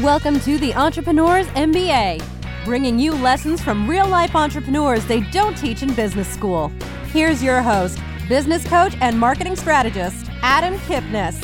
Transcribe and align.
Welcome 0.00 0.40
to 0.40 0.56
the 0.56 0.72
Entrepreneurs 0.74 1.46
MBA, 1.48 2.24
bringing 2.64 2.98
you 2.98 3.12
lessons 3.12 3.60
from 3.60 3.86
real 3.86 4.08
life 4.08 4.34
entrepreneurs 4.34 5.04
they 5.04 5.20
don't 5.20 5.54
teach 5.54 5.82
in 5.82 5.92
business 5.92 6.26
school. 6.26 6.72
Here's 7.08 7.42
your 7.42 7.60
host, 7.60 7.98
business 8.26 8.66
coach 8.66 8.96
and 9.02 9.20
marketing 9.20 9.54
strategist, 9.54 10.30
Adam 10.40 10.78
Kipnis. 10.78 11.38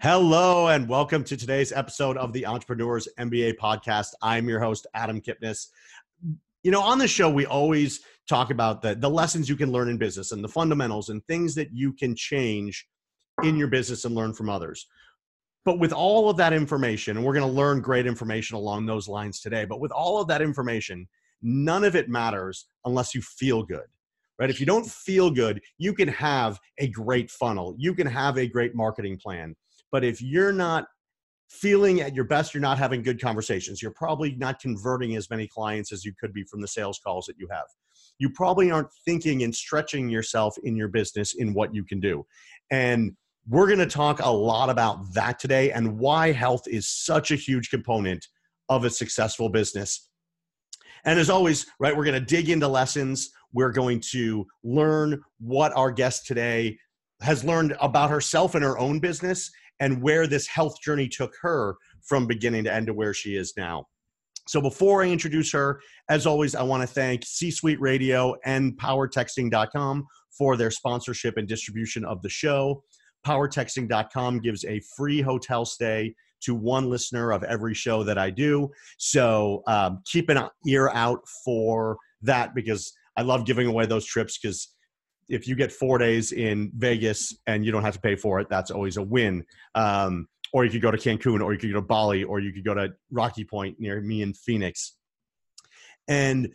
Hello, 0.00 0.68
and 0.68 0.88
welcome 0.88 1.24
to 1.24 1.36
today's 1.36 1.72
episode 1.72 2.16
of 2.16 2.32
the 2.32 2.46
Entrepreneurs 2.46 3.08
MBA 3.18 3.56
podcast. 3.56 4.10
I'm 4.22 4.48
your 4.48 4.60
host, 4.60 4.86
Adam 4.94 5.20
Kipnis. 5.20 5.66
You 6.62 6.70
know, 6.70 6.80
on 6.80 6.98
the 6.98 7.08
show, 7.08 7.28
we 7.28 7.44
always 7.44 8.02
talk 8.28 8.50
about 8.50 8.82
the, 8.82 8.94
the 8.94 9.10
lessons 9.10 9.48
you 9.48 9.56
can 9.56 9.72
learn 9.72 9.88
in 9.88 9.98
business 9.98 10.30
and 10.30 10.44
the 10.44 10.48
fundamentals 10.48 11.08
and 11.08 11.26
things 11.26 11.56
that 11.56 11.72
you 11.72 11.92
can 11.92 12.14
change 12.14 12.86
in 13.42 13.56
your 13.56 13.68
business 13.68 14.04
and 14.04 14.14
learn 14.14 14.32
from 14.32 14.48
others. 14.48 14.86
But 15.64 15.78
with 15.78 15.92
all 15.92 16.30
of 16.30 16.36
that 16.36 16.52
information, 16.52 17.16
and 17.16 17.26
we're 17.26 17.34
going 17.34 17.48
to 17.48 17.52
learn 17.52 17.80
great 17.80 18.06
information 18.06 18.56
along 18.56 18.86
those 18.86 19.08
lines 19.08 19.40
today, 19.40 19.64
but 19.64 19.80
with 19.80 19.90
all 19.90 20.20
of 20.20 20.28
that 20.28 20.40
information, 20.40 21.08
none 21.42 21.84
of 21.84 21.96
it 21.96 22.08
matters 22.08 22.66
unless 22.84 23.14
you 23.14 23.20
feel 23.20 23.62
good, 23.64 23.86
right? 24.38 24.48
If 24.48 24.60
you 24.60 24.66
don't 24.66 24.86
feel 24.86 25.30
good, 25.30 25.60
you 25.76 25.92
can 25.92 26.08
have 26.08 26.58
a 26.78 26.88
great 26.88 27.30
funnel, 27.30 27.74
you 27.78 27.94
can 27.94 28.06
have 28.06 28.38
a 28.38 28.46
great 28.46 28.74
marketing 28.74 29.18
plan. 29.18 29.56
But 29.90 30.04
if 30.04 30.22
you're 30.22 30.52
not 30.52 30.86
feeling 31.50 32.00
at 32.00 32.14
your 32.14 32.24
best, 32.24 32.54
you're 32.54 32.60
not 32.60 32.78
having 32.78 33.02
good 33.02 33.20
conversations, 33.20 33.82
you're 33.82 33.90
probably 33.90 34.36
not 34.36 34.60
converting 34.60 35.16
as 35.16 35.28
many 35.30 35.48
clients 35.48 35.92
as 35.92 36.04
you 36.04 36.12
could 36.18 36.32
be 36.32 36.44
from 36.44 36.60
the 36.60 36.68
sales 36.68 37.00
calls 37.04 37.26
that 37.26 37.36
you 37.38 37.48
have. 37.50 37.66
You 38.18 38.30
probably 38.30 38.70
aren't 38.70 38.92
thinking 39.04 39.42
and 39.42 39.54
stretching 39.54 40.08
yourself 40.08 40.56
in 40.62 40.76
your 40.76 40.88
business 40.88 41.34
in 41.34 41.54
what 41.54 41.74
you 41.74 41.84
can 41.84 42.00
do. 42.00 42.24
And 42.70 43.16
we're 43.48 43.66
going 43.66 43.78
to 43.78 43.86
talk 43.86 44.20
a 44.20 44.30
lot 44.30 44.70
about 44.70 45.12
that 45.14 45.38
today 45.38 45.70
and 45.70 45.98
why 45.98 46.32
health 46.32 46.66
is 46.66 46.88
such 46.88 47.30
a 47.30 47.36
huge 47.36 47.70
component 47.70 48.26
of 48.68 48.84
a 48.84 48.90
successful 48.90 49.48
business. 49.48 50.08
And 51.04 51.20
as 51.20 51.30
always, 51.30 51.66
right, 51.78 51.96
we're 51.96 52.04
going 52.04 52.20
to 52.20 52.26
dig 52.26 52.50
into 52.50 52.66
lessons. 52.66 53.30
We're 53.52 53.70
going 53.70 54.00
to 54.12 54.46
learn 54.64 55.22
what 55.38 55.72
our 55.76 55.92
guest 55.92 56.26
today 56.26 56.76
has 57.22 57.44
learned 57.44 57.76
about 57.80 58.10
herself 58.10 58.56
and 58.56 58.64
her 58.64 58.78
own 58.78 58.98
business 58.98 59.50
and 59.78 60.02
where 60.02 60.26
this 60.26 60.48
health 60.48 60.80
journey 60.82 61.08
took 61.08 61.32
her 61.40 61.76
from 62.02 62.26
beginning 62.26 62.64
to 62.64 62.74
end 62.74 62.88
to 62.88 62.94
where 62.94 63.14
she 63.14 63.36
is 63.36 63.52
now. 63.56 63.86
So 64.48 64.60
before 64.60 65.02
I 65.02 65.08
introduce 65.08 65.52
her, 65.52 65.80
as 66.08 66.26
always, 66.26 66.54
I 66.54 66.62
want 66.62 66.82
to 66.82 66.86
thank 66.86 67.24
C 67.24 67.50
Suite 67.50 67.80
Radio 67.80 68.34
and 68.44 68.76
PowerTexting.com 68.76 70.06
for 70.36 70.56
their 70.56 70.70
sponsorship 70.70 71.36
and 71.36 71.48
distribution 71.48 72.04
of 72.04 72.22
the 72.22 72.28
show 72.28 72.82
powertexting.com 73.26 74.40
gives 74.40 74.64
a 74.64 74.80
free 74.96 75.20
hotel 75.20 75.64
stay 75.64 76.14
to 76.42 76.54
one 76.54 76.88
listener 76.88 77.32
of 77.32 77.42
every 77.42 77.74
show 77.74 78.04
that 78.04 78.18
I 78.18 78.30
do. 78.30 78.70
So 78.98 79.62
um, 79.66 80.02
keep 80.04 80.28
an 80.28 80.48
ear 80.66 80.90
out 80.94 81.26
for 81.44 81.96
that 82.22 82.54
because 82.54 82.92
I 83.16 83.22
love 83.22 83.46
giving 83.46 83.66
away 83.66 83.86
those 83.86 84.04
trips 84.04 84.38
because 84.38 84.68
if 85.28 85.48
you 85.48 85.56
get 85.56 85.72
four 85.72 85.98
days 85.98 86.30
in 86.30 86.70
Vegas 86.76 87.34
and 87.48 87.64
you 87.64 87.72
don't 87.72 87.82
have 87.82 87.94
to 87.94 88.00
pay 88.00 88.14
for 88.14 88.38
it, 88.38 88.48
that's 88.48 88.70
always 88.70 88.96
a 88.96 89.02
win. 89.02 89.44
Um, 89.74 90.28
or 90.52 90.64
you 90.64 90.70
could 90.70 90.82
go 90.82 90.92
to 90.92 90.96
Cancun, 90.96 91.42
or 91.42 91.52
you 91.52 91.58
could 91.58 91.72
go 91.72 91.80
to 91.80 91.82
Bali, 91.82 92.22
or 92.22 92.38
you 92.38 92.52
could 92.52 92.64
go 92.64 92.74
to 92.74 92.92
Rocky 93.10 93.44
Point 93.44 93.80
near 93.80 94.00
me 94.00 94.22
in 94.22 94.32
Phoenix. 94.32 94.94
And 96.06 96.54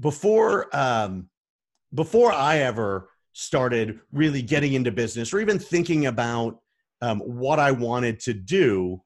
before 0.00 0.74
um, 0.74 1.28
before 1.92 2.32
I 2.32 2.58
ever 2.58 3.10
started 3.38 4.00
really 4.12 4.40
getting 4.40 4.72
into 4.72 4.90
business 4.90 5.34
or 5.34 5.40
even 5.40 5.58
thinking 5.58 6.06
about 6.06 6.58
um, 7.02 7.20
what 7.20 7.60
I 7.60 7.70
wanted 7.70 8.18
to 8.20 8.32
do, 8.32 9.02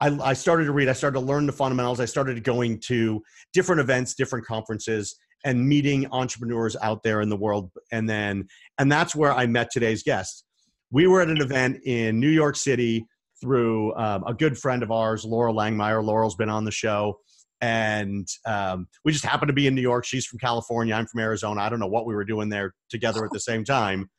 I, 0.00 0.16
I, 0.22 0.32
started 0.34 0.66
to 0.66 0.72
read. 0.72 0.88
I 0.88 0.92
started 0.92 1.18
to 1.18 1.26
learn 1.26 1.46
the 1.46 1.52
fundamentals. 1.52 1.98
I 1.98 2.04
started 2.04 2.44
going 2.44 2.78
to 2.82 3.20
different 3.52 3.80
events, 3.80 4.14
different 4.14 4.46
conferences, 4.46 5.16
and 5.44 5.66
meeting 5.66 6.06
entrepreneurs 6.12 6.76
out 6.80 7.02
there 7.02 7.22
in 7.22 7.28
the 7.28 7.36
world. 7.36 7.72
And 7.90 8.08
then, 8.08 8.46
and 8.78 8.90
that's 8.90 9.16
where 9.16 9.32
I 9.32 9.46
met 9.46 9.72
today's 9.72 10.04
guest. 10.04 10.44
We 10.92 11.08
were 11.08 11.20
at 11.20 11.28
an 11.28 11.40
event 11.40 11.80
in 11.84 12.20
New 12.20 12.30
York 12.30 12.54
City 12.54 13.04
through 13.40 13.96
um, 13.96 14.22
a 14.28 14.32
good 14.32 14.56
friend 14.56 14.84
of 14.84 14.92
ours, 14.92 15.24
Laurel 15.24 15.56
Langemeier. 15.56 16.04
Laurel's 16.04 16.36
been 16.36 16.48
on 16.48 16.64
the 16.64 16.70
show 16.70 17.18
and 17.62 18.26
um, 18.44 18.88
we 19.04 19.12
just 19.12 19.24
happened 19.24 19.48
to 19.48 19.54
be 19.54 19.68
in 19.68 19.74
New 19.74 19.80
York. 19.80 20.04
She's 20.04 20.26
from 20.26 20.40
California. 20.40 20.94
I'm 20.94 21.06
from 21.06 21.20
Arizona. 21.20 21.62
I 21.62 21.68
don't 21.68 21.78
know 21.78 21.86
what 21.86 22.06
we 22.06 22.14
were 22.14 22.24
doing 22.24 22.48
there 22.48 22.74
together 22.90 23.24
at 23.24 23.30
the 23.30 23.40
same 23.40 23.64
time, 23.64 24.10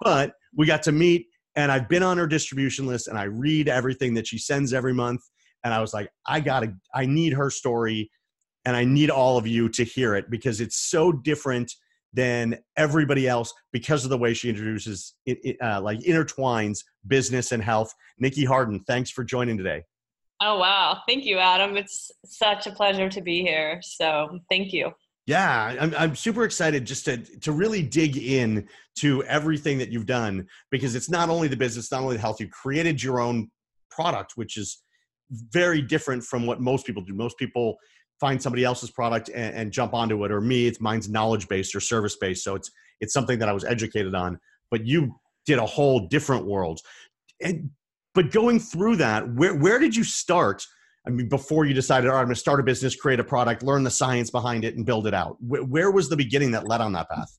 but 0.00 0.32
we 0.56 0.66
got 0.66 0.82
to 0.84 0.92
meet. 0.92 1.26
And 1.54 1.70
I've 1.70 1.88
been 1.88 2.02
on 2.02 2.16
her 2.16 2.26
distribution 2.26 2.86
list, 2.86 3.06
and 3.06 3.18
I 3.18 3.24
read 3.24 3.68
everything 3.68 4.14
that 4.14 4.26
she 4.26 4.38
sends 4.38 4.72
every 4.72 4.94
month. 4.94 5.20
And 5.62 5.74
I 5.74 5.80
was 5.80 5.92
like, 5.92 6.08
I 6.26 6.40
gotta, 6.40 6.74
I 6.94 7.04
need 7.04 7.34
her 7.34 7.50
story, 7.50 8.10
and 8.64 8.74
I 8.74 8.84
need 8.84 9.10
all 9.10 9.36
of 9.36 9.46
you 9.46 9.68
to 9.70 9.84
hear 9.84 10.14
it 10.14 10.30
because 10.30 10.60
it's 10.60 10.76
so 10.76 11.12
different 11.12 11.72
than 12.14 12.58
everybody 12.78 13.28
else 13.28 13.52
because 13.72 14.04
of 14.04 14.10
the 14.10 14.16
way 14.16 14.32
she 14.32 14.48
introduces 14.48 15.14
it, 15.26 15.38
it 15.44 15.56
uh, 15.62 15.80
like 15.82 15.98
intertwines 16.00 16.78
business 17.06 17.52
and 17.52 17.62
health. 17.62 17.92
Nykki 18.22 18.46
Hardin, 18.46 18.82
thanks 18.86 19.10
for 19.10 19.22
joining 19.22 19.58
today. 19.58 19.82
Oh, 20.40 20.58
wow. 20.58 21.00
Thank 21.08 21.24
you, 21.24 21.38
Adam. 21.38 21.76
It's 21.76 22.10
such 22.24 22.66
a 22.66 22.70
pleasure 22.70 23.08
to 23.08 23.20
be 23.20 23.42
here. 23.42 23.80
So 23.82 24.38
thank 24.50 24.72
you. 24.72 24.92
Yeah, 25.26 25.76
I'm, 25.80 25.94
I'm 25.98 26.14
super 26.14 26.44
excited 26.44 26.84
just 26.84 27.04
to, 27.06 27.16
to 27.16 27.52
really 27.52 27.82
dig 27.82 28.16
in 28.16 28.68
to 28.98 29.24
everything 29.24 29.78
that 29.78 29.90
you've 29.90 30.06
done 30.06 30.46
because 30.70 30.94
it's 30.94 31.10
not 31.10 31.30
only 31.30 31.48
the 31.48 31.56
business, 31.56 31.90
not 31.90 32.02
only 32.02 32.16
the 32.16 32.22
health, 32.22 32.40
you 32.40 32.48
created 32.48 33.02
your 33.02 33.18
own 33.18 33.50
product, 33.90 34.32
which 34.36 34.56
is 34.56 34.82
very 35.52 35.82
different 35.82 36.22
from 36.22 36.46
what 36.46 36.60
most 36.60 36.86
people 36.86 37.02
do. 37.02 37.14
Most 37.14 37.38
people 37.38 37.76
find 38.20 38.40
somebody 38.40 38.62
else's 38.62 38.90
product 38.90 39.28
and, 39.34 39.54
and 39.54 39.72
jump 39.72 39.94
onto 39.94 40.24
it, 40.24 40.30
or 40.30 40.40
me, 40.40 40.66
it's 40.66 40.80
mine's 40.80 41.08
knowledge 41.08 41.48
based 41.48 41.74
or 41.74 41.80
service 41.80 42.16
based. 42.16 42.44
So 42.44 42.54
it's 42.54 42.70
it's 43.00 43.12
something 43.12 43.38
that 43.40 43.48
I 43.48 43.52
was 43.52 43.64
educated 43.64 44.14
on, 44.14 44.38
but 44.70 44.86
you 44.86 45.14
did 45.44 45.58
a 45.58 45.66
whole 45.66 46.06
different 46.08 46.46
world. 46.46 46.80
And 47.42 47.70
but 48.16 48.32
going 48.32 48.58
through 48.58 48.96
that, 48.96 49.32
where 49.34 49.54
where 49.54 49.78
did 49.78 49.94
you 49.94 50.02
start? 50.02 50.66
I 51.06 51.10
mean, 51.10 51.28
before 51.28 51.66
you 51.66 51.74
decided, 51.74 52.08
all 52.08 52.14
right, 52.14 52.22
I'm 52.22 52.26
going 52.26 52.34
to 52.34 52.40
start 52.40 52.58
a 52.58 52.64
business, 52.64 52.96
create 52.96 53.20
a 53.20 53.24
product, 53.24 53.62
learn 53.62 53.84
the 53.84 53.90
science 53.90 54.28
behind 54.28 54.64
it, 54.64 54.74
and 54.74 54.84
build 54.84 55.06
it 55.06 55.14
out. 55.14 55.36
Where, 55.40 55.62
where 55.62 55.90
was 55.92 56.08
the 56.08 56.16
beginning 56.16 56.50
that 56.50 56.66
led 56.66 56.80
on 56.80 56.92
that 56.94 57.08
path? 57.08 57.38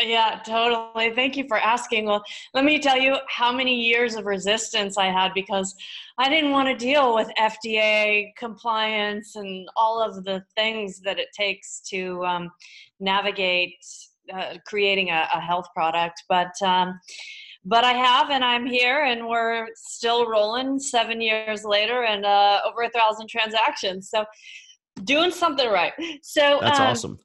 Yeah, 0.00 0.40
totally. 0.46 1.12
Thank 1.16 1.36
you 1.36 1.44
for 1.48 1.58
asking. 1.58 2.04
Well, 2.04 2.22
let 2.54 2.64
me 2.64 2.78
tell 2.78 2.96
you 2.96 3.16
how 3.28 3.50
many 3.50 3.74
years 3.74 4.14
of 4.14 4.26
resistance 4.26 4.96
I 4.96 5.06
had 5.06 5.34
because 5.34 5.74
I 6.18 6.28
didn't 6.28 6.52
want 6.52 6.68
to 6.68 6.76
deal 6.76 7.16
with 7.16 7.28
FDA 7.36 8.28
compliance 8.36 9.34
and 9.34 9.68
all 9.74 10.00
of 10.00 10.24
the 10.24 10.44
things 10.54 11.00
that 11.00 11.18
it 11.18 11.28
takes 11.36 11.80
to 11.88 12.24
um, 12.24 12.50
navigate 13.00 13.74
uh, 14.32 14.58
creating 14.66 15.10
a, 15.10 15.26
a, 15.34 15.40
health 15.40 15.66
product. 15.74 16.22
But 16.28 16.52
um, 16.62 17.00
but 17.64 17.84
I 17.84 17.92
have, 17.92 18.30
and 18.30 18.44
I'm 18.44 18.66
here, 18.66 19.04
and 19.04 19.26
we're 19.26 19.66
still 19.74 20.28
rolling 20.28 20.78
seven 20.78 21.20
years 21.20 21.64
later, 21.64 22.04
and 22.04 22.24
uh, 22.24 22.60
over 22.66 22.82
a 22.82 22.90
thousand 22.90 23.28
transactions. 23.28 24.10
So, 24.10 24.24
doing 25.04 25.30
something 25.30 25.68
right. 25.68 25.92
So 26.22 26.58
that's 26.60 26.80
um, 26.80 26.86
awesome. 26.86 27.18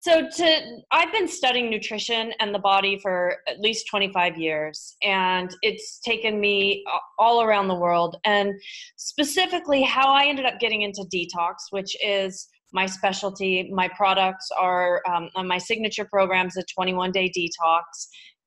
So 0.00 0.28
to 0.28 0.60
I've 0.90 1.12
been 1.12 1.28
studying 1.28 1.70
nutrition 1.70 2.32
and 2.40 2.54
the 2.54 2.58
body 2.58 2.98
for 3.00 3.36
at 3.46 3.60
least 3.60 3.86
25 3.88 4.36
years 4.36 4.96
and 5.02 5.54
it's 5.62 6.00
taken 6.00 6.40
me 6.40 6.84
all 7.18 7.42
around 7.42 7.68
the 7.68 7.74
world 7.74 8.16
and 8.24 8.52
specifically 8.96 9.82
how 9.82 10.12
I 10.12 10.26
ended 10.26 10.46
up 10.46 10.58
getting 10.58 10.82
into 10.82 11.04
detox 11.14 11.54
which 11.70 11.96
is 12.04 12.48
my 12.72 12.86
specialty 12.86 13.70
my 13.72 13.88
products 13.96 14.48
are 14.58 15.00
um, 15.08 15.28
my 15.46 15.58
signature 15.58 16.04
programs 16.04 16.56
a 16.56 16.64
21 16.74 17.12
day 17.12 17.30
detox 17.30 17.82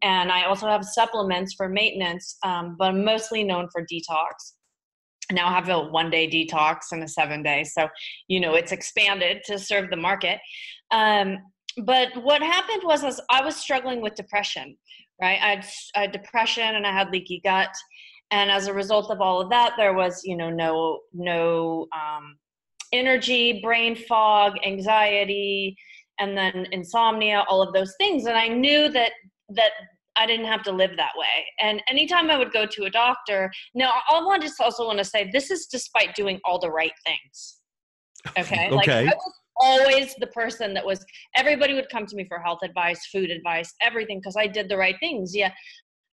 and 0.01 0.31
I 0.31 0.45
also 0.45 0.67
have 0.67 0.83
supplements 0.83 1.53
for 1.53 1.69
maintenance, 1.69 2.37
um, 2.43 2.75
but 2.77 2.89
I'm 2.89 3.03
mostly 3.05 3.43
known 3.43 3.67
for 3.71 3.81
detox. 3.81 4.53
Now 5.31 5.47
I 5.47 5.53
have 5.53 5.69
a 5.69 5.79
one 5.79 6.09
day 6.09 6.27
detox 6.27 6.91
and 6.91 7.03
a 7.03 7.07
seven 7.07 7.43
day. 7.43 7.63
So, 7.63 7.87
you 8.27 8.39
know, 8.39 8.55
it's 8.55 8.71
expanded 8.71 9.43
to 9.45 9.59
serve 9.59 9.89
the 9.89 9.97
market. 9.97 10.39
Um, 10.91 11.37
but 11.83 12.09
what 12.21 12.41
happened 12.41 12.81
was, 12.83 13.03
was 13.03 13.21
I 13.29 13.43
was 13.43 13.55
struggling 13.55 14.01
with 14.01 14.15
depression, 14.15 14.75
right? 15.21 15.39
I 15.41 15.49
had, 15.55 15.65
I 15.95 16.01
had 16.01 16.11
depression 16.11 16.75
and 16.75 16.85
I 16.85 16.91
had 16.91 17.11
leaky 17.11 17.39
gut. 17.43 17.73
And 18.31 18.49
as 18.49 18.67
a 18.67 18.73
result 18.73 19.11
of 19.11 19.21
all 19.21 19.39
of 19.41 19.49
that, 19.51 19.73
there 19.77 19.93
was, 19.93 20.21
you 20.23 20.35
know, 20.35 20.49
no, 20.49 20.99
no 21.13 21.87
um, 21.93 22.37
energy, 22.91 23.61
brain 23.61 23.95
fog, 23.95 24.53
anxiety, 24.65 25.77
and 26.19 26.37
then 26.37 26.67
insomnia, 26.71 27.45
all 27.49 27.61
of 27.61 27.73
those 27.73 27.93
things. 27.97 28.25
And 28.25 28.37
I 28.37 28.47
knew 28.47 28.89
that 28.89 29.11
that 29.55 29.71
I 30.17 30.25
didn't 30.25 30.45
have 30.45 30.63
to 30.63 30.71
live 30.71 30.91
that 30.97 31.11
way. 31.15 31.45
And 31.59 31.81
anytime 31.89 32.29
I 32.29 32.37
would 32.37 32.51
go 32.51 32.65
to 32.65 32.83
a 32.83 32.89
doctor, 32.89 33.51
now 33.73 33.91
I 34.09 34.21
want 34.21 34.41
just 34.41 34.59
also 34.59 34.85
want 34.85 34.99
to 34.99 35.05
say 35.05 35.29
this 35.31 35.51
is 35.51 35.67
despite 35.67 36.15
doing 36.15 36.39
all 36.45 36.59
the 36.59 36.69
right 36.69 36.91
things. 37.05 37.57
Okay. 38.37 38.67
okay. 38.69 38.71
Like 38.71 38.89
I 38.89 39.05
was 39.05 39.33
always 39.57 40.15
the 40.15 40.27
person 40.27 40.73
that 40.73 40.85
was 40.85 41.05
everybody 41.35 41.73
would 41.73 41.89
come 41.89 42.05
to 42.05 42.15
me 42.15 42.25
for 42.27 42.39
health 42.39 42.59
advice, 42.63 43.05
food 43.11 43.29
advice, 43.29 43.73
everything 43.81 44.19
because 44.19 44.35
I 44.37 44.47
did 44.47 44.69
the 44.69 44.77
right 44.77 44.95
things. 44.99 45.35
Yeah. 45.35 45.51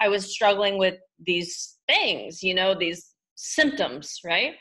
I 0.01 0.09
was 0.09 0.33
struggling 0.33 0.79
with 0.79 0.95
these 1.27 1.77
things, 1.89 2.43
you 2.43 2.55
know, 2.55 2.75
these 2.79 3.15
symptoms, 3.35 4.21
right? 4.25 4.55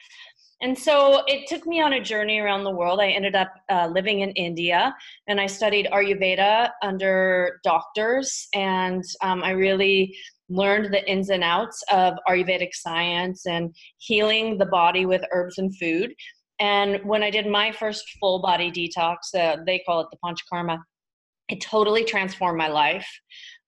And 0.61 0.77
so 0.77 1.23
it 1.27 1.47
took 1.47 1.67
me 1.67 1.81
on 1.81 1.93
a 1.93 2.03
journey 2.03 2.39
around 2.39 2.63
the 2.63 2.71
world. 2.71 2.99
I 2.99 3.09
ended 3.09 3.35
up 3.35 3.53
uh, 3.69 3.87
living 3.91 4.21
in 4.21 4.31
India 4.31 4.95
and 5.27 5.39
I 5.39 5.45
studied 5.45 5.87
Ayurveda 5.91 6.71
under 6.81 7.59
doctors. 7.63 8.47
And 8.55 9.03
um, 9.21 9.43
I 9.43 9.51
really 9.51 10.17
learned 10.49 10.93
the 10.93 11.07
ins 11.09 11.29
and 11.29 11.43
outs 11.43 11.83
of 11.91 12.15
Ayurvedic 12.27 12.73
science 12.73 13.45
and 13.45 13.75
healing 13.97 14.57
the 14.57 14.65
body 14.65 15.05
with 15.05 15.23
herbs 15.31 15.59
and 15.59 15.75
food. 15.77 16.13
And 16.59 17.03
when 17.03 17.21
I 17.21 17.29
did 17.29 17.45
my 17.45 17.71
first 17.71 18.03
full 18.19 18.41
body 18.41 18.71
detox, 18.71 19.17
uh, 19.35 19.57
they 19.65 19.83
call 19.85 20.01
it 20.01 20.07
the 20.11 20.17
Panchakarma, 20.25 20.79
it 21.49 21.61
totally 21.61 22.03
transformed 22.03 22.57
my 22.57 22.67
life. 22.67 23.07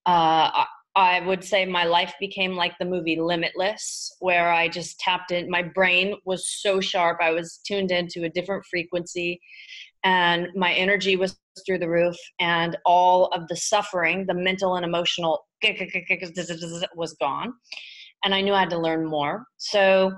Uh, 0.06 0.66
I 1.00 1.22
would 1.22 1.46
say 1.46 1.66
my 1.66 1.86
life 1.86 2.14
became 2.20 2.58
like 2.58 2.74
the 2.78 2.86
movie 2.86 3.18
Limitless, 3.18 4.18
where 4.20 4.52
I 4.52 4.68
just 4.68 5.00
tapped 5.00 5.32
in. 5.32 5.50
My 5.50 5.64
brain 5.64 6.16
was 6.26 6.46
so 6.46 6.82
sharp. 6.82 7.20
I 7.22 7.32
was 7.32 7.62
tuned 7.66 7.92
into 7.92 8.26
a 8.26 8.30
different 8.30 8.66
frequency, 8.70 9.40
and 10.04 10.50
my 10.56 10.74
energy 10.74 11.16
was 11.16 11.38
through 11.66 11.80
the 11.80 11.90
roof. 11.90 12.18
And 12.42 12.78
all 12.86 13.28
of 13.28 13.48
the 13.48 13.56
suffering, 13.56 14.26
the 14.26 14.34
mental 14.34 14.76
and 14.76 14.84
emotional, 14.84 15.46
was 16.96 17.14
gone. 17.14 17.54
And 18.26 18.36
I 18.36 18.42
knew 18.42 18.54
I 18.54 18.60
had 18.60 18.70
to 18.72 18.78
learn 18.78 19.06
more. 19.06 19.46
So 19.56 20.12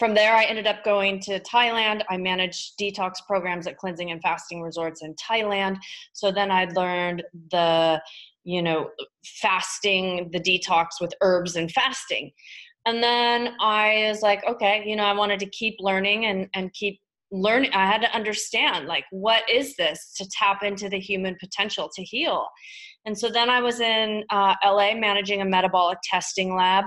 from 0.00 0.14
there, 0.14 0.34
I 0.34 0.44
ended 0.46 0.66
up 0.66 0.84
going 0.84 1.20
to 1.20 1.38
Thailand. 1.40 2.02
I 2.10 2.16
managed 2.16 2.76
detox 2.76 3.14
programs 3.24 3.68
at 3.68 3.78
cleansing 3.78 4.10
and 4.10 4.20
fasting 4.20 4.62
resorts 4.62 5.02
in 5.02 5.14
Thailand. 5.14 5.76
So 6.12 6.32
then 6.32 6.50
I 6.50 6.64
learned 6.64 7.22
the 7.52 8.02
you 8.46 8.62
know, 8.62 8.88
fasting, 9.24 10.30
the 10.32 10.38
detox 10.40 11.00
with 11.00 11.12
herbs 11.20 11.56
and 11.56 11.70
fasting. 11.72 12.30
And 12.86 13.02
then 13.02 13.56
I 13.60 14.06
was 14.08 14.22
like, 14.22 14.46
okay, 14.48 14.84
you 14.86 14.94
know, 14.94 15.02
I 15.02 15.12
wanted 15.12 15.40
to 15.40 15.46
keep 15.46 15.74
learning 15.80 16.26
and, 16.26 16.48
and 16.54 16.72
keep 16.72 17.00
learning. 17.32 17.72
I 17.72 17.86
had 17.86 18.00
to 18.02 18.14
understand, 18.14 18.86
like, 18.86 19.04
what 19.10 19.42
is 19.50 19.74
this 19.74 20.14
to 20.18 20.28
tap 20.30 20.62
into 20.62 20.88
the 20.88 21.00
human 21.00 21.36
potential 21.40 21.90
to 21.96 22.04
heal? 22.04 22.46
And 23.04 23.18
so 23.18 23.28
then 23.28 23.50
I 23.50 23.60
was 23.60 23.80
in 23.80 24.22
uh, 24.30 24.54
LA 24.64 24.94
managing 24.94 25.40
a 25.40 25.44
metabolic 25.44 25.98
testing 26.04 26.54
lab. 26.54 26.84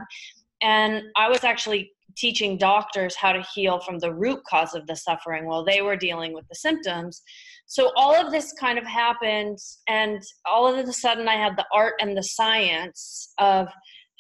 And 0.62 1.04
I 1.18 1.28
was 1.28 1.44
actually 1.44 1.92
teaching 2.16 2.58
doctors 2.58 3.16
how 3.16 3.32
to 3.32 3.46
heal 3.54 3.80
from 3.80 4.00
the 4.00 4.14
root 4.14 4.42
cause 4.48 4.74
of 4.74 4.86
the 4.88 4.96
suffering 4.96 5.46
while 5.46 5.64
they 5.64 5.82
were 5.82 5.96
dealing 5.96 6.34
with 6.34 6.48
the 6.48 6.56
symptoms. 6.56 7.22
So 7.66 7.92
all 7.96 8.16
of 8.16 8.32
this 8.32 8.54
kind 8.54 8.80
of 8.80 8.86
happened, 8.86 9.60
and 9.88 10.22
all 10.46 10.68
of 10.68 10.88
a 10.88 10.94
sudden 10.94 11.28
I 11.28 11.36
had 11.36 11.56
the 11.56 11.66
art 11.74 11.96
and 12.00 12.18
the 12.18 12.24
science 12.24 13.34
of 13.38 13.68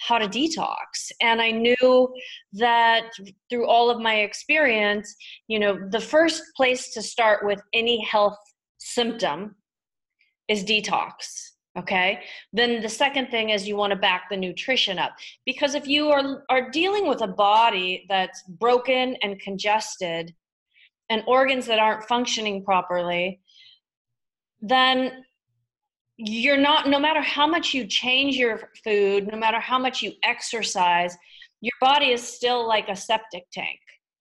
how 0.07 0.17
to 0.17 0.27
detox. 0.27 1.11
And 1.21 1.41
I 1.41 1.51
knew 1.51 2.13
that 2.53 3.11
through 3.49 3.67
all 3.67 3.89
of 3.89 3.99
my 3.99 4.21
experience, 4.21 5.13
you 5.47 5.59
know, 5.59 5.77
the 5.91 5.99
first 5.99 6.41
place 6.55 6.93
to 6.93 7.01
start 7.01 7.45
with 7.45 7.61
any 7.73 8.03
health 8.03 8.37
symptom 8.77 9.55
is 10.47 10.63
detox 10.63 11.13
okay? 11.79 12.21
Then 12.53 12.81
the 12.81 12.89
second 12.89 13.27
thing 13.27 13.49
is 13.49 13.67
you 13.67 13.75
want 13.75 13.91
to 13.91 13.97
back 13.97 14.29
the 14.29 14.37
nutrition 14.37 14.99
up. 14.99 15.13
Because 15.45 15.75
if 15.75 15.87
you 15.87 16.09
are 16.09 16.43
are 16.49 16.69
dealing 16.69 17.07
with 17.07 17.21
a 17.21 17.27
body 17.27 18.05
that's 18.09 18.43
broken 18.43 19.15
and 19.23 19.39
congested 19.39 20.33
and 21.09 21.23
organs 21.27 21.65
that 21.65 21.79
aren't 21.79 22.07
functioning 22.07 22.63
properly 22.63 23.39
then 24.61 25.23
you're 26.17 26.57
not 26.57 26.89
no 26.89 26.99
matter 26.99 27.21
how 27.21 27.47
much 27.47 27.73
you 27.73 27.87
change 27.87 28.35
your 28.35 28.69
food 28.83 29.25
no 29.31 29.37
matter 29.37 29.59
how 29.59 29.79
much 29.79 30.01
you 30.01 30.11
exercise 30.23 31.17
your 31.61 31.71
body 31.79 32.07
is 32.11 32.21
still 32.21 32.67
like 32.67 32.89
a 32.89 32.95
septic 32.95 33.45
tank 33.53 33.79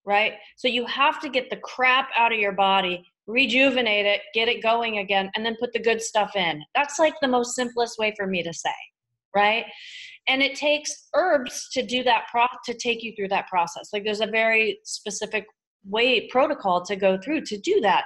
right? 0.09 0.33
So 0.57 0.69
you 0.69 0.87
have 0.87 1.21
to 1.21 1.29
get 1.29 1.51
the 1.51 1.59
crap 1.59 2.09
out 2.17 2.33
of 2.33 2.39
your 2.39 2.53
body 2.53 3.05
rejuvenate 3.29 4.07
it, 4.07 4.23
get 4.35 4.49
it 4.49 4.63
going 4.63 4.99
again, 4.99 5.31
and 5.37 5.45
then 5.45 5.57
put 5.61 5.73
the 5.73 5.79
good 5.79 6.03
stuff 6.03 6.35
in. 6.35 6.63
That's 6.75 6.99
like 6.99 7.15
the 7.21 7.29
most 7.29 7.55
simplest 7.55 7.99
way 7.99 8.15
for 8.17 8.27
me 8.27 8.43
to 8.43 8.53
say, 8.53 8.75
right? 9.37 9.67
And 10.27 10.43
it 10.43 10.57
takes 10.57 11.09
herbs 11.15 11.69
to 11.75 11.83
do 11.83 12.03
that 12.05 12.25
pro 12.31 12.47
to 12.65 12.75
take 12.75 13.03
you 13.03 13.13
through 13.15 13.29
that 13.29 13.47
process. 13.49 13.91
Like 13.93 14.05
there's 14.05 14.21
a 14.21 14.27
very 14.27 14.81
specific 14.85 15.47
way 15.85 16.27
protocol 16.29 16.85
to 16.87 16.97
go 16.97 17.19
through 17.19 17.43
to 17.43 17.59
do 17.59 17.81
that. 17.83 18.05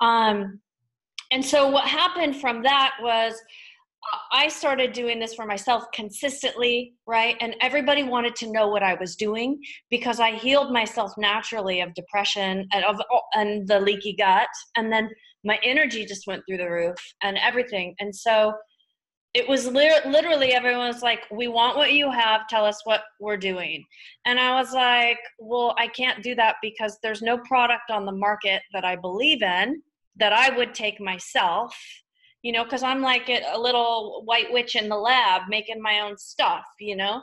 Um, 0.00 0.60
and 1.30 1.44
so 1.44 1.68
what 1.68 1.88
happened 1.88 2.36
from 2.36 2.62
that 2.62 2.92
was 3.00 3.34
I 4.32 4.48
started 4.48 4.92
doing 4.92 5.20
this 5.20 5.34
for 5.34 5.46
myself 5.46 5.84
consistently, 5.94 6.94
right? 7.06 7.36
And 7.40 7.54
everybody 7.60 8.02
wanted 8.02 8.34
to 8.36 8.50
know 8.50 8.68
what 8.68 8.82
I 8.82 8.94
was 8.94 9.16
doing 9.16 9.60
because 9.90 10.20
I 10.20 10.32
healed 10.32 10.72
myself 10.72 11.12
naturally 11.16 11.80
of 11.80 11.94
depression 11.94 12.66
and 12.72 12.84
of 12.84 13.00
and 13.34 13.66
the 13.68 13.80
leaky 13.80 14.14
gut, 14.14 14.48
and 14.76 14.92
then 14.92 15.08
my 15.44 15.58
energy 15.62 16.04
just 16.04 16.26
went 16.26 16.42
through 16.46 16.58
the 16.58 16.70
roof 16.70 16.96
and 17.22 17.38
everything. 17.38 17.94
And 18.00 18.14
so 18.14 18.54
it 19.34 19.48
was 19.48 19.66
li- 19.66 20.00
literally 20.04 20.52
everyone 20.52 20.88
was 20.88 21.02
like, 21.02 21.20
"We 21.30 21.48
want 21.48 21.76
what 21.76 21.92
you 21.92 22.10
have. 22.10 22.48
Tell 22.48 22.64
us 22.64 22.80
what 22.84 23.02
we're 23.20 23.38
doing." 23.38 23.84
And 24.26 24.38
I 24.38 24.54
was 24.60 24.72
like, 24.72 25.18
"Well, 25.38 25.74
I 25.78 25.88
can't 25.88 26.22
do 26.22 26.34
that 26.34 26.56
because 26.62 26.98
there's 27.02 27.22
no 27.22 27.38
product 27.38 27.90
on 27.90 28.04
the 28.04 28.12
market 28.12 28.62
that 28.72 28.84
I 28.84 28.96
believe 28.96 29.42
in 29.42 29.82
that 30.16 30.32
I 30.32 30.50
would 30.56 30.74
take 30.74 31.00
myself." 31.00 31.76
You 32.42 32.52
know, 32.52 32.64
because 32.64 32.82
I'm 32.82 33.00
like 33.00 33.28
a 33.28 33.58
little 33.58 34.22
white 34.24 34.52
witch 34.52 34.76
in 34.76 34.88
the 34.88 34.96
lab 34.96 35.42
making 35.48 35.80
my 35.80 36.00
own 36.00 36.18
stuff, 36.18 36.64
you 36.80 36.96
know. 36.96 37.22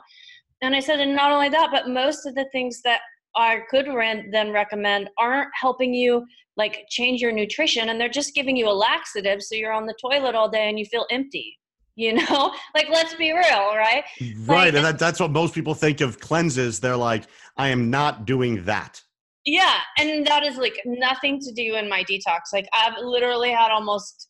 And 0.62 0.74
I 0.74 0.80
said, 0.80 1.00
and 1.00 1.14
not 1.14 1.32
only 1.32 1.48
that, 1.50 1.70
but 1.70 1.88
most 1.88 2.26
of 2.26 2.34
the 2.34 2.46
things 2.52 2.80
that 2.82 3.00
I 3.36 3.60
could 3.70 3.86
then 3.86 4.50
recommend 4.52 5.10
aren't 5.18 5.50
helping 5.54 5.94
you 5.94 6.26
like 6.56 6.84
change 6.90 7.20
your 7.20 7.32
nutrition, 7.32 7.88
and 7.88 8.00
they're 8.00 8.08
just 8.08 8.34
giving 8.34 8.56
you 8.56 8.68
a 8.68 8.72
laxative, 8.72 9.42
so 9.42 9.54
you're 9.54 9.72
on 9.72 9.86
the 9.86 9.94
toilet 10.00 10.34
all 10.34 10.48
day 10.50 10.68
and 10.68 10.78
you 10.78 10.84
feel 10.84 11.06
empty. 11.10 11.56
You 11.96 12.14
know, 12.14 12.54
like 12.74 12.86
let's 12.88 13.14
be 13.14 13.30
real, 13.32 13.76
right? 13.76 14.04
Right, 14.38 14.72
like, 14.72 14.74
and 14.74 14.84
that, 14.86 14.98
that's 14.98 15.20
what 15.20 15.32
most 15.32 15.52
people 15.52 15.74
think 15.74 16.00
of 16.00 16.18
cleanses. 16.18 16.80
They're 16.80 16.96
like, 16.96 17.24
I 17.58 17.68
am 17.68 17.90
not 17.90 18.24
doing 18.24 18.64
that. 18.64 19.02
Yeah, 19.44 19.76
and 19.98 20.26
that 20.26 20.42
is 20.42 20.56
like 20.56 20.80
nothing 20.86 21.40
to 21.40 21.52
do 21.52 21.74
in 21.74 21.90
my 21.90 22.02
detox. 22.04 22.54
Like 22.54 22.66
I've 22.72 22.94
literally 23.02 23.50
had 23.50 23.70
almost 23.70 24.29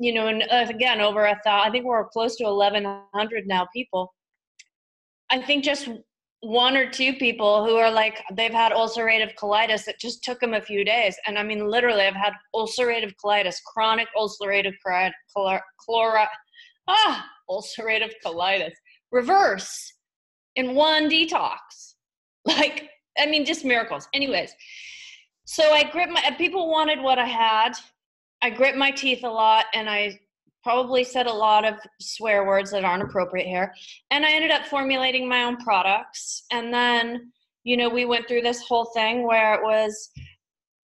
you 0.00 0.12
know, 0.12 0.28
and 0.28 0.42
uh, 0.50 0.66
again, 0.68 1.00
over 1.00 1.24
a 1.24 1.38
thousand, 1.44 1.68
I 1.68 1.70
think 1.70 1.84
we're 1.84 2.08
close 2.08 2.36
to 2.36 2.44
1,100 2.44 3.46
now 3.46 3.66
people. 3.74 4.12
I 5.30 5.40
think 5.40 5.64
just 5.64 5.88
one 6.40 6.76
or 6.76 6.90
two 6.90 7.14
people 7.14 7.64
who 7.64 7.76
are 7.76 7.90
like, 7.90 8.22
they've 8.32 8.52
had 8.52 8.72
ulcerative 8.72 9.34
colitis 9.34 9.84
that 9.86 9.98
just 9.98 10.22
took 10.22 10.40
them 10.40 10.54
a 10.54 10.60
few 10.60 10.84
days. 10.84 11.16
And 11.26 11.38
I 11.38 11.42
mean, 11.42 11.66
literally, 11.66 12.02
I've 12.02 12.14
had 12.14 12.34
ulcerative 12.54 13.14
colitis, 13.24 13.56
chronic 13.62 14.08
ulcerative 14.16 14.74
colitis, 14.86 15.12
chlora, 15.36 16.26
ah, 16.88 17.26
ulcerative 17.50 18.12
colitis, 18.24 18.72
reverse 19.10 19.92
in 20.56 20.74
one 20.74 21.08
detox. 21.10 21.58
Like, 22.46 22.90
I 23.18 23.24
mean, 23.24 23.46
just 23.46 23.64
miracles. 23.64 24.06
Anyways, 24.12 24.52
so 25.46 25.72
I 25.72 25.84
grip 25.84 26.10
my, 26.10 26.20
people 26.36 26.70
wanted 26.70 27.00
what 27.00 27.18
I 27.18 27.24
had 27.24 27.72
I 28.44 28.50
grit 28.50 28.76
my 28.76 28.90
teeth 28.90 29.24
a 29.24 29.28
lot 29.28 29.64
and 29.72 29.88
I 29.88 30.20
probably 30.62 31.02
said 31.02 31.26
a 31.26 31.32
lot 31.32 31.64
of 31.64 31.76
swear 31.98 32.46
words 32.46 32.70
that 32.72 32.84
aren't 32.84 33.02
appropriate 33.02 33.46
here. 33.46 33.72
And 34.10 34.26
I 34.26 34.32
ended 34.32 34.50
up 34.50 34.66
formulating 34.66 35.26
my 35.26 35.44
own 35.44 35.56
products. 35.56 36.44
And 36.52 36.72
then, 36.72 37.32
you 37.64 37.78
know, 37.78 37.88
we 37.88 38.04
went 38.04 38.28
through 38.28 38.42
this 38.42 38.60
whole 38.60 38.84
thing 38.94 39.26
where 39.26 39.54
it 39.54 39.62
was 39.62 40.10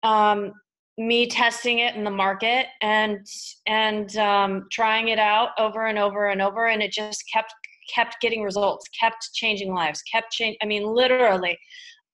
um, 0.05 0.53
me 0.99 1.27
testing 1.27 1.81
it 1.81 1.97
in 1.97 2.05
the 2.05 2.13
market 2.13 2.67
and 2.81 3.27
and 3.67 4.17
um, 4.19 4.69
trying 4.71 5.09
it 5.09 5.19
out 5.19 5.51
over 5.59 5.87
and 5.87 5.99
over 5.99 6.29
and 6.29 6.41
over, 6.41 6.69
and 6.69 6.81
it 6.81 6.93
just 6.93 7.25
kept 7.33 7.53
kept 7.93 8.21
getting 8.21 8.45
results, 8.45 8.87
kept 9.01 9.31
changing 9.35 9.75
lives, 9.75 10.01
kept 10.03 10.31
change. 10.31 10.57
I 10.63 10.67
mean, 10.67 10.85
literally, 10.85 11.59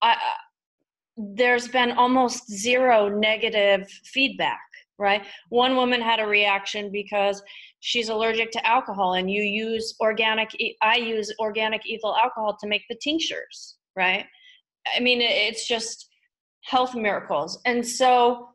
I, 0.00 0.16
there's 1.16 1.68
been 1.68 1.92
almost 1.92 2.50
zero 2.50 3.08
negative 3.08 3.90
feedback 4.04 4.60
right? 4.98 5.24
One 5.48 5.76
woman 5.76 6.00
had 6.00 6.20
a 6.20 6.26
reaction 6.26 6.90
because 6.92 7.42
she's 7.80 8.08
allergic 8.08 8.50
to 8.52 8.66
alcohol 8.66 9.14
and 9.14 9.30
you 9.30 9.42
use 9.42 9.94
organic 10.00 10.50
I 10.82 10.96
use 10.96 11.32
organic 11.40 11.82
ethyl 11.90 12.16
alcohol 12.16 12.56
to 12.60 12.68
make 12.68 12.82
the 12.88 12.98
tinctures, 13.02 13.76
right? 13.96 14.24
I 14.96 15.00
mean 15.00 15.20
it's 15.20 15.66
just 15.66 16.08
health 16.64 16.94
miracles. 16.94 17.60
And 17.66 17.86
so 17.86 18.48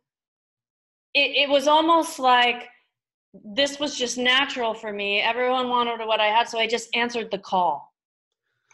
it, 1.13 1.31
it 1.35 1.49
was 1.49 1.67
almost 1.67 2.19
like 2.19 2.67
this 3.33 3.79
was 3.79 3.97
just 3.97 4.17
natural 4.17 4.73
for 4.73 4.91
me. 4.91 5.21
Everyone 5.21 5.69
wanted 5.69 6.05
what 6.05 6.19
I 6.19 6.27
had, 6.27 6.49
so 6.49 6.59
I 6.59 6.67
just 6.67 6.89
answered 6.95 7.29
the 7.31 7.37
call. 7.37 7.93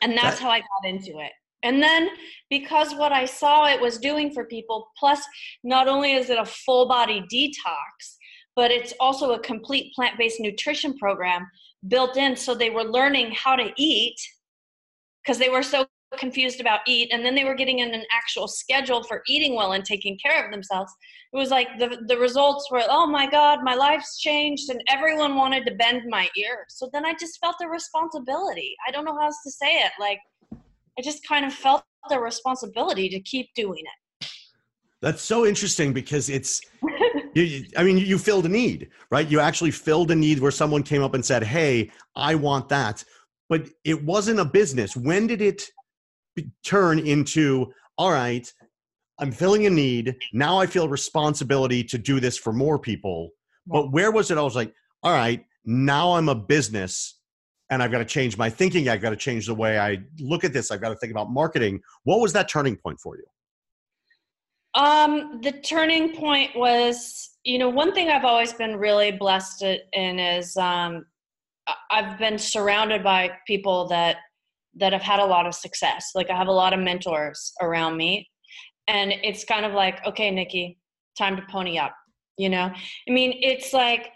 And 0.01 0.17
that's 0.17 0.39
that, 0.39 0.43
how 0.43 0.49
I 0.49 0.59
got 0.59 0.85
into 0.85 1.19
it. 1.19 1.31
And 1.65 1.81
then 1.81 2.09
because 2.49 2.93
what 2.93 3.11
I 3.11 3.25
saw 3.25 3.65
it 3.67 3.81
was 3.81 3.97
doing 3.97 4.31
for 4.31 4.45
people, 4.45 4.87
plus 4.97 5.19
not 5.63 5.87
only 5.87 6.13
is 6.13 6.29
it 6.29 6.37
a 6.37 6.45
full 6.45 6.87
body 6.87 7.25
detox, 7.33 8.15
but 8.55 8.71
it's 8.71 8.93
also 8.99 9.33
a 9.33 9.39
complete 9.39 9.91
plant 9.93 10.17
based 10.17 10.39
nutrition 10.39 10.97
program. 10.97 11.45
built 11.87 12.17
in. 12.17 12.35
So 12.35 12.55
they 12.55 12.69
were 12.69 12.83
learning 12.83 13.31
how 13.31 13.55
to 13.55 13.71
eat 13.77 14.15
because 15.23 15.37
they 15.37 15.49
were 15.49 15.63
so 15.63 15.85
confused 16.17 16.61
about 16.61 16.79
eat 16.87 17.09
and 17.11 17.25
then 17.25 17.35
they 17.35 17.43
were 17.43 17.55
getting 17.55 17.79
in 17.79 17.93
an 17.93 18.05
actual 18.11 18.47
schedule 18.47 19.03
for 19.03 19.21
eating 19.27 19.55
well 19.55 19.73
and 19.73 19.83
taking 19.83 20.17
care 20.23 20.45
of 20.45 20.51
themselves. 20.51 20.91
It 21.33 21.37
was 21.37 21.49
like 21.49 21.67
the 21.79 21.97
the 22.07 22.17
results 22.17 22.69
were 22.71 22.83
oh 22.87 23.05
my 23.07 23.29
god 23.29 23.59
my 23.63 23.75
life's 23.75 24.19
changed 24.19 24.69
and 24.69 24.81
everyone 24.87 25.35
wanted 25.35 25.65
to 25.65 25.75
bend 25.75 26.03
my 26.07 26.29
ear. 26.37 26.65
So 26.69 26.89
then 26.93 27.05
i 27.05 27.13
just 27.19 27.39
felt 27.39 27.55
the 27.59 27.67
responsibility. 27.67 28.75
I 28.87 28.91
don't 28.91 29.05
know 29.05 29.17
how 29.17 29.25
else 29.25 29.41
to 29.43 29.51
say 29.51 29.73
it. 29.85 29.91
Like 29.99 30.19
i 30.97 31.01
just 31.01 31.25
kind 31.27 31.45
of 31.45 31.53
felt 31.53 31.83
the 32.09 32.19
responsibility 32.19 33.09
to 33.09 33.19
keep 33.21 33.47
doing 33.55 33.79
it. 33.79 34.27
That's 35.01 35.21
so 35.21 35.45
interesting 35.45 35.93
because 35.93 36.29
it's 36.29 36.61
you, 37.35 37.65
i 37.77 37.83
mean 37.83 37.97
you 37.97 38.17
filled 38.17 38.45
a 38.45 38.49
need 38.49 38.89
right? 39.11 39.29
You 39.29 39.39
actually 39.39 39.71
filled 39.71 40.11
a 40.11 40.15
need 40.15 40.39
where 40.39 40.51
someone 40.51 40.83
came 40.83 41.03
up 41.03 41.13
and 41.13 41.25
said 41.25 41.43
hey 41.43 41.91
i 42.15 42.35
want 42.35 42.69
that. 42.69 43.03
But 43.47 43.69
it 43.83 44.03
wasn't 44.03 44.39
a 44.39 44.45
business. 44.45 44.95
When 44.95 45.27
did 45.27 45.41
it 45.41 45.63
turn 46.63 46.99
into 46.99 47.71
all 47.97 48.11
right 48.11 48.51
i'm 49.19 49.31
filling 49.31 49.65
a 49.65 49.69
need. 49.69 50.15
Now 50.33 50.59
i 50.59 50.65
feel 50.65 50.89
responsibility 50.89 51.83
to 51.85 51.97
do 51.97 52.19
this 52.19 52.37
for 52.37 52.53
more 52.53 52.79
people. 52.79 53.31
But 53.67 53.91
where 53.91 54.11
was 54.11 54.31
it? 54.31 54.37
I 54.37 54.41
was 54.41 54.55
like 54.55 54.73
all 55.03 55.13
right 55.13 55.45
now 55.65 56.13
i'm 56.13 56.29
a 56.29 56.35
business 56.35 57.14
and 57.69 57.81
i've 57.81 57.91
got 57.91 57.99
to 57.99 58.05
change 58.05 58.37
my 58.37 58.49
thinking 58.49 58.89
i've 58.89 59.01
got 59.01 59.11
to 59.11 59.15
change 59.15 59.47
the 59.47 59.55
way 59.55 59.79
i 59.79 59.97
look 60.19 60.43
at 60.43 60.53
this 60.53 60.71
i've 60.71 60.81
got 60.81 60.89
to 60.89 60.95
think 60.95 61.11
about 61.11 61.29
marketing 61.29 61.79
what 62.03 62.19
was 62.19 62.33
that 62.33 62.47
turning 62.49 62.75
point 62.75 62.99
for 62.99 63.17
you 63.17 64.81
um 64.81 65.39
the 65.41 65.51
turning 65.51 66.15
point 66.15 66.51
was 66.55 67.37
you 67.43 67.57
know 67.57 67.69
one 67.69 67.93
thing 67.93 68.09
i've 68.09 68.25
always 68.25 68.53
been 68.53 68.75
really 68.75 69.11
blessed 69.11 69.63
in 69.93 70.19
is 70.19 70.55
um 70.57 71.05
i've 71.91 72.17
been 72.19 72.37
surrounded 72.37 73.03
by 73.03 73.31
people 73.47 73.87
that 73.87 74.17
that 74.75 74.93
have 74.93 75.01
had 75.01 75.19
a 75.19 75.25
lot 75.25 75.45
of 75.45 75.55
success. 75.55 76.11
Like 76.15 76.29
I 76.29 76.35
have 76.35 76.47
a 76.47 76.51
lot 76.53 76.73
of 76.73 76.79
mentors 76.79 77.53
around 77.61 77.97
me. 77.97 78.29
And 78.87 79.11
it's 79.11 79.43
kind 79.43 79.65
of 79.65 79.73
like, 79.73 80.05
okay, 80.05 80.31
Nykki, 80.31 80.77
time 81.17 81.35
to 81.37 81.43
pony 81.49 81.77
up. 81.77 81.95
You 82.37 82.49
know? 82.49 82.65
I 82.65 83.11
mean, 83.11 83.33
it's 83.41 83.73
like 83.73 84.09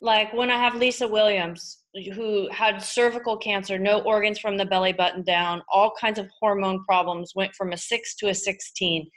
like 0.00 0.32
when 0.32 0.50
I 0.50 0.56
have 0.56 0.74
Lisa 0.74 1.08
Williams, 1.08 1.78
who 2.14 2.48
had 2.50 2.82
cervical 2.82 3.36
cancer, 3.36 3.78
no 3.78 4.00
organs 4.00 4.38
from 4.38 4.56
the 4.56 4.64
belly 4.64 4.92
button 4.92 5.22
down, 5.22 5.62
all 5.72 5.92
kinds 5.98 6.18
of 6.18 6.30
hormone 6.40 6.84
problems, 6.84 7.32
went 7.34 7.54
from 7.54 7.72
a 7.72 7.76
six 7.76 8.14
to 8.16 8.28
a 8.28 8.34
16. 8.34 9.08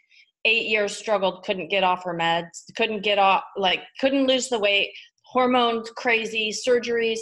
Eight 0.45 0.67
years 0.67 0.95
struggled, 0.95 1.43
couldn't 1.43 1.69
get 1.69 1.83
off 1.83 2.03
her 2.03 2.17
meds, 2.17 2.63
couldn't 2.77 3.03
get 3.03 3.19
off, 3.19 3.43
like, 3.57 3.81
couldn't 3.99 4.27
lose 4.27 4.47
the 4.47 4.59
weight, 4.59 4.91
hormones 5.23 5.89
crazy, 5.91 6.51
surgeries. 6.51 7.19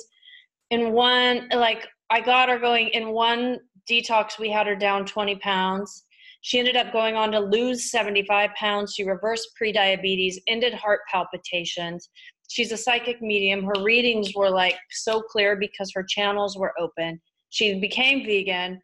In 0.70 0.92
one, 0.92 1.50
like, 1.54 1.88
I 2.10 2.22
got 2.22 2.50
her 2.50 2.60
going 2.60 2.90
in 2.90 3.10
one 3.10 3.60
detox, 3.90 4.38
we 4.38 4.50
had 4.50 4.68
her 4.68 4.76
down 4.76 5.06
20 5.06 5.36
pounds. 5.38 6.04
She 6.42 6.60
ended 6.60 6.78
up 6.78 6.94
going 6.94 7.16
on 7.16 7.32
to 7.32 7.40
lose 7.40 7.92
75 7.92 8.52
pounds. 8.58 8.94
She 8.94 9.04
reversed 9.04 9.50
prediabetes, 9.62 10.36
ended 10.48 10.74
heart 10.74 11.02
palpitations. 11.12 12.10
She's 12.48 12.72
a 12.72 12.77
psychic 12.77 13.22
medium. 13.22 13.63
Her 13.63 13.84
readings 13.84 14.34
were 14.36 14.50
like 14.50 14.77
so 14.92 15.22
clear 15.22 15.56
because 15.56 15.92
her 15.94 16.04
channels 16.04 16.58
were 16.58 16.74
open. 16.80 17.22
She 17.50 17.80
became 17.80 18.25
vegan 18.25 18.82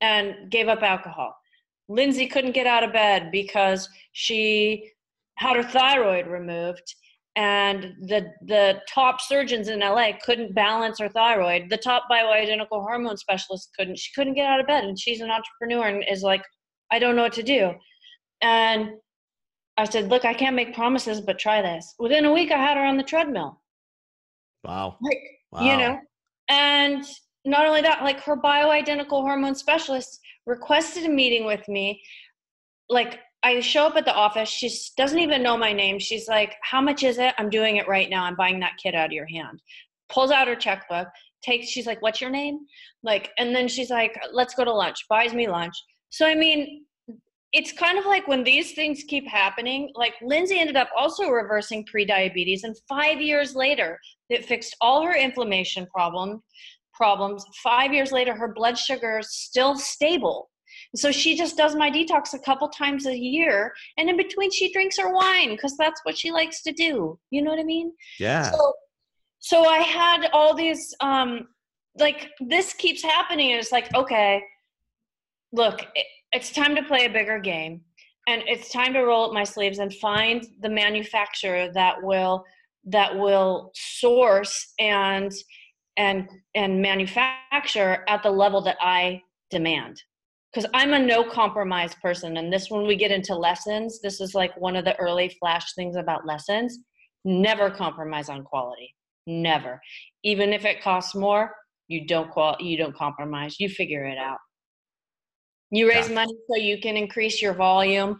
and 0.00 0.50
gave 0.50 0.68
up 0.68 0.82
alcohol. 0.82 1.34
Lindsay 1.88 2.26
couldn't 2.26 2.52
get 2.52 2.66
out 2.66 2.84
of 2.84 2.92
bed 2.92 3.30
because 3.32 3.88
she 4.12 4.90
had 5.38 5.56
her 5.56 5.62
thyroid 5.62 6.26
removed 6.26 6.94
and 7.36 7.94
the 8.02 8.32
the 8.46 8.80
top 8.92 9.20
surgeons 9.20 9.68
in 9.68 9.80
LA 9.80 10.10
couldn't 10.22 10.54
balance 10.54 10.98
her 10.98 11.08
thyroid. 11.08 11.70
The 11.70 11.76
top 11.76 12.04
bioidentical 12.10 12.82
hormone 12.82 13.16
specialist 13.16 13.70
couldn't. 13.78 13.98
She 13.98 14.10
couldn't 14.14 14.34
get 14.34 14.46
out 14.46 14.60
of 14.60 14.66
bed, 14.66 14.84
and 14.84 14.98
she's 14.98 15.20
an 15.20 15.30
entrepreneur 15.30 15.86
and 15.88 16.04
is 16.10 16.22
like, 16.22 16.42
I 16.90 16.98
don't 16.98 17.16
know 17.16 17.22
what 17.22 17.32
to 17.34 17.42
do. 17.42 17.72
And 18.42 18.90
I 19.80 19.84
said, 19.84 20.08
Look, 20.08 20.24
I 20.24 20.34
can't 20.34 20.56
make 20.56 20.74
promises, 20.74 21.20
but 21.20 21.38
try 21.38 21.62
this. 21.62 21.94
Within 21.98 22.24
a 22.24 22.32
week, 22.32 22.50
I 22.50 22.58
had 22.58 22.76
her 22.76 22.84
on 22.84 22.96
the 22.96 23.02
treadmill. 23.02 23.60
Wow. 24.64 24.96
Like, 25.00 25.22
wow. 25.50 25.62
you 25.62 25.76
know, 25.76 25.98
and 26.48 27.04
not 27.44 27.66
only 27.66 27.80
that, 27.80 28.02
like 28.02 28.20
her 28.20 28.36
bioidentical 28.36 29.22
hormone 29.22 29.54
specialist 29.54 30.20
requested 30.46 31.04
a 31.04 31.08
meeting 31.08 31.46
with 31.46 31.66
me 31.68 32.02
like 32.90 33.20
I 33.42 33.60
show 33.60 33.86
up 33.86 33.96
at 33.96 34.04
the 34.04 34.14
office. 34.14 34.48
She 34.48 34.70
doesn't 34.96 35.18
even 35.18 35.42
know 35.42 35.56
my 35.56 35.72
name. 35.72 35.98
She's 35.98 36.28
like, 36.28 36.56
How 36.62 36.80
much 36.80 37.02
is 37.02 37.18
it? 37.18 37.34
I'm 37.38 37.48
doing 37.48 37.76
it 37.76 37.88
right 37.88 38.10
now. 38.10 38.24
I'm 38.24 38.36
buying 38.36 38.60
that 38.60 38.76
kit 38.82 38.94
out 38.94 39.06
of 39.06 39.12
your 39.12 39.26
hand. 39.26 39.62
Pulls 40.10 40.30
out 40.30 40.48
her 40.48 40.56
checkbook, 40.56 41.08
takes, 41.42 41.68
she's 41.68 41.86
like, 41.86 42.02
What's 42.02 42.20
your 42.20 42.30
name? 42.30 42.60
Like, 43.02 43.30
and 43.38 43.54
then 43.54 43.68
she's 43.68 43.88
like, 43.88 44.20
Let's 44.32 44.54
go 44.54 44.64
to 44.64 44.72
lunch, 44.72 45.06
buys 45.08 45.32
me 45.32 45.48
lunch. 45.48 45.74
So, 46.10 46.26
I 46.26 46.34
mean, 46.34 46.84
it's 47.52 47.72
kind 47.72 47.98
of 47.98 48.06
like 48.06 48.28
when 48.28 48.44
these 48.44 48.72
things 48.72 49.02
keep 49.08 49.26
happening, 49.26 49.90
like 49.94 50.14
Lindsay 50.22 50.58
ended 50.60 50.76
up 50.76 50.88
also 50.96 51.28
reversing 51.28 51.84
pre-diabetes, 51.84 52.64
and 52.64 52.76
five 52.88 53.20
years 53.20 53.54
later, 53.54 53.98
it 54.28 54.46
fixed 54.46 54.76
all 54.80 55.02
her 55.02 55.14
inflammation 55.14 55.86
problem 55.86 56.42
problems. 56.94 57.44
Five 57.62 57.94
years 57.94 58.12
later, 58.12 58.34
her 58.34 58.52
blood 58.52 58.76
sugar 58.76 59.20
is 59.20 59.32
still 59.32 59.74
stable 59.74 60.50
so 60.96 61.12
she 61.12 61.36
just 61.36 61.56
does 61.56 61.74
my 61.74 61.90
detox 61.90 62.34
a 62.34 62.38
couple 62.38 62.68
times 62.68 63.06
a 63.06 63.16
year. 63.16 63.72
And 63.96 64.08
in 64.08 64.16
between, 64.16 64.50
she 64.50 64.72
drinks 64.72 64.98
her 64.98 65.12
wine 65.12 65.50
because 65.50 65.76
that's 65.76 66.00
what 66.04 66.18
she 66.18 66.30
likes 66.30 66.62
to 66.62 66.72
do. 66.72 67.18
You 67.30 67.42
know 67.42 67.50
what 67.50 67.60
I 67.60 67.64
mean? 67.64 67.92
Yeah. 68.18 68.50
So, 68.50 68.72
so 69.38 69.64
I 69.64 69.78
had 69.78 70.28
all 70.32 70.54
these, 70.54 70.94
um, 71.00 71.48
like, 71.98 72.30
this 72.40 72.72
keeps 72.74 73.02
happening. 73.02 73.52
And 73.52 73.60
it's 73.60 73.72
like, 73.72 73.94
okay, 73.94 74.42
look, 75.52 75.80
it, 75.94 76.06
it's 76.32 76.52
time 76.52 76.74
to 76.76 76.82
play 76.82 77.06
a 77.06 77.10
bigger 77.10 77.38
game. 77.38 77.82
And 78.26 78.42
it's 78.46 78.70
time 78.70 78.92
to 78.92 79.00
roll 79.00 79.26
up 79.26 79.32
my 79.32 79.44
sleeves 79.44 79.78
and 79.78 79.92
find 79.94 80.46
the 80.60 80.68
manufacturer 80.68 81.70
that 81.72 82.02
will 82.02 82.44
that 82.84 83.14
will 83.18 83.72
source 83.74 84.72
and 84.78 85.32
and 85.96 86.28
and 86.54 86.80
manufacture 86.80 88.04
at 88.08 88.22
the 88.22 88.30
level 88.30 88.60
that 88.62 88.76
I 88.80 89.22
demand 89.50 90.02
because 90.52 90.68
I'm 90.74 90.94
a 90.94 90.98
no 90.98 91.24
compromise 91.24 91.94
person. 92.02 92.36
And 92.36 92.52
this, 92.52 92.70
when 92.70 92.86
we 92.86 92.96
get 92.96 93.10
into 93.10 93.34
lessons, 93.34 94.00
this 94.00 94.20
is 94.20 94.34
like 94.34 94.58
one 94.60 94.76
of 94.76 94.84
the 94.84 94.98
early 94.98 95.36
flash 95.40 95.74
things 95.74 95.96
about 95.96 96.26
lessons. 96.26 96.78
Never 97.24 97.70
compromise 97.70 98.28
on 98.28 98.44
quality. 98.44 98.94
Never. 99.26 99.80
Even 100.24 100.52
if 100.52 100.64
it 100.64 100.82
costs 100.82 101.14
more, 101.14 101.54
you 101.88 102.06
don't 102.06 102.30
qual 102.30 102.56
you 102.58 102.76
don't 102.76 102.96
compromise. 102.96 103.60
You 103.60 103.68
figure 103.68 104.04
it 104.04 104.18
out. 104.18 104.38
You 105.70 105.88
raise 105.88 106.08
yeah. 106.08 106.14
money 106.14 106.34
so 106.50 106.56
you 106.56 106.80
can 106.80 106.96
increase 106.96 107.40
your 107.40 107.54
volume, 107.54 108.18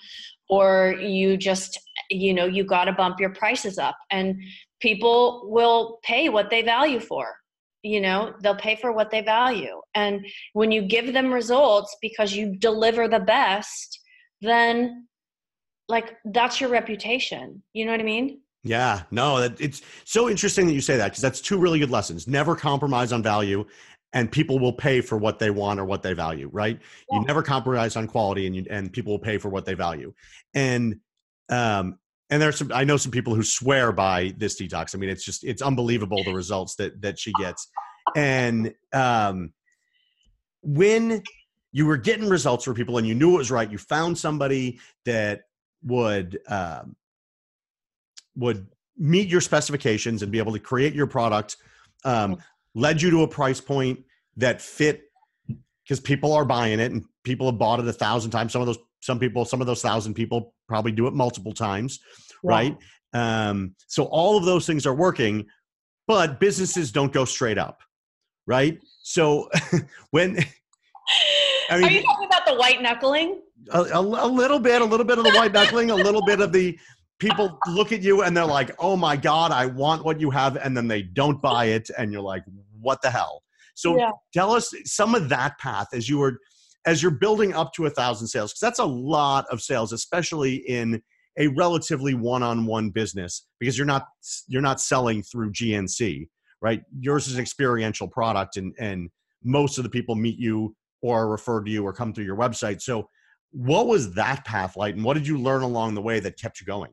or 0.49 0.97
you 1.00 1.37
just, 1.37 1.78
you 2.11 2.35
know, 2.35 2.47
you 2.47 2.64
got 2.64 2.85
to 2.85 2.92
bump 2.92 3.21
your 3.21 3.30
prices 3.30 3.78
up, 3.78 3.97
and 4.11 4.37
people 4.80 5.49
will 5.50 5.99
pay 6.02 6.28
what 6.28 6.50
they 6.50 6.62
value 6.62 7.00
for 7.00 7.35
you 7.83 8.00
know? 8.00 8.35
They'll 8.42 8.57
pay 8.57 8.76
for 8.76 8.92
what 8.92 9.11
they 9.11 9.23
value 9.23 9.80
and 9.95 10.26
when 10.52 10.71
you 10.71 10.83
give 10.83 11.12
them 11.12 11.33
results 11.33 11.97
because 12.00 12.35
you 12.35 12.57
deliver 12.57 13.09
the 13.09 13.21
best 13.21 14.00
then 14.40 15.07
like 15.88 16.16
that's 16.26 16.61
your 16.61 16.71
reputation 16.71 17.62
you 17.75 17.85
know 17.85 17.90
what 17.90 18.00
i 18.00 18.04
mean? 18.04 18.40
Yeah 18.62 19.02
no 19.11 19.38
it's 19.59 19.83
so 20.04 20.28
interesting 20.28 20.66
that 20.66 20.73
you 20.73 20.80
say 20.80 20.97
that 20.97 21.07
because 21.07 21.23
that's 21.23 21.40
two 21.40 21.59
really 21.59 21.78
good 21.78 21.90
lessons. 21.90 22.28
Never 22.28 22.54
compromise 22.54 23.12
on 23.12 23.23
value 23.23 23.64
and 24.12 24.31
people 24.31 24.59
will 24.59 24.73
pay 24.73 25.00
for 25.00 25.17
what 25.17 25.38
they 25.38 25.50
want 25.50 25.79
or 25.79 25.85
what 25.85 26.02
they 26.02 26.12
value 26.12 26.49
right? 26.52 26.79
Yeah. 27.11 27.21
you 27.21 27.26
never 27.26 27.43
compromise 27.43 27.97
on 27.97 28.07
quality 28.07 28.47
and 28.47 28.57
you 28.57 28.64
and 28.71 28.93
people 28.93 29.12
will 29.12 29.19
pay 29.21 29.38
for 29.38 29.49
what 29.49 29.64
they 29.64 29.75
value. 29.75 30.12
And 30.55 31.00
um 31.49 31.99
and 32.29 32.40
there's 32.40 32.57
some 32.57 32.71
i 32.73 32.85
know 32.85 32.97
some 32.97 33.12
people 33.12 33.35
who 33.35 33.43
swear 33.43 33.93
by 33.93 34.35
this 34.37 34.61
detox. 34.61 34.95
I 34.95 34.99
mean 34.99 35.11
it's 35.11 35.25
just 35.25 35.45
it's 35.45 35.62
unbelievable 35.62 36.23
the 36.25 36.35
results 36.35 36.75
that 36.76 37.00
that 37.02 37.19
she 37.19 37.33
gets. 37.38 37.69
And 38.17 38.75
um 38.93 39.52
when 40.62 41.23
you 41.73 41.87
were 41.87 41.97
getting 41.97 42.29
results 42.29 42.64
for 42.64 42.75
people 42.75 42.99
and 42.99 43.07
you 43.07 43.14
knew 43.14 43.35
it 43.35 43.38
was 43.38 43.50
right 43.50 43.71
you 43.71 43.79
found 43.79 44.19
somebody 44.19 44.79
that 45.05 45.43
would 45.83 46.38
um 46.49 46.97
would 48.37 48.67
meet 48.97 49.29
your 49.29 49.40
specifications 49.40 50.23
and 50.23 50.31
be 50.31 50.38
able 50.38 50.52
to 50.52 50.59
create 50.59 50.95
your 50.95 51.07
product 51.07 51.57
um 52.05 52.37
led 52.75 53.03
you 53.03 53.11
to 53.11 53.23
a 53.23 53.29
price 53.29 53.61
point 53.61 54.00
that 54.37 54.61
fit 54.61 55.03
because 55.85 56.00
people 56.00 56.33
are 56.33 56.45
buying 56.45 56.81
it 56.81 56.93
and 56.93 57.05
people 57.25 57.47
have 57.47 57.59
bought 57.59 57.81
it 57.81 57.89
a 57.89 57.93
thousand 57.93 58.31
times. 58.31 58.53
Some 58.53 58.62
of 58.62 58.67
those 58.67 58.79
some 59.00 59.19
people 59.19 59.45
some 59.45 59.61
of 59.61 59.67
those 59.67 59.83
thousand 59.83 60.15
people 60.15 60.55
probably 60.69 60.93
do 60.93 61.07
it 61.07 61.15
multiple 61.15 61.53
times 61.53 62.00
yeah. 62.45 62.50
right? 62.50 62.77
Um, 63.12 63.75
so 63.89 64.05
all 64.05 64.37
of 64.37 64.45
those 64.45 64.67
things 64.67 64.87
are 64.87 64.95
working 64.95 65.47
but 66.07 66.39
businesses 66.41 66.93
don't 66.93 67.12
go 67.12 67.25
straight 67.25 67.59
up 67.59 67.81
right? 68.47 68.79
So 69.03 69.49
when 70.11 70.39
I 71.71 71.77
mean, 71.77 71.85
are 71.85 71.91
you 71.91 72.03
talking 72.03 72.27
about 72.27 72.47
the 72.47 72.55
white 72.55 72.83
knuckling? 72.83 73.41
A, 73.73 73.81
a, 73.81 74.00
a 74.00 74.27
little 74.27 74.59
bit 74.59 74.83
a 74.83 74.85
little 74.85 75.07
bit 75.07 75.19
of 75.19 75.25
the 75.25 75.33
white 75.33 75.53
knuckling 75.53 75.91
a 75.91 75.95
little 75.95 76.25
bit 76.25 76.41
of 76.41 76.53
the 76.53 76.79
people 77.21 77.59
look 77.69 77.93
at 77.93 78.00
you 78.03 78.23
and 78.23 78.37
they're 78.37 78.45
like 78.45 78.75
oh 78.79 78.97
my 78.97 79.17
god 79.17 79.53
i 79.53 79.67
want 79.67 80.05
what 80.05 80.19
you 80.21 80.31
have 80.31 80.57
and 80.57 80.77
then 80.77 80.89
they 80.89 81.03
don't 81.03 81.41
buy 81.43 81.67
it 81.67 81.91
and 81.99 82.12
you're 82.12 82.23
like 82.23 82.43
what 82.81 83.03
the 83.03 83.11
hell. 83.11 83.43
So 83.75 83.97
Yeah. 83.97 84.11
tell 84.33 84.53
us 84.53 84.75
some 84.85 85.15
of 85.15 85.29
that 85.29 85.59
path 85.59 85.89
as 85.93 86.09
you 86.09 86.19
were 86.19 86.39
as 86.87 87.03
you're 87.03 87.11
building 87.11 87.53
up 87.53 87.75
to 87.75 87.85
a 87.85 87.91
thousand 87.91 88.27
sales 88.27 88.53
because 88.53 88.61
that's 88.61 88.79
a 88.79 88.85
lot 88.85 89.47
of 89.50 89.61
sales, 89.61 89.93
especially 89.93 90.57
in 90.57 91.03
a 91.39 91.49
relatively 91.49 92.15
one-on-one 92.15 92.91
business 92.91 93.47
because 93.59 93.77
you're 93.77 93.87
not 93.87 94.07
you're 94.49 94.62
not 94.62 94.81
selling 94.81 95.23
through 95.23 95.53
GNC, 95.53 96.29
right? 96.61 96.83
Yours 96.99 97.29
is 97.29 97.35
an 97.35 97.41
experiential 97.41 98.09
product, 98.09 98.57
and 98.57 98.75
and 98.79 99.11
most 99.45 99.79
of 99.79 99.85
the 99.85 99.91
people 99.91 100.15
meet 100.15 100.39
you 100.39 100.75
or 101.03 101.29
refer 101.29 101.62
to 101.62 101.71
you 101.71 101.85
or 101.85 101.93
come 101.93 102.12
through 102.12 102.25
your 102.25 102.37
website. 102.37 102.83
So, 102.83 103.09
what 103.53 103.87
was 103.87 104.12
that 104.15 104.45
path 104.45 104.77
like, 104.77 104.95
and 104.95 105.05
what 105.05 105.15
did 105.15 105.27
you 105.27 105.39
learn 105.39 105.62
along 105.62 105.95
the 105.95 106.03
way 106.03 106.21
that 106.21 106.39
kept 106.39 106.61
you 106.61 106.67
going? 106.67 106.93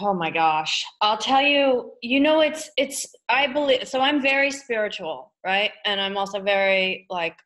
Oh 0.00 0.14
my 0.14 0.30
gosh. 0.30 0.84
I'll 1.00 1.18
tell 1.18 1.42
you, 1.42 1.92
you 2.02 2.20
know 2.20 2.40
it's 2.40 2.70
it's 2.76 3.06
I 3.28 3.46
believe 3.46 3.86
so 3.88 4.00
I'm 4.00 4.22
very 4.22 4.50
spiritual, 4.50 5.32
right? 5.44 5.72
And 5.84 6.00
I'm 6.00 6.16
also 6.16 6.40
very 6.40 7.06
like 7.10 7.36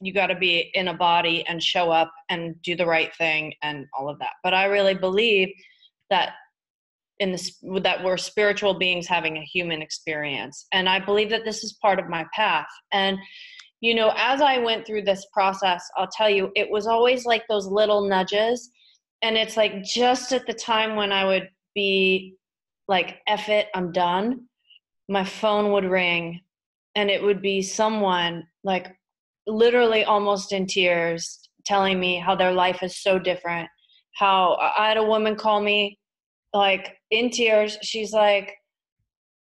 you 0.00 0.12
got 0.12 0.26
to 0.26 0.34
be 0.34 0.70
in 0.74 0.88
a 0.88 0.94
body 0.94 1.44
and 1.46 1.62
show 1.62 1.90
up 1.90 2.12
and 2.28 2.60
do 2.62 2.76
the 2.76 2.86
right 2.86 3.14
thing 3.16 3.54
and 3.62 3.86
all 3.96 4.08
of 4.08 4.18
that. 4.18 4.32
But 4.42 4.54
I 4.54 4.64
really 4.64 4.94
believe 4.94 5.48
that 6.10 6.32
in 7.20 7.32
this 7.32 7.58
that 7.82 8.02
we're 8.02 8.16
spiritual 8.16 8.74
beings 8.74 9.06
having 9.06 9.36
a 9.36 9.42
human 9.42 9.82
experience. 9.82 10.66
And 10.72 10.88
I 10.88 10.98
believe 10.98 11.30
that 11.30 11.44
this 11.44 11.62
is 11.62 11.78
part 11.80 11.98
of 11.98 12.08
my 12.08 12.24
path. 12.34 12.66
And 12.92 13.18
you 13.80 13.94
know, 13.94 14.12
as 14.16 14.40
I 14.40 14.58
went 14.58 14.86
through 14.86 15.02
this 15.02 15.26
process, 15.32 15.84
I'll 15.96 16.08
tell 16.08 16.30
you 16.30 16.50
it 16.54 16.70
was 16.70 16.86
always 16.86 17.26
like 17.26 17.44
those 17.48 17.66
little 17.66 18.08
nudges 18.08 18.70
and 19.22 19.36
it's 19.36 19.56
like 19.56 19.82
just 19.82 20.32
at 20.32 20.46
the 20.46 20.52
time 20.52 20.96
when 20.96 21.12
I 21.12 21.24
would 21.24 21.48
be 21.74 22.36
like, 22.88 23.20
F 23.26 23.48
it, 23.48 23.68
I'm 23.74 23.92
done, 23.92 24.46
my 25.08 25.24
phone 25.24 25.72
would 25.72 25.84
ring 25.84 26.40
and 26.94 27.10
it 27.10 27.22
would 27.22 27.42
be 27.42 27.62
someone 27.62 28.46
like 28.62 28.96
literally 29.46 30.04
almost 30.04 30.52
in 30.52 30.66
tears 30.66 31.48
telling 31.64 31.98
me 31.98 32.16
how 32.16 32.34
their 32.34 32.52
life 32.52 32.82
is 32.82 33.02
so 33.02 33.18
different. 33.18 33.68
How 34.14 34.56
I 34.56 34.88
had 34.88 34.96
a 34.96 35.04
woman 35.04 35.36
call 35.36 35.60
me 35.60 35.98
like 36.52 36.96
in 37.10 37.30
tears. 37.30 37.76
She's 37.82 38.12
like, 38.12 38.54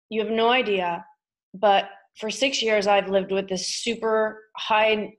You 0.09 0.21
have 0.21 0.31
no 0.31 0.49
idea, 0.49 1.05
but 1.53 1.89
for 2.19 2.29
six 2.29 2.61
years 2.61 2.87
I've 2.87 3.09
lived 3.09 3.31
with 3.31 3.49
this 3.49 3.67
super 3.67 4.43
high 4.55 5.13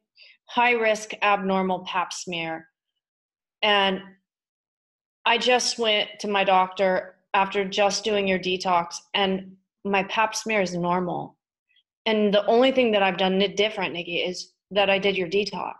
high 0.46 0.72
risk 0.72 1.12
abnormal 1.22 1.84
pap 1.86 2.12
smear. 2.12 2.68
And 3.62 4.00
I 5.26 5.38
just 5.38 5.78
went 5.78 6.08
to 6.20 6.28
my 6.28 6.44
doctor 6.44 7.16
after 7.34 7.64
just 7.64 8.04
doing 8.04 8.26
your 8.26 8.38
detox, 8.38 8.96
and 9.14 9.56
my 9.84 10.02
pap 10.04 10.34
smear 10.34 10.60
is 10.60 10.74
normal. 10.74 11.36
And 12.06 12.32
the 12.32 12.44
only 12.46 12.72
thing 12.72 12.92
that 12.92 13.02
I've 13.02 13.18
done 13.18 13.38
different, 13.56 13.94
Nykki, 13.94 14.28
is 14.28 14.52
that 14.70 14.90
I 14.90 14.98
did 14.98 15.16
your 15.16 15.28
detox. 15.28 15.74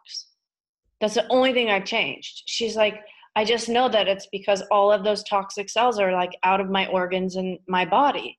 That's 1.00 1.14
the 1.14 1.26
only 1.30 1.52
thing 1.52 1.70
I've 1.70 1.84
changed. 1.84 2.42
She's 2.46 2.76
like, 2.76 3.00
I 3.36 3.44
just 3.44 3.68
know 3.68 3.88
that 3.88 4.08
it's 4.08 4.26
because 4.30 4.62
all 4.70 4.92
of 4.92 5.04
those 5.04 5.22
toxic 5.24 5.70
cells 5.70 5.98
are 5.98 6.12
like 6.12 6.32
out 6.42 6.60
of 6.60 6.68
my 6.68 6.86
organs 6.86 7.36
and 7.36 7.58
my 7.66 7.84
body. 7.84 8.36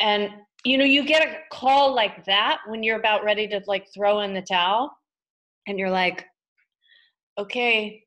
And 0.00 0.30
you 0.64 0.76
know, 0.76 0.84
you 0.84 1.04
get 1.04 1.26
a 1.26 1.36
call 1.50 1.94
like 1.94 2.24
that 2.26 2.58
when 2.66 2.82
you're 2.82 2.98
about 2.98 3.24
ready 3.24 3.48
to 3.48 3.62
like 3.66 3.86
throw 3.94 4.20
in 4.20 4.34
the 4.34 4.42
towel 4.42 4.90
and 5.66 5.78
you're 5.78 5.90
like, 5.90 6.26
okay, 7.38 8.04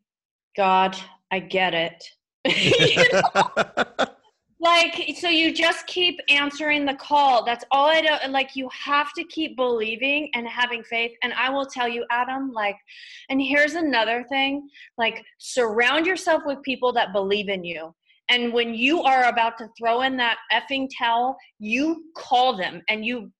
God, 0.56 0.96
I 1.34 1.40
get 1.40 1.74
it. 1.74 2.04
Like 4.64 5.18
so 5.18 5.28
you 5.28 5.54
just 5.54 5.86
keep 5.88 6.18
answering 6.30 6.86
the 6.86 6.94
call. 6.94 7.44
That's 7.44 7.66
all 7.70 7.88
i 7.90 8.00
do 8.00 8.08
like 8.30 8.56
you 8.56 8.70
have 8.72 9.12
to 9.18 9.26
keep 9.26 9.58
believing 9.58 10.30
and 10.36 10.48
having 10.48 10.84
faith. 10.86 11.12
And 11.22 11.34
i 11.34 11.50
will 11.50 11.66
tell 11.66 11.90
you 11.90 12.06
adam 12.10 12.54
like 12.54 12.78
and 13.30 13.42
here's 13.42 13.74
another 13.74 14.24
thing 14.30 14.70
like 14.98 15.22
surround 15.38 16.06
yourself 16.06 16.44
with 16.46 16.62
people 16.62 16.94
that 16.94 17.12
believe 17.12 17.50
in 17.50 17.66
you. 17.66 17.94
And 18.30 18.54
when 18.54 18.74
you 18.74 19.04
are 19.04 19.26
about 19.26 19.58
to 19.58 19.68
throw 19.78 20.04
in 20.04 20.16
that 20.16 20.38
effing 20.54 20.88
towel 20.98 21.36
you 21.60 22.06
call 22.16 22.56
them 22.56 22.82
and 22.88 23.06
you 23.06 23.34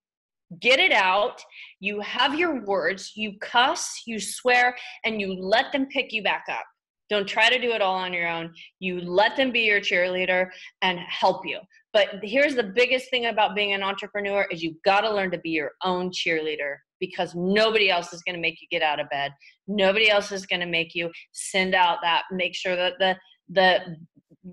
get 0.60 0.78
it 0.78 0.92
out. 0.92 1.42
You 1.80 2.02
have 2.02 2.38
your 2.38 2.66
words. 2.66 3.14
You 3.16 3.40
cuss 3.40 4.02
you 4.06 4.20
swear 4.20 4.76
and 5.06 5.22
you 5.22 5.34
let 5.34 5.72
them 5.72 5.86
pick 5.88 6.12
you 6.12 6.22
back 6.22 6.44
up 6.50 6.66
don't 7.10 7.28
try 7.28 7.50
to 7.50 7.60
do 7.60 7.72
it 7.72 7.82
all 7.82 7.96
on 7.96 8.14
your 8.14 8.28
own. 8.28 8.54
You 8.80 9.02
let 9.02 9.36
them 9.36 9.52
be 9.52 9.62
your 9.62 9.82
cheerleader 9.82 10.48
and 10.82 11.00
help 11.00 11.46
you. 11.46 11.60
But 11.92 12.08
here's 12.24 12.56
the 12.56 12.64
biggest 12.64 13.10
thing 13.10 13.28
about 13.28 13.56
being 13.56 13.74
an 13.74 13.84
entrepreneur 13.84 14.48
is 14.50 14.64
you've 14.64 14.82
got 14.84 15.02
to 15.02 15.14
learn 15.14 15.30
to 15.32 15.38
be 15.38 15.52
your 15.52 15.72
own 15.84 16.10
cheerleader 16.10 16.78
because 17.00 17.36
nobody 17.36 17.90
else 17.90 18.14
is 18.14 18.24
going 18.24 18.36
to 18.36 18.42
make 18.42 18.60
you 18.62 18.68
get 18.72 18.82
out 18.82 19.00
of 19.00 19.10
bed. 19.10 19.32
Nobody 19.68 20.10
else 20.10 20.32
is 20.32 20.46
going 20.46 20.62
to 20.62 20.66
make 20.66 20.96
you 20.96 21.12
send 21.34 21.76
out 21.76 22.00
that 22.02 22.24
make 22.32 22.56
sure 22.56 22.76
that 22.76 22.94
the 23.00 23.16
the 23.50 23.98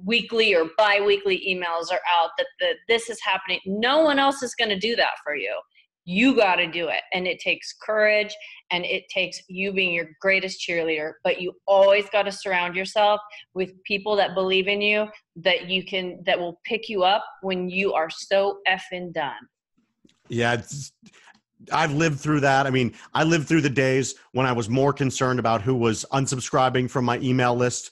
weekly 0.04 0.54
or 0.54 0.66
bi-weekly 0.76 1.44
emails 1.48 1.90
are 1.90 2.00
out 2.16 2.30
that 2.38 2.46
the, 2.60 2.72
this 2.88 3.08
is 3.08 3.18
happening. 3.22 3.58
No 3.66 4.02
one 4.02 4.18
else 4.18 4.42
is 4.42 4.54
going 4.54 4.68
to 4.68 4.78
do 4.78 4.94
that 4.96 5.14
for 5.24 5.34
you 5.34 5.52
you 6.10 6.34
got 6.34 6.56
to 6.56 6.66
do 6.66 6.88
it 6.88 7.02
and 7.12 7.26
it 7.28 7.38
takes 7.38 7.72
courage 7.80 8.34
and 8.72 8.84
it 8.84 9.04
takes 9.08 9.40
you 9.48 9.72
being 9.72 9.94
your 9.94 10.08
greatest 10.20 10.60
cheerleader 10.60 11.12
but 11.22 11.40
you 11.40 11.52
always 11.66 12.08
got 12.10 12.24
to 12.24 12.32
surround 12.32 12.74
yourself 12.74 13.20
with 13.54 13.70
people 13.84 14.16
that 14.16 14.34
believe 14.34 14.66
in 14.66 14.80
you 14.80 15.06
that 15.36 15.68
you 15.68 15.84
can 15.84 16.20
that 16.26 16.38
will 16.38 16.60
pick 16.64 16.88
you 16.88 17.04
up 17.04 17.24
when 17.42 17.70
you 17.70 17.92
are 17.92 18.10
so 18.10 18.58
effing 18.68 19.12
done 19.12 19.42
yeah 20.28 20.54
it's, 20.54 20.92
I've 21.70 21.92
lived 21.92 22.18
through 22.18 22.40
that. 22.40 22.66
I 22.66 22.70
mean, 22.70 22.94
I 23.12 23.22
lived 23.22 23.46
through 23.46 23.60
the 23.60 23.68
days 23.68 24.14
when 24.32 24.46
I 24.46 24.52
was 24.52 24.70
more 24.70 24.94
concerned 24.94 25.38
about 25.38 25.60
who 25.60 25.74
was 25.74 26.06
unsubscribing 26.10 26.88
from 26.88 27.04
my 27.04 27.18
email 27.18 27.54
list 27.54 27.90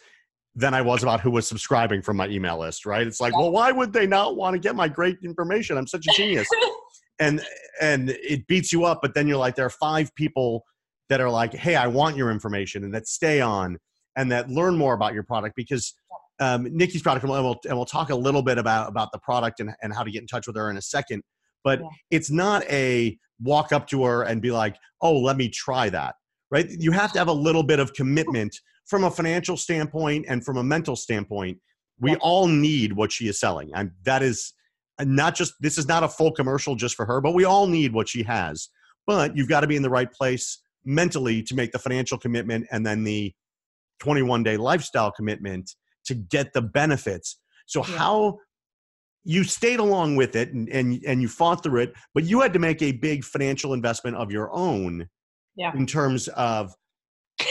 than 0.55 0.73
I 0.73 0.81
was 0.81 1.03
about 1.03 1.21
who 1.21 1.31
was 1.31 1.47
subscribing 1.47 2.01
from 2.01 2.17
my 2.17 2.29
email 2.29 2.59
list, 2.59 2.87
right? 2.87 3.07
It's 3.07 3.21
like, 3.21 3.37
well, 3.37 3.53
why 3.53 3.71
would 3.71 3.93
they 3.93 4.07
not 4.07 4.37
want 4.37 4.55
to 4.55 4.59
get 4.59 4.75
my 4.75 4.89
great 4.89 5.19
information? 5.23 5.77
I'm 5.77 5.87
such 5.87 6.07
a 6.09 6.13
genius. 6.13 6.49
and 7.19 7.43
and 7.81 8.11
it 8.11 8.47
beats 8.47 8.73
you 8.73 8.85
up 8.85 9.01
but 9.03 9.15
then 9.15 9.27
you're 9.27 9.37
like 9.37 9.55
there 9.55 9.67
are 9.67 9.71
five 9.71 10.15
people 10.15 10.65
that 11.09 11.21
are 11.21 11.31
like 11.31 11.53
hey 11.55 11.75
i 11.77 11.87
want 11.87 12.17
your 12.17 12.31
information 12.31 12.85
and 12.85 12.95
that 12.95 13.07
stay 13.07 13.41
on 13.41 13.79
and 14.17 14.31
that 14.33 14.49
learn 14.49 14.77
more 14.77 14.95
about 14.95 15.15
your 15.15 15.23
product 15.23 15.55
because 15.57 15.95
um, 16.41 16.67
nykki's 16.67 17.03
product 17.03 17.25
and 17.25 17.33
we'll, 17.33 17.57
and 17.69 17.77
we'll 17.77 17.85
talk 17.85 18.11
a 18.11 18.15
little 18.15 18.43
bit 18.43 18.59
about 18.59 18.89
about 18.89 19.11
the 19.13 19.19
product 19.19 19.61
and, 19.61 19.71
and 19.83 19.93
how 19.95 20.03
to 20.03 20.11
get 20.11 20.21
in 20.23 20.27
touch 20.29 20.47
with 20.47 20.57
her 20.57 20.71
in 20.71 20.77
a 20.77 20.83
second 20.83 21.23
but 21.65 21.81
Yeah. 21.81 21.89
it's 22.11 22.31
not 22.31 22.63
a 22.71 23.19
walk 23.43 23.73
up 23.73 23.87
to 23.89 24.05
her 24.05 24.23
and 24.23 24.41
be 24.43 24.51
like 24.51 24.77
oh 25.03 25.19
let 25.19 25.37
me 25.37 25.49
try 25.49 25.89
that 25.91 26.15
right 26.51 26.69
you 26.79 26.93
have 26.93 27.13
to 27.13 27.19
have 27.19 27.29
a 27.29 27.33
little 27.33 27.63
bit 27.63 27.79
of 27.81 27.93
commitment 27.95 28.55
from 28.87 29.05
a 29.05 29.11
financial 29.11 29.57
standpoint 29.57 30.25
and 30.29 30.45
from 30.45 30.57
a 30.57 30.63
mental 30.65 30.97
standpoint 30.97 31.59
we 32.01 32.13
Yeah. 32.13 32.17
all 32.21 32.47
need 32.47 32.93
what 32.93 33.11
she 33.13 33.27
is 33.29 33.41
selling 33.41 33.71
and 33.75 33.91
that 34.05 34.23
is 34.23 34.53
not 35.01 35.35
just 35.35 35.55
this 35.61 35.79
is 35.79 35.87
not 35.87 36.03
a 36.03 36.09
full 36.09 36.33
commercial 36.33 36.75
just 36.75 36.95
for 36.95 37.07
her 37.07 37.21
but 37.21 37.35
we 37.35 37.45
all 37.45 37.67
need 37.67 37.93
what 37.93 38.09
she 38.09 38.23
has 38.23 38.69
but 39.07 39.37
you've 39.37 39.49
got 39.49 39.61
to 39.61 39.67
be 39.67 39.77
in 39.77 39.83
the 39.83 39.91
right 39.91 40.13
place 40.13 40.61
mentally 40.85 41.43
to 41.43 41.55
make 41.55 41.73
the 41.73 41.79
financial 41.79 42.19
commitment 42.19 42.67
and 42.71 42.85
then 42.85 43.05
the 43.05 43.33
21 44.01 44.43
day 44.43 44.57
lifestyle 44.57 45.11
commitment 45.13 45.75
to 46.05 46.15
get 46.15 46.53
the 46.53 46.63
benefits 46.63 47.41
so 47.67 47.85
Yeah. 47.85 47.97
how 47.99 48.39
you 49.25 49.45
stayed 49.45 49.79
along 49.81 50.17
with 50.17 50.35
it 50.37 50.53
and, 50.53 50.69
and 50.71 51.03
and 51.07 51.21
you 51.21 51.29
fought 51.29 51.63
through 51.63 51.83
it 51.83 51.93
but 52.15 52.25
you 52.25 52.41
had 52.41 52.53
to 52.53 52.59
make 52.59 52.81
a 52.83 52.93
big 52.93 53.25
financial 53.25 53.75
investment 53.75 54.17
of 54.17 54.31
your 54.33 54.51
own 54.53 55.09
Yeah. 55.57 55.73
in 55.75 55.87
terms 55.87 56.29
of 56.29 56.73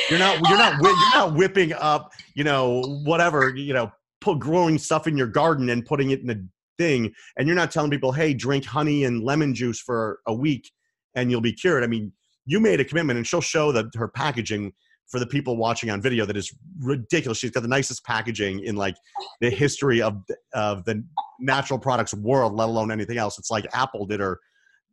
you're 0.09 0.19
not 0.19 0.39
you're 0.49 0.57
not 0.57 0.81
you're 0.81 0.97
not 1.13 1.33
whipping 1.35 1.73
up 1.73 2.11
you 2.33 2.43
know 2.43 2.81
whatever 3.05 3.55
you 3.55 3.73
know 3.73 3.91
put 4.21 4.39
growing 4.39 4.77
stuff 4.77 5.05
in 5.07 5.15
your 5.15 5.27
garden 5.27 5.69
and 5.69 5.85
putting 5.85 6.09
it 6.11 6.21
in 6.21 6.29
a 6.29 6.35
thing 6.77 7.13
and 7.37 7.47
you're 7.47 7.55
not 7.55 7.71
telling 7.71 7.91
people 7.91 8.11
hey 8.11 8.33
drink 8.33 8.65
honey 8.65 9.03
and 9.03 9.23
lemon 9.23 9.53
juice 9.53 9.79
for 9.79 10.19
a 10.27 10.33
week 10.33 10.71
and 11.15 11.31
you'll 11.31 11.41
be 11.41 11.53
cured. 11.53 11.83
I 11.83 11.87
mean 11.87 12.11
you 12.45 12.59
made 12.59 12.79
a 12.79 12.85
commitment 12.85 13.17
and 13.17 13.27
she'll 13.27 13.41
show 13.41 13.71
that 13.73 13.87
her 13.95 14.07
packaging 14.07 14.73
for 15.07 15.19
the 15.19 15.27
people 15.27 15.55
watching 15.55 15.89
on 15.89 16.01
video 16.01 16.25
that 16.25 16.35
is 16.35 16.53
ridiculous. 16.81 17.37
She's 17.37 17.51
got 17.51 17.63
the 17.63 17.69
nicest 17.69 18.03
packaging 18.03 18.63
in 18.63 18.75
like 18.75 18.95
the 19.41 19.49
history 19.49 20.01
of 20.01 20.17
of 20.53 20.83
the 20.85 21.03
natural 21.39 21.79
products 21.79 22.13
world 22.13 22.53
let 22.53 22.69
alone 22.69 22.91
anything 22.91 23.17
else. 23.17 23.37
It's 23.37 23.51
like 23.51 23.65
apple 23.73 24.05
did 24.05 24.19
her 24.19 24.39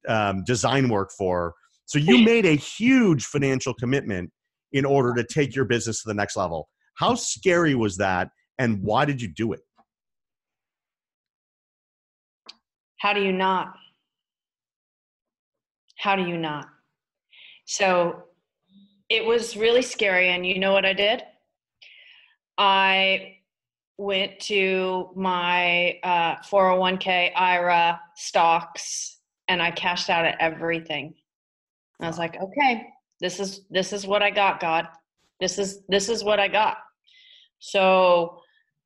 um, 0.09 0.45
design 0.45 0.89
work 0.89 1.11
for 1.17 1.41
her. 1.41 1.53
so 1.87 1.99
you 1.99 2.19
made 2.19 2.45
a 2.45 2.57
huge 2.57 3.25
financial 3.25 3.73
commitment 3.73 4.31
in 4.73 4.85
order 4.85 5.15
to 5.15 5.25
take 5.25 5.55
your 5.55 5.65
business 5.65 6.03
to 6.03 6.09
the 6.09 6.15
next 6.15 6.37
level. 6.37 6.69
How 6.97 7.15
scary 7.15 7.75
was 7.75 7.97
that 7.97 8.29
and 8.59 8.83
why 8.83 9.05
did 9.05 9.21
you 9.21 9.29
do 9.29 9.53
it 9.53 9.61
How 13.05 13.13
do 13.13 13.21
you 13.21 13.33
not? 13.33 13.75
How 15.99 16.17
do 16.17 16.23
you 16.23 16.39
not? 16.39 16.65
So 17.67 18.23
it 19.11 19.23
was 19.27 19.59
really 19.59 19.83
scary. 19.83 20.31
And 20.31 20.47
you 20.47 20.59
know 20.59 20.73
what 20.73 20.87
I 20.87 20.95
did? 20.95 21.23
I 22.57 23.35
went 23.99 24.41
to 24.45 25.11
my 25.15 25.99
uh, 26.03 26.37
401k 26.51 27.33
IRA 27.37 28.01
stocks 28.17 29.19
and 29.49 29.61
I 29.61 29.71
cashed 29.71 30.09
out 30.09 30.25
at 30.25 30.41
everything. 30.41 31.13
I 32.01 32.07
was 32.07 32.17
like, 32.17 32.41
okay, 32.41 32.87
this 33.21 33.39
is 33.39 33.67
this 33.69 33.93
is 33.93 34.07
what 34.07 34.23
I 34.23 34.31
got, 34.31 34.61
God. 34.61 34.89
This 35.41 35.59
is 35.59 35.81
this 35.91 36.09
is 36.09 36.25
what 36.25 36.41
I 36.41 36.49
got. 36.49 36.79
So 37.59 38.41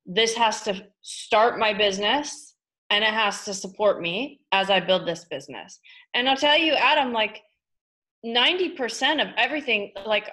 this 0.05 0.35
has 0.35 0.61
to 0.63 0.87
start 1.03 1.57
my 1.57 1.73
business 1.73 2.48
and 2.89 3.03
it 3.03 3.13
has 3.13 3.45
to 3.45 3.53
support 3.53 4.01
me 4.01 4.41
as 4.51 4.69
I 4.69 4.79
build 4.79 5.07
this 5.07 5.25
business. 5.25 5.79
And 6.13 6.27
I'll 6.27 6.37
tell 6.37 6.57
you, 6.57 6.73
Adam, 6.73 7.13
like 7.13 7.41
90% 8.25 9.21
of 9.21 9.27
everything, 9.37 9.91
like 10.05 10.31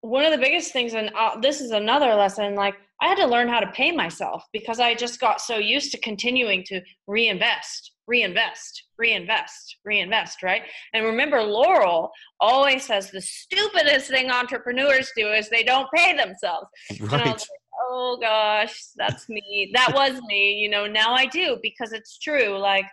one 0.00 0.24
of 0.24 0.32
the 0.32 0.38
biggest 0.38 0.72
things, 0.72 0.94
and 0.94 1.10
uh, 1.18 1.38
this 1.40 1.60
is 1.60 1.70
another 1.70 2.14
lesson, 2.14 2.54
like 2.54 2.74
I 3.00 3.08
had 3.08 3.16
to 3.16 3.26
learn 3.26 3.48
how 3.48 3.60
to 3.60 3.66
pay 3.72 3.90
myself 3.90 4.44
because 4.52 4.78
I 4.78 4.94
just 4.94 5.20
got 5.20 5.40
so 5.40 5.56
used 5.56 5.90
to 5.92 6.00
continuing 6.00 6.62
to 6.66 6.80
reinvest, 7.08 7.92
reinvest, 8.06 8.84
reinvest, 8.96 9.78
reinvest, 9.84 10.42
right? 10.42 10.62
And 10.92 11.04
remember, 11.04 11.42
Laurel 11.42 12.10
always 12.38 12.84
says 12.84 13.10
the 13.10 13.20
stupidest 13.20 14.08
thing 14.08 14.30
entrepreneurs 14.30 15.10
do 15.16 15.32
is 15.32 15.48
they 15.50 15.64
don't 15.64 15.88
pay 15.92 16.16
themselves. 16.16 16.66
Right 17.00 17.44
oh 17.92 18.16
gosh, 18.16 18.74
that's 18.96 19.28
me. 19.28 19.70
That 19.74 19.92
was 19.94 20.20
me. 20.26 20.54
You 20.54 20.70
know, 20.70 20.86
now 20.86 21.12
I 21.12 21.26
do 21.26 21.58
because 21.62 21.92
it's 21.92 22.18
true. 22.18 22.58
Like, 22.58 22.86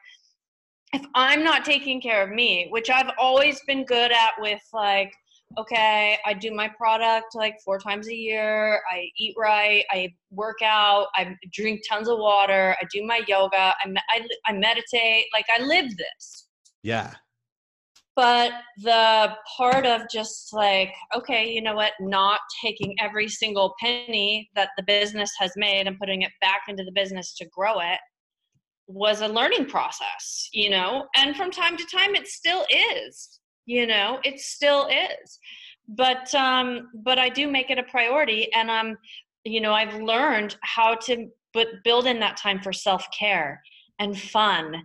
if 0.93 1.01
I'm 1.15 1.43
not 1.43 1.63
taking 1.63 2.01
care 2.01 2.21
of 2.21 2.31
me, 2.31 2.67
which 2.69 2.89
I've 2.89 3.11
always 3.17 3.61
been 3.65 3.85
good 3.85 4.11
at 4.11 4.33
with 4.39 4.61
like, 4.73 5.13
okay, 5.57 6.17
I 6.25 6.33
do 6.33 6.51
my 6.53 6.67
product 6.67 7.33
like 7.33 7.55
four 7.63 7.79
times 7.79 8.07
a 8.09 8.15
year. 8.15 8.81
I 8.91 9.09
eat 9.17 9.35
right. 9.37 9.85
I 9.89 10.09
work 10.31 10.61
out. 10.61 11.07
I 11.15 11.35
drink 11.53 11.81
tons 11.89 12.09
of 12.09 12.19
water. 12.19 12.75
I 12.79 12.85
do 12.93 13.05
my 13.05 13.21
yoga. 13.27 13.57
I, 13.57 13.95
I, 14.09 14.27
I 14.47 14.53
meditate. 14.53 15.25
Like, 15.33 15.45
I 15.57 15.63
live 15.63 15.95
this. 15.95 16.47
Yeah 16.83 17.13
but 18.19 18.51
the 18.79 19.33
part 19.55 19.85
of 19.85 20.01
just 20.11 20.51
like 20.51 20.93
okay 21.15 21.49
you 21.49 21.61
know 21.61 21.73
what? 21.73 21.93
Not 22.01 22.41
taking 22.61 22.93
every 22.99 23.29
single 23.29 23.73
penny 23.79 24.49
that 24.55 24.71
the 24.75 24.83
business 24.83 25.31
has 25.39 25.53
made 25.55 25.87
and 25.87 25.97
putting 25.97 26.23
it 26.23 26.31
back 26.41 26.63
into 26.67 26.83
the 26.83 26.91
business 26.91 27.33
to 27.37 27.47
grow 27.55 27.79
it 27.79 27.99
was 28.87 29.21
a 29.21 29.27
learning 29.27 29.67
process 29.67 30.49
you 30.51 30.69
know? 30.69 31.07
And 31.15 31.33
from 31.37 31.49
time 31.49 31.77
to 31.77 31.85
time 31.85 32.13
it 32.13 32.27
still 32.27 32.65
is 32.69 33.39
you 33.65 33.87
know? 33.87 34.19
It 34.25 34.41
still 34.41 34.87
is. 34.87 35.39
But 35.87 36.35
um 36.35 36.89
but 37.05 37.17
i 37.17 37.29
do 37.29 37.49
make 37.49 37.69
it 37.69 37.79
a 37.79 37.83
priority 37.83 38.51
and 38.53 38.69
i'm 38.69 38.97
you 39.45 39.61
know 39.61 39.73
i've 39.73 39.95
learned 40.01 40.57
how 40.61 40.95
to 41.05 41.27
but 41.53 41.67
build 41.85 42.05
in 42.05 42.19
that 42.19 42.35
time 42.35 42.59
for 42.59 42.73
self-care 42.73 43.61
and 43.97 44.19
fun 44.19 44.75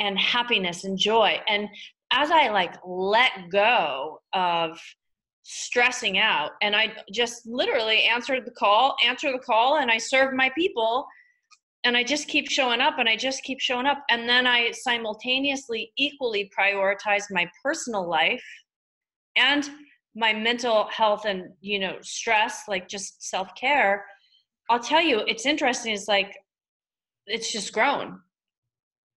and 0.00 0.18
happiness 0.18 0.84
and 0.84 0.98
joy. 0.98 1.38
And 1.48 1.68
as 2.12 2.30
I 2.30 2.48
like 2.48 2.74
let 2.84 3.50
go 3.50 4.20
of 4.32 4.78
stressing 5.42 6.18
out 6.18 6.52
and 6.62 6.76
I 6.76 6.92
just 7.12 7.46
literally 7.46 8.04
answered 8.04 8.44
the 8.44 8.50
call, 8.52 8.96
answer 9.04 9.32
the 9.32 9.38
call, 9.38 9.78
and 9.78 9.90
I 9.90 9.98
serve 9.98 10.34
my 10.34 10.50
people 10.56 11.06
and 11.84 11.96
I 11.96 12.04
just 12.04 12.28
keep 12.28 12.50
showing 12.50 12.80
up 12.80 12.98
and 12.98 13.08
I 13.08 13.16
just 13.16 13.42
keep 13.42 13.60
showing 13.60 13.86
up. 13.86 14.04
And 14.10 14.28
then 14.28 14.46
I 14.46 14.70
simultaneously 14.72 15.92
equally 15.96 16.50
prioritize 16.56 17.24
my 17.30 17.50
personal 17.62 18.08
life 18.08 18.44
and 19.36 19.68
my 20.14 20.32
mental 20.32 20.88
health 20.88 21.24
and, 21.24 21.50
you 21.60 21.78
know, 21.78 21.96
stress, 22.02 22.64
like 22.68 22.88
just 22.88 23.22
self 23.22 23.54
care. 23.54 24.04
I'll 24.68 24.80
tell 24.80 25.00
you, 25.00 25.20
it's 25.20 25.46
interesting. 25.46 25.94
It's 25.94 26.08
like, 26.08 26.36
it's 27.26 27.50
just 27.50 27.72
grown. 27.72 28.20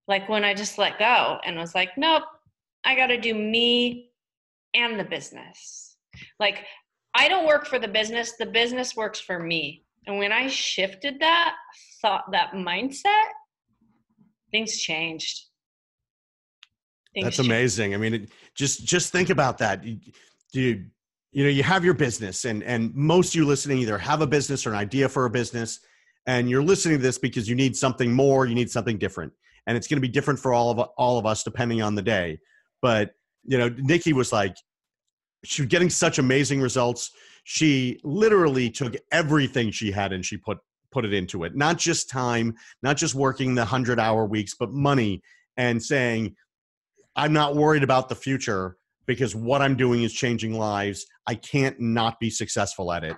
Like 0.08 0.28
when 0.28 0.44
I 0.44 0.54
just 0.54 0.78
let 0.78 0.98
go 0.98 1.38
and 1.44 1.58
was 1.58 1.74
like, 1.74 1.90
nope, 1.96 2.24
I 2.84 2.94
got 2.94 3.06
to 3.06 3.20
do 3.20 3.34
me 3.34 4.10
and 4.74 4.98
the 4.98 5.04
business. 5.04 5.96
Like, 6.38 6.64
I 7.14 7.28
don't 7.28 7.46
work 7.46 7.66
for 7.66 7.78
the 7.78 7.88
business, 7.88 8.32
the 8.38 8.46
business 8.46 8.96
works 8.96 9.20
for 9.20 9.38
me. 9.38 9.84
And 10.06 10.18
when 10.18 10.32
I 10.32 10.48
shifted 10.48 11.20
that 11.20 11.54
thought, 12.02 12.30
that 12.32 12.52
mindset, 12.52 13.24
things 14.50 14.76
changed. 14.76 15.44
Things 17.14 17.24
That's 17.24 17.36
changed. 17.36 17.50
amazing. 17.50 17.94
I 17.94 17.96
mean, 17.96 18.14
it, 18.14 18.30
just 18.54 18.84
just 18.84 19.12
think 19.12 19.30
about 19.30 19.58
that. 19.58 19.84
You, 19.84 19.98
you, 20.52 20.84
you 21.32 21.44
know, 21.44 21.50
you 21.50 21.62
have 21.62 21.84
your 21.84 21.94
business, 21.94 22.44
and 22.44 22.62
and 22.64 22.94
most 22.94 23.30
of 23.30 23.34
you 23.36 23.46
listening 23.46 23.78
either 23.78 23.96
have 23.98 24.20
a 24.20 24.26
business 24.26 24.66
or 24.66 24.70
an 24.70 24.76
idea 24.76 25.08
for 25.08 25.24
a 25.24 25.30
business, 25.30 25.80
and 26.26 26.50
you're 26.50 26.62
listening 26.62 26.98
to 26.98 27.02
this 27.02 27.18
because 27.18 27.48
you 27.48 27.54
need 27.54 27.76
something 27.76 28.12
more, 28.12 28.46
you 28.46 28.54
need 28.54 28.70
something 28.70 28.98
different, 28.98 29.32
and 29.66 29.76
it's 29.76 29.86
going 29.86 29.96
to 29.96 30.06
be 30.06 30.08
different 30.08 30.38
for 30.38 30.52
all 30.52 30.70
of 30.70 30.78
all 30.98 31.18
of 31.18 31.24
us 31.24 31.42
depending 31.42 31.80
on 31.80 31.94
the 31.94 32.02
day. 32.02 32.38
But 32.84 33.12
you 33.44 33.56
know, 33.56 33.70
Nykki 33.70 34.12
was 34.12 34.30
like, 34.30 34.54
she 35.42 35.62
was 35.62 35.70
getting 35.70 35.88
such 35.88 36.18
amazing 36.18 36.60
results. 36.60 37.10
She 37.44 37.98
literally 38.04 38.68
took 38.68 38.94
everything 39.10 39.70
she 39.70 39.90
had 39.90 40.12
and 40.12 40.22
she 40.22 40.36
put 40.36 40.58
put 40.92 41.06
it 41.06 41.14
into 41.14 41.44
it. 41.44 41.56
Not 41.56 41.78
just 41.78 42.10
time, 42.10 42.54
not 42.82 42.98
just 42.98 43.14
working 43.14 43.54
the 43.54 43.64
hundred 43.64 43.98
hour 43.98 44.26
weeks, 44.26 44.54
but 44.54 44.70
money 44.70 45.22
and 45.56 45.82
saying, 45.82 46.36
I'm 47.16 47.32
not 47.32 47.56
worried 47.56 47.82
about 47.82 48.10
the 48.10 48.14
future 48.14 48.76
because 49.06 49.34
what 49.34 49.62
I'm 49.62 49.76
doing 49.76 50.02
is 50.02 50.12
changing 50.12 50.52
lives. 50.52 51.06
I 51.26 51.36
can't 51.36 51.80
not 51.80 52.20
be 52.20 52.28
successful 52.28 52.92
at 52.92 53.02
it. 53.02 53.16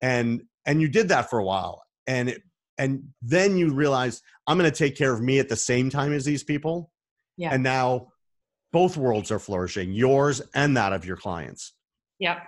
And 0.00 0.40
and 0.64 0.80
you 0.80 0.88
did 0.88 1.10
that 1.10 1.28
for 1.28 1.38
a 1.38 1.44
while. 1.44 1.82
And 2.06 2.30
it, 2.30 2.40
and 2.78 3.02
then 3.20 3.58
you 3.58 3.74
realize 3.74 4.22
I'm 4.46 4.56
going 4.56 4.70
to 4.70 4.76
take 4.76 4.96
care 4.96 5.12
of 5.12 5.20
me 5.20 5.38
at 5.38 5.50
the 5.50 5.56
same 5.56 5.90
time 5.90 6.14
as 6.14 6.24
these 6.24 6.44
people. 6.44 6.90
Yeah. 7.36 7.52
And 7.52 7.62
now 7.62 8.11
both 8.72 8.96
worlds 8.96 9.30
are 9.30 9.38
flourishing, 9.38 9.92
yours 9.92 10.42
and 10.54 10.76
that 10.76 10.92
of 10.92 11.04
your 11.04 11.16
clients. 11.16 11.74
Yep. 12.18 12.38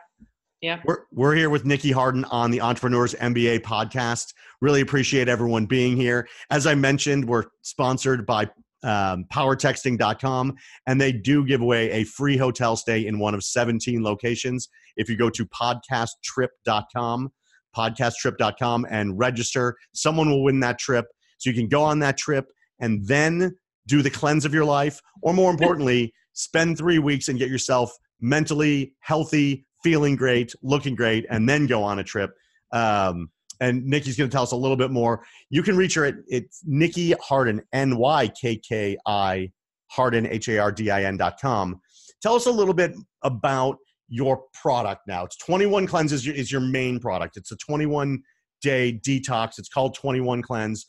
Yeah. 0.60 0.80
We're, 0.84 1.00
we're 1.12 1.34
here 1.34 1.50
with 1.50 1.64
Nykki 1.64 1.92
Hardin 1.92 2.24
on 2.26 2.50
the 2.50 2.62
Entrepreneurs 2.62 3.14
MBA 3.14 3.60
podcast. 3.60 4.32
Really 4.62 4.80
appreciate 4.80 5.28
everyone 5.28 5.66
being 5.66 5.96
here. 5.96 6.26
As 6.50 6.66
I 6.66 6.74
mentioned, 6.74 7.26
we're 7.26 7.44
sponsored 7.60 8.24
by 8.24 8.48
um, 8.82 9.26
powertexting.com, 9.32 10.54
and 10.86 11.00
they 11.00 11.12
do 11.12 11.44
give 11.44 11.60
away 11.60 11.90
a 11.90 12.04
free 12.04 12.36
hotel 12.36 12.76
stay 12.76 13.06
in 13.06 13.18
one 13.18 13.34
of 13.34 13.42
17 13.42 14.02
locations. 14.02 14.68
If 14.96 15.10
you 15.10 15.16
go 15.16 15.28
to 15.30 15.46
podcasttrip.com, 15.46 17.32
podcasttrip.com, 17.76 18.86
and 18.88 19.18
register, 19.18 19.76
someone 19.92 20.30
will 20.30 20.44
win 20.44 20.60
that 20.60 20.78
trip. 20.78 21.06
So 21.38 21.50
you 21.50 21.56
can 21.56 21.68
go 21.68 21.82
on 21.82 21.98
that 21.98 22.16
trip 22.16 22.46
and 22.80 23.06
then 23.06 23.56
do 23.86 24.02
the 24.02 24.10
cleanse 24.10 24.44
of 24.44 24.54
your 24.54 24.64
life, 24.64 25.00
or 25.22 25.32
more 25.32 25.50
importantly, 25.50 26.12
spend 26.32 26.78
three 26.78 26.98
weeks 26.98 27.28
and 27.28 27.38
get 27.38 27.48
yourself 27.48 27.92
mentally 28.20 28.94
healthy, 29.00 29.66
feeling 29.82 30.16
great, 30.16 30.54
looking 30.62 30.94
great, 30.94 31.26
and 31.30 31.48
then 31.48 31.66
go 31.66 31.82
on 31.82 31.98
a 31.98 32.04
trip. 32.04 32.30
Um, 32.72 33.30
and 33.60 33.84
Nykki's 33.84 34.16
going 34.16 34.28
to 34.28 34.34
tell 34.34 34.42
us 34.42 34.52
a 34.52 34.56
little 34.56 34.76
bit 34.76 34.90
more. 34.90 35.24
You 35.50 35.62
can 35.62 35.76
reach 35.76 35.94
her 35.94 36.04
at 36.04 36.14
it's 36.26 36.62
Nykki 36.68 37.14
Hardin, 37.20 37.62
N 37.72 37.96
Y 37.96 38.28
K 38.40 38.56
K 38.56 38.96
I 39.06 39.50
Hardin, 39.88 40.26
H 40.26 40.48
A 40.48 40.58
R 40.58 40.72
D 40.72 40.90
I 40.90 41.04
N 41.04 41.16
dot 41.16 41.38
com. 41.40 41.80
Tell 42.20 42.34
us 42.34 42.46
a 42.46 42.50
little 42.50 42.74
bit 42.74 42.94
about 43.22 43.76
your 44.08 44.42
product 44.60 45.02
now. 45.06 45.24
It's 45.24 45.36
21 45.38 45.86
Cleanses 45.86 46.26
is 46.26 46.50
your 46.50 46.60
main 46.60 46.98
product. 46.98 47.36
It's 47.36 47.52
a 47.52 47.56
21 47.56 48.22
day 48.60 49.00
detox. 49.06 49.58
It's 49.58 49.68
called 49.68 49.94
21 49.94 50.42
Cleanse 50.42 50.86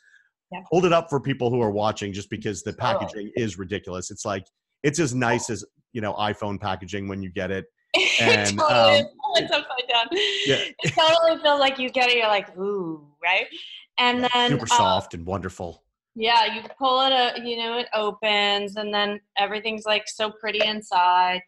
yeah. 0.56 0.64
hold 0.70 0.86
it 0.86 0.94
up 0.94 1.10
for 1.10 1.20
people 1.20 1.50
who 1.50 1.62
are 1.62 1.72
watching 1.72 2.14
just 2.14 2.30
because 2.30 2.64
the 2.64 2.74
packaging 2.74 3.32
oh. 3.38 3.42
is 3.42 3.58
ridiculous. 3.58 4.12
It's 4.12 4.26
like 4.26 4.46
it's 4.84 5.00
as 5.00 5.14
nice 5.14 5.50
as 5.50 5.66
you 5.94 6.02
know 6.02 6.14
iphone 6.14 6.60
packaging 6.60 7.08
when 7.08 7.22
you 7.22 7.30
get 7.30 7.52
it. 7.52 7.66
And 8.20 8.60
totally, 8.60 9.00
um, 9.00 9.08
it's 9.36 9.52
upside 9.52 9.88
down. 9.90 10.08
Yeah. 10.46 10.64
it 10.84 10.94
totally 10.94 11.42
feels 11.42 11.60
like 11.60 11.80
you 11.80 11.90
get 11.90 12.10
it 12.10 12.18
you're 12.18 12.28
like 12.28 12.56
ooh 12.58 13.08
right? 13.24 13.48
And 13.98 14.22
yeah, 14.22 14.28
then 14.34 14.52
super 14.52 14.64
um, 14.64 14.78
soft 14.78 15.14
and 15.14 15.26
wonderful. 15.26 15.84
yeah 16.16 16.54
you 16.54 16.62
pull 16.78 17.06
it 17.06 17.14
a, 17.14 17.34
uh, 17.36 17.44
you 17.44 17.58
know 17.58 17.78
it 17.78 17.88
opens 17.94 18.76
and 18.76 18.94
then 18.94 19.20
everything's 19.38 19.86
like 19.86 20.04
so 20.08 20.32
pretty 20.32 20.66
inside. 20.66 21.42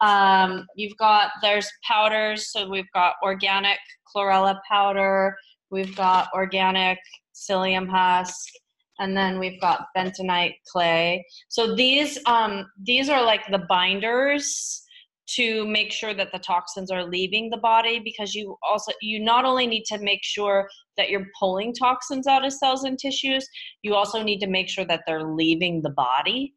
Um, 0.00 0.66
you've 0.76 0.96
got 0.96 1.30
there's 1.40 1.70
powders 1.86 2.50
so 2.50 2.68
we've 2.68 2.90
got 2.92 3.14
organic 3.22 3.78
chlorella 4.14 4.58
powder 4.68 5.36
we've 5.70 5.94
got 5.96 6.28
organic 6.34 6.98
psyllium 7.48 7.88
husk, 7.88 8.48
and 8.98 9.16
then 9.16 9.38
we've 9.38 9.60
got 9.60 9.86
bentonite 9.96 10.54
clay. 10.70 11.24
So 11.48 11.74
these 11.74 12.18
um, 12.26 12.66
these 12.82 13.08
are 13.08 13.24
like 13.24 13.42
the 13.50 13.66
binders 13.68 14.82
to 15.34 15.66
make 15.66 15.92
sure 15.92 16.14
that 16.14 16.32
the 16.32 16.38
toxins 16.38 16.90
are 16.90 17.04
leaving 17.04 17.48
the 17.48 17.56
body 17.56 18.00
because 18.00 18.34
you 18.34 18.56
also 18.68 18.92
you 19.00 19.20
not 19.20 19.44
only 19.44 19.66
need 19.66 19.84
to 19.84 19.98
make 19.98 20.20
sure 20.22 20.68
that 20.96 21.10
you're 21.10 21.26
pulling 21.38 21.72
toxins 21.72 22.26
out 22.26 22.44
of 22.44 22.52
cells 22.52 22.84
and 22.84 22.98
tissues 22.98 23.46
you 23.82 23.94
also 23.94 24.22
need 24.22 24.40
to 24.40 24.46
make 24.46 24.68
sure 24.68 24.84
that 24.84 25.02
they're 25.06 25.32
leaving 25.32 25.80
the 25.80 25.90
body. 25.90 26.54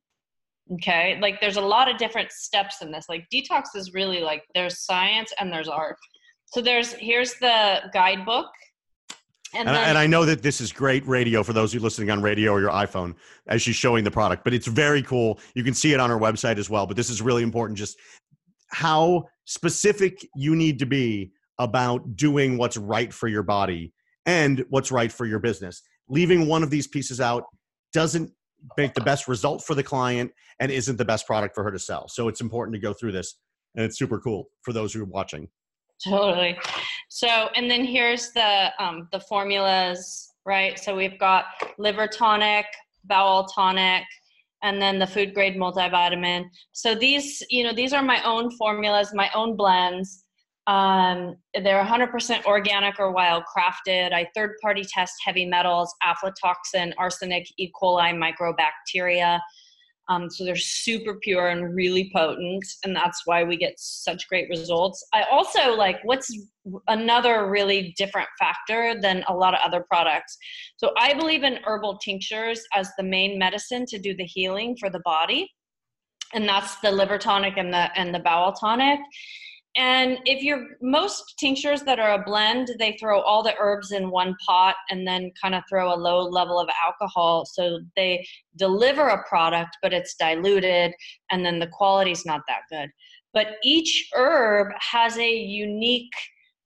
Okay? 0.73 1.17
Like 1.21 1.39
there's 1.39 1.57
a 1.57 1.61
lot 1.61 1.89
of 1.89 1.97
different 1.97 2.31
steps 2.31 2.81
in 2.81 2.91
this. 2.91 3.05
Like 3.07 3.25
detox 3.33 3.75
is 3.75 3.93
really 3.93 4.21
like 4.21 4.43
there's 4.55 4.83
science 4.83 5.31
and 5.39 5.53
there's 5.53 5.69
art. 5.69 5.97
So 6.47 6.61
there's 6.61 6.93
here's 6.93 7.35
the 7.35 7.81
guidebook 7.93 8.47
And, 9.55 9.69
and, 9.69 9.77
then, 9.77 9.89
and, 9.89 9.97
I 9.97 10.05
know 10.05 10.25
that 10.25 10.41
this 10.41 10.59
is 10.59 10.73
great 10.73 11.07
radio 11.07 11.41
for 11.41 11.53
those 11.53 11.71
who 11.71 11.79
are 11.79 11.81
listening 11.81 12.11
on 12.11 12.21
radio 12.21 12.51
or 12.51 12.59
your 12.59 12.71
iPhone 12.71 13.15
as 13.47 13.61
she's 13.61 13.75
showing 13.75 14.03
the 14.03 14.11
product, 14.11 14.43
but 14.43 14.53
it's 14.53 14.67
very 14.67 15.01
cool. 15.01 15.39
You 15.53 15.63
can 15.63 15.73
see 15.73 15.93
it 15.93 15.99
on 15.99 16.09
her 16.09 16.19
website 16.19 16.57
as 16.57 16.69
well. 16.69 16.85
But 16.85 16.97
this 16.97 17.09
is 17.09 17.21
really 17.21 17.41
important 17.41 17.77
just 17.77 17.97
how 18.69 19.25
specific 19.45 20.27
you 20.35 20.55
need 20.55 20.79
to 20.79 20.85
be 20.85 21.31
about 21.59 22.15
doing 22.15 22.57
what's 22.57 22.75
right 22.75 23.13
for 23.13 23.27
your 23.27 23.43
body 23.43 23.93
and 24.25 24.65
what's 24.69 24.91
right 24.91 25.11
for 25.11 25.25
your 25.25 25.39
business. 25.39 25.81
Leaving 26.09 26.47
one 26.47 26.63
of 26.63 26.69
these 26.69 26.87
pieces 26.87 27.21
out 27.21 27.43
doesn't 27.93 28.31
make 28.77 28.93
the 28.93 29.01
best 29.01 29.27
result 29.27 29.63
for 29.63 29.75
the 29.75 29.83
client 29.83 30.31
and 30.59 30.71
isn't 30.71 30.97
the 30.97 31.05
best 31.05 31.25
product 31.27 31.55
for 31.55 31.63
her 31.63 31.71
to 31.71 31.79
sell. 31.79 32.07
So 32.09 32.27
it's 32.27 32.41
important 32.41 32.75
to 32.75 32.81
go 32.81 32.93
through 32.93 33.13
this 33.13 33.37
and 33.75 33.85
it's 33.85 33.97
super 33.97 34.19
cool 34.19 34.47
for 34.63 34.73
those 34.73 34.93
who 34.93 35.01
are 35.01 35.05
watching. 35.05 35.47
Totally. 36.03 36.57
So, 37.09 37.27
and 37.55 37.69
then 37.69 37.85
here's 37.85 38.31
the 38.31 38.71
um, 38.79 39.07
the 39.11 39.19
formulas, 39.19 40.33
right? 40.45 40.79
So 40.79 40.95
we've 40.95 41.19
got 41.19 41.45
liver 41.77 42.07
tonic, 42.07 42.65
bowel 43.05 43.45
tonic, 43.45 44.03
and 44.63 44.81
then 44.81 44.99
the 44.99 45.07
food 45.07 45.33
grade 45.33 45.55
multivitamin. 45.55 46.45
So 46.71 46.95
these, 46.95 47.43
you 47.49 47.63
know, 47.63 47.73
these 47.73 47.93
are 47.93 48.01
my 48.01 48.21
own 48.23 48.49
formulas, 48.57 49.11
my 49.13 49.29
own 49.35 49.55
blends. 49.55 50.23
Um, 50.67 51.35
they're 51.53 51.83
100% 51.83 52.45
organic 52.45 52.99
or 52.99 53.11
wild 53.11 53.43
crafted. 53.55 54.11
I 54.11 54.27
third 54.33 54.55
party 54.61 54.83
test 54.83 55.13
heavy 55.23 55.45
metals, 55.45 55.93
aflatoxin, 56.03 56.93
arsenic, 56.97 57.45
E. 57.57 57.71
coli, 57.79 58.11
microbacteria. 58.15 59.39
Um, 60.07 60.29
so 60.29 60.45
they're 60.45 60.55
super 60.55 61.15
pure 61.15 61.47
and 61.47 61.75
really 61.75 62.11
potent, 62.13 62.63
and 62.83 62.95
that's 62.95 63.23
why 63.25 63.43
we 63.43 63.57
get 63.57 63.73
such 63.77 64.27
great 64.27 64.47
results. 64.49 65.05
I 65.13 65.23
also 65.31 65.73
like 65.73 65.97
what's 66.03 66.31
another 66.87 67.49
really 67.49 67.93
different 67.97 68.27
factor 68.39 68.99
than 69.01 69.23
a 69.27 69.33
lot 69.33 69.53
of 69.53 69.59
other 69.63 69.85
products. 69.89 70.37
So 70.77 70.91
I 70.97 71.13
believe 71.13 71.43
in 71.43 71.59
herbal 71.65 71.97
tinctures 71.97 72.61
as 72.73 72.89
the 72.97 73.03
main 73.03 73.39
medicine 73.39 73.85
to 73.87 73.99
do 73.99 74.15
the 74.15 74.25
healing 74.25 74.77
for 74.79 74.89
the 74.89 75.01
body, 75.03 75.49
and 76.33 76.47
that's 76.47 76.75
the 76.77 76.91
liver 76.91 77.17
tonic 77.17 77.57
and 77.57 77.73
the 77.73 77.89
and 77.99 78.13
the 78.13 78.19
bowel 78.19 78.53
tonic. 78.53 78.99
And 79.77 80.19
if 80.23 80.41
you're 80.41 80.67
most 80.81 81.35
tinctures 81.37 81.81
that 81.83 81.99
are 81.99 82.13
a 82.13 82.23
blend, 82.23 82.69
they 82.79 82.93
throw 82.93 83.19
all 83.19 83.43
the 83.43 83.55
herbs 83.59 83.91
in 83.91 84.09
one 84.09 84.35
pot 84.45 84.75
and 84.89 85.05
then 85.05 85.31
kind 85.41 85.53
of 85.53 85.63
throw 85.69 85.93
a 85.93 85.97
low 85.97 86.23
level 86.23 86.59
of 86.59 86.69
alcohol. 86.85 87.45
So 87.45 87.79
they 87.97 88.25
deliver 88.55 89.07
a 89.09 89.27
product, 89.27 89.77
but 89.81 89.91
it's 89.91 90.15
diluted 90.15 90.93
and 91.29 91.45
then 91.45 91.59
the 91.59 91.67
quality's 91.67 92.25
not 92.25 92.41
that 92.47 92.61
good. 92.71 92.89
But 93.33 93.57
each 93.63 94.09
herb 94.13 94.69
has 94.79 95.17
a 95.17 95.29
unique, 95.29 96.13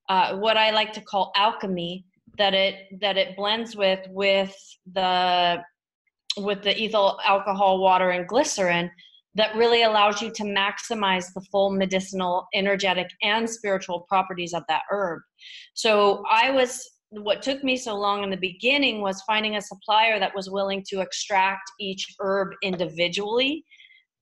uh, 0.08 0.36
what 0.36 0.56
I 0.56 0.70
like 0.70 0.92
to 0.92 1.00
call 1.00 1.32
alchemy 1.34 2.04
that 2.38 2.54
it 2.54 3.00
that 3.00 3.16
it 3.16 3.36
blends 3.36 3.74
with 3.74 4.00
with 4.08 4.56
the 4.92 5.62
with 6.36 6.62
the 6.62 6.80
ethyl 6.80 7.18
alcohol, 7.24 7.80
water, 7.80 8.10
and 8.10 8.26
glycerin 8.28 8.90
that 9.34 9.54
really 9.54 9.82
allows 9.82 10.20
you 10.20 10.30
to 10.30 10.42
maximize 10.42 11.32
the 11.34 11.40
full 11.52 11.70
medicinal, 11.70 12.46
energetic, 12.54 13.08
and 13.22 13.48
spiritual 13.48 14.06
properties 14.08 14.52
of 14.52 14.64
that 14.68 14.82
herb. 14.90 15.22
So 15.74 16.22
I 16.30 16.50
was 16.50 16.84
what 17.10 17.42
took 17.42 17.64
me 17.64 17.76
so 17.76 17.96
long 17.96 18.22
in 18.22 18.30
the 18.30 18.36
beginning 18.36 19.00
was 19.00 19.20
finding 19.22 19.56
a 19.56 19.60
supplier 19.60 20.20
that 20.20 20.34
was 20.34 20.48
willing 20.48 20.84
to 20.88 21.00
extract 21.00 21.68
each 21.80 22.06
herb 22.20 22.50
individually 22.62 23.64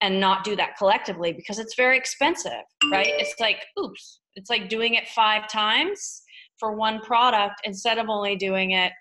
and 0.00 0.18
not 0.18 0.42
do 0.42 0.56
that 0.56 0.76
collectively 0.78 1.32
because 1.32 1.58
it's 1.58 1.74
very 1.74 1.98
expensive, 1.98 2.62
right? 2.90 3.08
It's 3.08 3.38
like, 3.40 3.66
oops, 3.78 4.20
it's 4.36 4.48
like 4.48 4.70
doing 4.70 4.94
it 4.94 5.08
five 5.08 5.48
times 5.48 6.22
for 6.58 6.76
one 6.76 7.00
product 7.00 7.60
instead 7.64 7.98
of 7.98 8.08
only 8.08 8.36
doing 8.36 8.70
it 8.70 8.92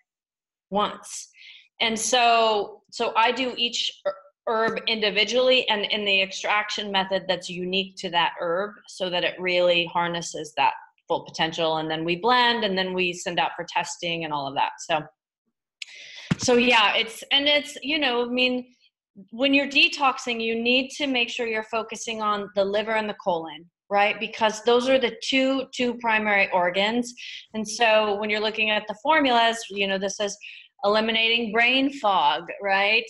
once. 0.70 1.30
And 1.80 1.98
so 1.98 2.82
so 2.92 3.14
I 3.16 3.32
do 3.32 3.54
each 3.58 3.92
herb 4.48 4.80
individually 4.88 5.68
and 5.70 5.86
in 5.86 6.06
the 6.06 6.22
extraction 6.22 6.92
method 6.92 7.26
that's 7.28 7.50
unique 7.50 7.96
to 7.98 8.10
that 8.10 8.34
herb 8.40 8.72
so 8.88 9.10
that 9.10 9.24
it 9.24 9.40
really 9.40 9.86
harnesses 9.94 10.54
that 10.58 10.74
full 11.08 11.24
potential. 11.24 11.78
And 11.78 11.90
then 11.90 12.04
we 12.04 12.18
blend 12.18 12.64
and 12.64 12.78
then 12.78 12.94
we 12.94 13.14
send 13.14 13.40
out 13.40 13.52
for 13.56 13.66
testing 13.68 14.26
and 14.26 14.34
all 14.34 14.48
of 14.48 14.56
that. 14.56 14.72
So 14.80 15.02
so 16.40 16.56
yeah 16.56 16.96
it's 16.96 17.24
and 17.32 17.48
it's 17.48 17.78
you 17.82 17.98
know 17.98 18.24
i 18.24 18.30
mean 18.30 18.66
when 19.32 19.54
you're 19.54 19.68
detoxing 19.68 20.42
you 20.42 20.62
need 20.62 20.90
to 20.90 21.08
make 21.08 21.30
sure 21.30 21.48
you're 21.48 21.64
focusing 21.64 22.22
on 22.22 22.50
the 22.56 22.64
liver 22.64 22.96
and 22.96 23.10
the 23.10 23.16
colon 23.24 23.66
right? 23.90 24.20
Because 24.20 24.62
those 24.64 24.90
are 24.90 25.00
the 25.00 25.16
two 25.24 25.64
two 25.74 25.94
primary 26.00 26.50
organs. 26.52 27.14
And 27.54 27.66
so 27.66 28.18
when 28.20 28.30
you're 28.30 28.42
looking 28.42 28.70
at 28.70 28.84
the 28.88 28.96
formulas 29.02 29.58
you 29.70 29.88
know 29.88 29.98
this 29.98 30.18
says 30.18 30.38
eliminating 30.84 31.52
brain 31.52 31.92
fog, 31.92 32.44
right? 32.62 33.06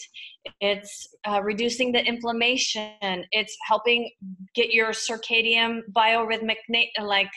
It's 0.61 1.07
uh, 1.27 1.41
reducing 1.43 1.91
the 1.91 2.03
inflammation. 2.03 3.25
It's 3.31 3.55
helping 3.65 4.09
get 4.55 4.71
your 4.73 4.91
circadian 4.91 5.81
biorhythmic 5.95 6.57
like 7.01 7.29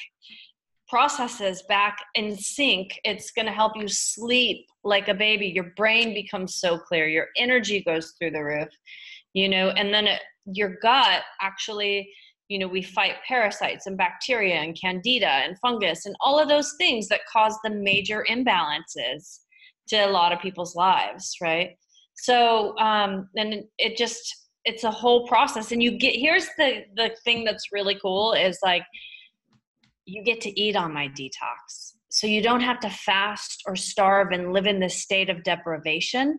processes 0.89 1.63
back 1.69 1.99
in 2.15 2.37
sync. 2.37 2.99
It's 3.05 3.31
going 3.31 3.47
to 3.47 3.53
help 3.53 3.77
you 3.77 3.89
sleep 3.89 4.67
like 4.85 5.09
a 5.09 5.15
baby. 5.15 5.47
Your 5.47 5.73
brain 5.77 6.15
becomes 6.15 6.57
so 6.57 6.79
clear. 6.79 7.09
Your 7.09 7.27
energy 7.37 7.83
goes 7.83 8.15
through 8.19 8.33
the 8.33 8.43
roof, 8.43 8.69
you 9.35 9.49
know, 9.49 9.71
and 9.71 9.93
then 9.93 10.07
it, 10.07 10.21
your 10.47 10.77
gut 10.83 11.23
actually 11.41 12.11
you 12.49 12.59
know 12.59 12.67
we 12.67 12.83
fight 12.83 13.15
parasites 13.29 13.87
and 13.87 13.97
bacteria 13.97 14.57
and 14.57 14.77
candida 14.81 15.27
and 15.27 15.57
fungus 15.61 16.07
and 16.07 16.17
all 16.21 16.39
of 16.39 16.49
those 16.49 16.75
things 16.79 17.07
that 17.07 17.21
cause 17.33 17.57
the 17.63 17.71
major 17.71 18.27
imbalances 18.29 19.41
to 19.91 19.97
a 19.97 20.11
lot 20.11 20.33
of 20.33 20.41
people's 20.41 20.75
lives 20.75 21.37
right? 21.43 21.77
So 22.17 22.77
um 22.79 23.29
and 23.37 23.65
it 23.79 23.97
just 23.97 24.37
it's 24.65 24.85
a 24.85 24.91
whole 24.91 25.27
process. 25.27 25.73
And 25.73 25.83
you 25.83 25.99
get 25.99 26.15
here's 26.17 26.47
the 26.59 26.85
the 26.97 27.11
thing 27.25 27.45
that's 27.45 27.73
really 27.73 27.99
cool 28.01 28.33
is 28.33 28.59
like 28.63 28.85
you 30.07 30.25
get 30.25 30.41
to 30.43 30.61
eat 30.61 30.77
on 30.77 30.93
my 30.93 31.09
detox. 31.09 31.95
So 32.11 32.27
you 32.27 32.43
don't 32.43 32.61
have 32.61 32.81
to 32.81 32.91
fast 32.91 33.63
or 33.67 33.77
starve 33.77 34.33
and 34.33 34.53
live 34.53 34.67
in 34.67 34.81
this 34.81 34.97
state 34.97 35.31
of 35.31 35.45
deprivation 35.45 36.39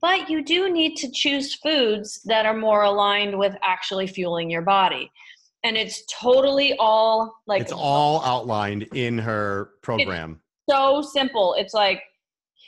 but 0.00 0.30
you 0.30 0.42
do 0.42 0.72
need 0.72 0.96
to 0.96 1.10
choose 1.10 1.54
foods 1.56 2.20
that 2.24 2.46
are 2.46 2.56
more 2.56 2.84
aligned 2.84 3.38
with 3.38 3.54
actually 3.62 4.06
fueling 4.06 4.50
your 4.50 4.62
body. 4.62 5.10
And 5.62 5.76
it's 5.76 6.02
totally 6.10 6.74
all 6.78 7.34
like 7.46 7.60
it's 7.60 7.72
all 7.72 8.24
outlined 8.24 8.84
in 8.94 9.18
her 9.18 9.72
program. 9.82 10.40
so 10.68 11.02
simple. 11.02 11.54
It's 11.58 11.74
like 11.74 12.02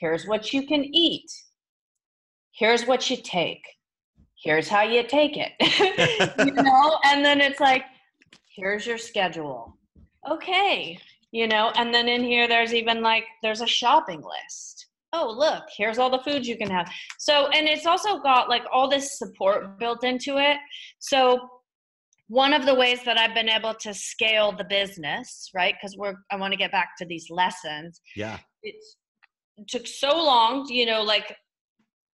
here's 0.02 0.26
what 0.26 0.52
you 0.52 0.66
can 0.66 0.84
eat. 0.84 1.30
Here's 2.50 2.84
what 2.86 3.08
you 3.08 3.16
take. 3.22 3.62
Here's 4.42 4.68
how 4.68 4.82
you 4.82 5.04
take 5.04 5.36
it. 5.36 5.52
You 6.44 6.52
know? 6.62 6.98
And 7.04 7.24
then 7.24 7.40
it's 7.40 7.60
like 7.60 7.84
here's 8.56 8.84
your 8.84 8.98
schedule. 8.98 9.78
Okay. 10.28 10.98
You 11.30 11.46
know? 11.46 11.70
And 11.76 11.94
then 11.94 12.08
in 12.08 12.24
here 12.24 12.48
there's 12.48 12.74
even 12.74 13.00
like 13.00 13.24
there's 13.42 13.60
a 13.60 13.66
shopping 13.66 14.22
list. 14.22 14.86
Oh 15.12 15.30
look 15.30 15.64
here's 15.76 15.98
all 15.98 16.10
the 16.10 16.24
foods 16.26 16.48
you 16.48 16.58
can 16.58 16.70
have. 16.70 16.90
So 17.18 17.46
and 17.48 17.68
it's 17.68 17.86
also 17.86 18.18
got 18.18 18.48
like 18.48 18.64
all 18.72 18.90
this 18.90 19.18
support 19.18 19.78
built 19.78 20.02
into 20.02 20.38
it. 20.38 20.56
So 20.98 21.48
one 22.26 22.52
of 22.52 22.64
the 22.64 22.74
ways 22.74 23.00
that 23.04 23.18
i've 23.18 23.34
been 23.34 23.48
able 23.48 23.74
to 23.74 23.92
scale 23.92 24.52
the 24.52 24.64
business 24.64 25.50
right? 25.54 25.74
Because 25.74 25.96
we're 25.96 26.14
i 26.30 26.36
want 26.36 26.52
to 26.52 26.56
get 26.56 26.72
back 26.72 26.90
to 26.98 27.04
these 27.04 27.26
lessons. 27.30 28.00
Yeah. 28.16 28.38
It's 28.62 28.96
took 29.68 29.86
so 29.86 30.08
long, 30.08 30.66
you 30.68 30.86
know, 30.86 31.02
like 31.02 31.36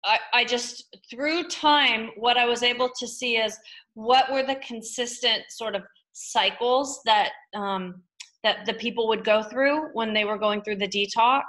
I, 0.05 0.19
I 0.33 0.45
just 0.45 0.97
through 1.11 1.45
time, 1.49 2.11
what 2.17 2.37
I 2.37 2.47
was 2.47 2.63
able 2.63 2.91
to 2.99 3.07
see 3.07 3.37
is 3.37 3.57
what 3.95 4.31
were 4.33 4.45
the 4.45 4.57
consistent 4.57 5.43
sort 5.51 5.75
of 5.75 5.83
cycles 6.13 7.01
that 7.05 7.31
um, 7.55 8.03
that 8.45 8.65
the 8.67 8.75
people 8.75 9.09
would 9.09 9.25
go 9.25 9.43
through 9.43 9.89
when 9.95 10.15
they 10.15 10.25
were 10.25 10.39
going 10.39 10.63
through 10.63 10.77
the 10.77 10.89
detox, 10.89 11.43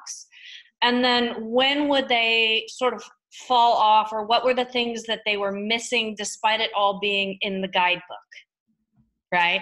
and 0.82 1.04
then 1.04 1.36
when 1.40 1.88
would 1.88 2.08
they 2.08 2.66
sort 2.68 2.94
of 2.94 3.04
fall 3.48 3.74
off, 3.74 4.12
or 4.12 4.26
what 4.26 4.44
were 4.44 4.56
the 4.56 4.66
things 4.66 5.04
that 5.04 5.22
they 5.26 5.38
were 5.38 5.52
missing 5.52 6.16
despite 6.18 6.60
it 6.60 6.72
all 6.76 7.00
being 7.00 7.38
in 7.42 7.62
the 7.62 7.68
guidebook, 7.68 8.30
right? 9.32 9.62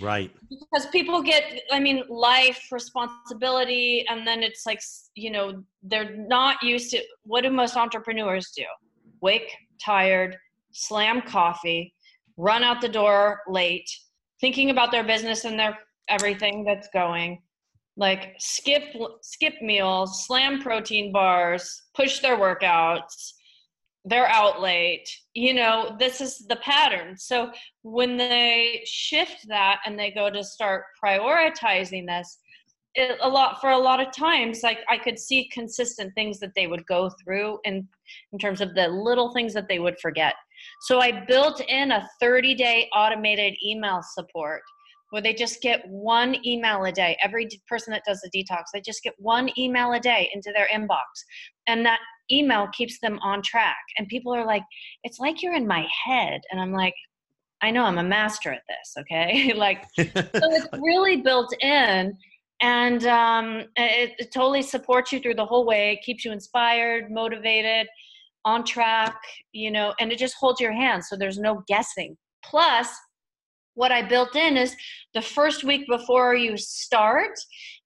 Right. 0.00 0.30
Because 0.48 0.86
people 0.90 1.22
get, 1.22 1.62
I 1.72 1.80
mean, 1.80 2.02
life, 2.08 2.68
responsibility, 2.70 4.04
and 4.08 4.26
then 4.26 4.42
it's 4.42 4.66
like, 4.66 4.80
you 5.14 5.30
know, 5.30 5.62
they're 5.82 6.14
not 6.16 6.62
used 6.62 6.90
to 6.90 7.02
what 7.24 7.42
do 7.42 7.50
most 7.50 7.76
entrepreneurs 7.76 8.52
do? 8.54 8.64
Wake 9.20 9.50
tired, 9.82 10.36
slam 10.72 11.22
coffee, 11.22 11.94
run 12.36 12.62
out 12.62 12.80
the 12.80 12.88
door 12.88 13.40
late, 13.48 13.88
thinking 14.40 14.70
about 14.70 14.92
their 14.92 15.04
business 15.04 15.44
and 15.44 15.58
their 15.58 15.78
everything 16.08 16.64
that's 16.64 16.88
going 16.92 17.42
like 17.96 18.34
skip 18.38 18.84
skip 19.22 19.54
meals 19.62 20.26
slam 20.26 20.60
protein 20.60 21.10
bars 21.12 21.82
push 21.94 22.20
their 22.20 22.36
workouts 22.36 23.32
they're 24.06 24.28
out 24.28 24.60
late 24.60 25.08
you 25.36 25.52
know 25.52 25.94
this 25.98 26.20
is 26.20 26.38
the 26.48 26.56
pattern. 26.56 27.16
So 27.18 27.52
when 27.82 28.16
they 28.16 28.82
shift 28.86 29.46
that 29.48 29.80
and 29.84 29.98
they 29.98 30.10
go 30.10 30.30
to 30.30 30.42
start 30.42 30.84
prioritizing 31.02 32.06
this 32.06 32.38
it, 32.94 33.18
a 33.20 33.28
lot 33.28 33.60
for 33.60 33.70
a 33.70 33.78
lot 33.78 34.00
of 34.00 34.10
times 34.10 34.62
like 34.62 34.78
i 34.88 34.96
could 34.96 35.18
see 35.18 35.50
consistent 35.52 36.10
things 36.14 36.40
that 36.40 36.52
they 36.56 36.66
would 36.66 36.86
go 36.86 37.10
through 37.22 37.58
in 37.64 37.86
in 38.32 38.38
terms 38.38 38.62
of 38.62 38.74
the 38.74 38.88
little 38.88 39.34
things 39.34 39.52
that 39.52 39.68
they 39.68 39.78
would 39.78 39.98
forget. 40.00 40.34
So 40.80 41.00
i 41.00 41.24
built 41.26 41.60
in 41.68 41.92
a 41.92 42.08
30 42.18 42.54
day 42.54 42.88
automated 42.94 43.54
email 43.62 44.00
support 44.02 44.62
where 45.10 45.22
they 45.22 45.34
just 45.34 45.60
get 45.62 45.86
one 45.88 46.36
email 46.44 46.84
a 46.84 46.92
day. 46.92 47.16
Every 47.22 47.46
person 47.68 47.92
that 47.92 48.02
does 48.06 48.20
the 48.22 48.30
detox 48.30 48.64
they 48.72 48.80
just 48.80 49.02
get 49.02 49.14
one 49.18 49.50
email 49.58 49.92
a 49.92 50.00
day 50.00 50.30
into 50.34 50.50
their 50.52 50.68
inbox. 50.74 51.04
And 51.66 51.84
that 51.84 52.00
email 52.30 52.68
keeps 52.72 52.98
them 53.00 53.18
on 53.22 53.42
track 53.42 53.76
and 53.98 54.08
people 54.08 54.34
are 54.34 54.46
like 54.46 54.62
it's 55.04 55.18
like 55.18 55.42
you're 55.42 55.54
in 55.54 55.66
my 55.66 55.86
head 56.04 56.40
and 56.50 56.60
i'm 56.60 56.72
like 56.72 56.94
i 57.62 57.70
know 57.70 57.84
i'm 57.84 57.98
a 57.98 58.02
master 58.02 58.52
at 58.52 58.62
this 58.68 58.94
okay? 58.98 59.52
Like 59.56 59.84
so 59.96 60.04
it's 60.14 60.68
really 60.74 61.22
built 61.22 61.52
in 61.62 62.16
and 62.62 63.06
um, 63.06 63.64
it, 63.76 64.14
it, 64.18 64.32
totally 64.32 64.62
supports 64.62 65.12
you 65.12 65.20
through 65.20 65.34
the 65.34 65.44
whole 65.44 65.66
way 65.66 65.92
it 65.92 66.02
keeps 66.02 66.24
you 66.24 66.32
inspired 66.32 67.10
motivated 67.10 67.86
on 68.44 68.64
track 68.64 69.16
you 69.52 69.70
know 69.70 69.92
and 70.00 70.10
it 70.10 70.18
just 70.18 70.36
holds 70.38 70.60
your 70.60 70.72
hand 70.72 71.04
so 71.04 71.16
there's 71.16 71.38
no 71.38 71.62
guessing. 71.68 72.16
Plus 72.44 72.88
what 73.76 73.92
i 73.92 74.02
built 74.02 74.34
in 74.34 74.56
is 74.56 74.74
the 75.14 75.22
first 75.22 75.62
week 75.62 75.86
before 75.86 76.34
you 76.34 76.56
start 76.56 77.32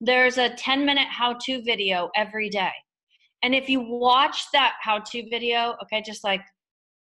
there's 0.01 0.39
a 0.39 0.51
10 0.51 0.87
minute 0.87 1.09
how 1.11 1.37
to 1.45 1.63
video 1.63 2.09
every 2.17 2.49
day 2.49 2.71
and 3.43 3.55
if 3.55 3.69
you 3.69 3.81
watch 3.81 4.45
that 4.53 4.75
how 4.81 4.99
to 4.99 5.29
video 5.31 5.77
okay 5.83 6.03
just 6.05 6.25
like 6.25 6.43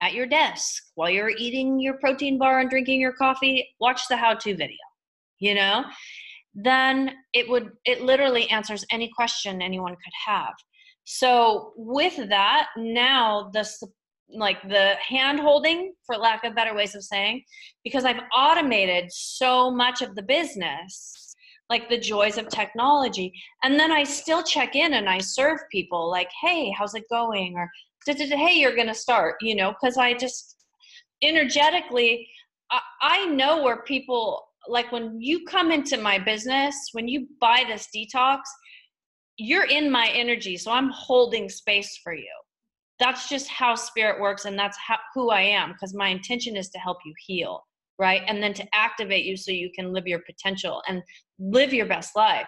at 0.01 0.13
your 0.13 0.25
desk 0.25 0.83
while 0.95 1.09
you're 1.09 1.31
eating 1.37 1.79
your 1.79 1.95
protein 1.95 2.37
bar 2.37 2.59
and 2.59 2.69
drinking 2.69 2.99
your 2.99 3.13
coffee 3.13 3.67
watch 3.79 4.01
the 4.09 4.15
how 4.15 4.33
to 4.33 4.55
video 4.55 4.77
you 5.39 5.55
know? 5.55 5.85
Then 6.53 7.11
it 7.33 7.49
would 7.49 7.71
it 7.85 8.01
literally 8.01 8.49
answers 8.49 8.85
any 8.91 9.09
question 9.15 9.61
anyone 9.61 9.93
could 9.93 10.13
have. 10.25 10.53
So 11.05 11.73
with 11.75 12.29
that 12.29 12.67
now 12.77 13.49
the 13.53 13.67
like 14.31 14.61
the 14.69 14.93
hand 15.07 15.39
holding 15.39 15.93
for 16.05 16.15
lack 16.15 16.43
of 16.43 16.55
better 16.55 16.75
ways 16.75 16.93
of 16.93 17.03
saying 17.03 17.41
because 17.83 18.05
i've 18.05 18.21
automated 18.31 19.11
so 19.11 19.71
much 19.71 20.03
of 20.03 20.13
the 20.13 20.21
business 20.21 21.28
like 21.69 21.87
the 21.89 21.97
joys 21.97 22.37
of 22.37 22.47
technology 22.49 23.31
and 23.63 23.79
then 23.79 23.91
i 23.91 24.03
still 24.03 24.43
check 24.43 24.75
in 24.75 24.93
and 24.93 25.09
i 25.09 25.19
serve 25.19 25.59
people 25.71 26.09
like 26.09 26.29
hey 26.41 26.71
how's 26.77 26.95
it 26.95 27.03
going 27.09 27.55
or 27.55 27.69
hey 28.07 28.53
you're 28.53 28.75
gonna 28.75 28.93
start 28.93 29.35
you 29.41 29.55
know 29.55 29.71
because 29.71 29.97
i 29.97 30.13
just 30.13 30.55
energetically 31.21 32.27
I, 32.71 32.79
I 33.01 33.25
know 33.25 33.63
where 33.63 33.83
people 33.83 34.49
like 34.67 34.91
when 34.91 35.19
you 35.19 35.45
come 35.45 35.71
into 35.71 35.97
my 35.97 36.19
business, 36.19 36.75
when 36.93 37.07
you 37.07 37.27
buy 37.39 37.63
this 37.67 37.87
detox, 37.95 38.41
you're 39.37 39.65
in 39.65 39.89
my 39.91 40.09
energy. 40.13 40.57
So 40.57 40.71
I'm 40.71 40.89
holding 40.89 41.49
space 41.49 41.99
for 42.03 42.13
you. 42.13 42.31
That's 42.99 43.29
just 43.29 43.47
how 43.47 43.75
spirit 43.75 44.19
works. 44.19 44.45
And 44.45 44.59
that's 44.59 44.77
how, 44.77 44.97
who 45.13 45.31
I 45.31 45.41
am 45.41 45.71
because 45.71 45.93
my 45.93 46.09
intention 46.09 46.57
is 46.57 46.69
to 46.69 46.79
help 46.79 46.97
you 47.05 47.13
heal, 47.25 47.63
right? 47.99 48.21
And 48.27 48.41
then 48.41 48.53
to 48.55 48.65
activate 48.73 49.25
you 49.25 49.37
so 49.37 49.51
you 49.51 49.69
can 49.75 49.93
live 49.93 50.07
your 50.07 50.21
potential 50.25 50.81
and 50.87 51.03
live 51.37 51.73
your 51.73 51.85
best 51.85 52.15
life. 52.15 52.47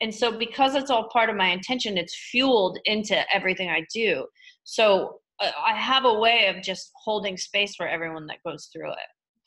And 0.00 0.14
so, 0.14 0.36
because 0.36 0.74
it's 0.74 0.90
all 0.90 1.08
part 1.08 1.30
of 1.30 1.36
my 1.36 1.48
intention, 1.48 1.96
it's 1.96 2.14
fueled 2.14 2.78
into 2.84 3.18
everything 3.34 3.70
I 3.70 3.86
do. 3.92 4.26
So, 4.64 5.20
uh, 5.40 5.50
I 5.64 5.74
have 5.74 6.04
a 6.04 6.14
way 6.14 6.52
of 6.54 6.62
just 6.62 6.90
holding 6.94 7.36
space 7.36 7.74
for 7.74 7.88
everyone 7.88 8.26
that 8.26 8.38
goes 8.44 8.68
through 8.72 8.90
it. 8.92 8.98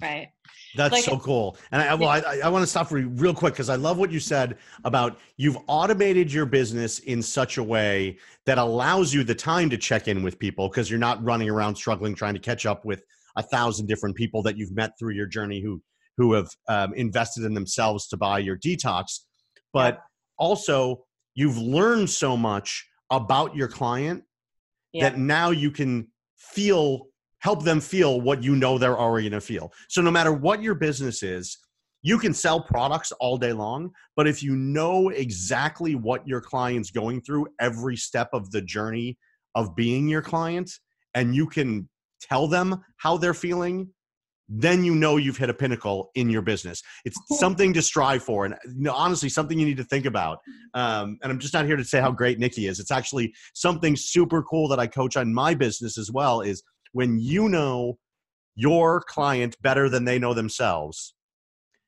Right. 0.01 0.29
That's 0.75 0.93
like, 0.93 1.03
so 1.03 1.17
cool. 1.19 1.57
And 1.71 1.81
I, 1.81 1.93
well, 1.93 2.09
I, 2.09 2.39
I 2.43 2.49
want 2.49 2.63
to 2.63 2.67
stop 2.67 2.89
for 2.89 2.97
you 2.97 3.09
real 3.09 3.35
quick 3.35 3.53
because 3.53 3.69
I 3.69 3.75
love 3.75 3.99
what 3.99 4.11
you 4.11 4.19
said 4.19 4.57
about 4.83 5.19
you've 5.37 5.57
automated 5.67 6.33
your 6.33 6.47
business 6.47 6.99
in 6.99 7.21
such 7.21 7.57
a 7.57 7.63
way 7.63 8.17
that 8.45 8.57
allows 8.57 9.13
you 9.13 9.23
the 9.23 9.35
time 9.35 9.69
to 9.69 9.77
check 9.77 10.07
in 10.07 10.23
with 10.23 10.39
people 10.39 10.69
because 10.69 10.89
you're 10.89 10.99
not 10.99 11.23
running 11.23 11.49
around 11.49 11.75
struggling 11.75 12.15
trying 12.15 12.33
to 12.33 12.39
catch 12.39 12.65
up 12.65 12.83
with 12.83 13.03
a 13.35 13.43
thousand 13.43 13.87
different 13.87 14.15
people 14.15 14.41
that 14.43 14.57
you've 14.57 14.71
met 14.71 14.91
through 14.99 15.13
your 15.13 15.27
journey 15.27 15.61
who 15.61 15.81
who 16.17 16.33
have 16.33 16.49
um, 16.67 16.93
invested 16.93 17.45
in 17.45 17.53
themselves 17.53 18.07
to 18.07 18.17
buy 18.17 18.37
your 18.39 18.57
detox. 18.57 19.21
But 19.73 19.95
yeah. 19.95 19.99
also, 20.37 21.05
you've 21.35 21.57
learned 21.57 22.09
so 22.09 22.35
much 22.35 22.85
about 23.09 23.55
your 23.55 23.67
client 23.67 24.23
yeah. 24.93 25.09
that 25.09 25.17
now 25.17 25.51
you 25.51 25.71
can 25.71 26.07
feel 26.37 27.07
help 27.39 27.63
them 27.63 27.81
feel 27.81 28.21
what 28.21 28.43
you 28.43 28.55
know 28.55 28.77
they're 28.77 28.99
already 28.99 29.29
going 29.29 29.39
to 29.39 29.45
feel. 29.45 29.71
So 29.89 30.01
no 30.01 30.11
matter 30.11 30.31
what 30.31 30.61
your 30.61 30.75
business 30.75 31.23
is, 31.23 31.57
you 32.03 32.17
can 32.17 32.33
sell 32.33 32.61
products 32.61 33.11
all 33.13 33.37
day 33.37 33.53
long, 33.53 33.91
but 34.15 34.27
if 34.27 34.41
you 34.41 34.55
know 34.55 35.09
exactly 35.09 35.95
what 35.95 36.27
your 36.27 36.41
client's 36.41 36.91
going 36.91 37.21
through 37.21 37.47
every 37.59 37.95
step 37.95 38.29
of 38.33 38.49
the 38.51 38.61
journey 38.61 39.17
of 39.55 39.75
being 39.75 40.07
your 40.07 40.21
client 40.21 40.71
and 41.13 41.35
you 41.35 41.47
can 41.47 41.87
tell 42.21 42.47
them 42.47 42.81
how 42.97 43.17
they're 43.17 43.33
feeling, 43.33 43.89
then 44.53 44.83
you 44.83 44.93
know 44.93 45.15
you've 45.15 45.37
hit 45.37 45.49
a 45.49 45.53
pinnacle 45.53 46.11
in 46.15 46.29
your 46.29 46.41
business. 46.41 46.83
It's 47.05 47.17
something 47.39 47.71
to 47.73 47.81
strive 47.81 48.21
for, 48.21 48.45
and 48.45 48.55
you 48.65 48.83
know, 48.83 48.93
honestly, 48.93 49.29
something 49.29 49.57
you 49.57 49.65
need 49.65 49.77
to 49.77 49.83
think 49.85 50.05
about. 50.05 50.39
Mm-hmm. 50.39 50.81
Um, 50.81 51.17
and 51.23 51.31
I'm 51.31 51.39
just 51.39 51.53
not 51.53 51.65
here 51.65 51.77
to 51.77 51.85
say 51.85 52.01
how 52.01 52.11
great 52.11 52.37
Nykki 52.37 52.69
is. 52.69 52.79
It's 52.79 52.91
actually 52.91 53.33
something 53.53 53.95
super 53.95 54.43
cool 54.43 54.67
that 54.67 54.79
I 54.79 54.87
coach 54.87 55.15
on 55.15 55.33
my 55.33 55.53
business 55.53 55.97
as 55.97 56.11
well. 56.11 56.41
Is 56.41 56.61
when 56.91 57.17
you 57.19 57.47
know 57.47 57.97
your 58.55 59.01
client 59.07 59.55
better 59.61 59.87
than 59.87 60.03
they 60.03 60.19
know 60.19 60.33
themselves, 60.33 61.13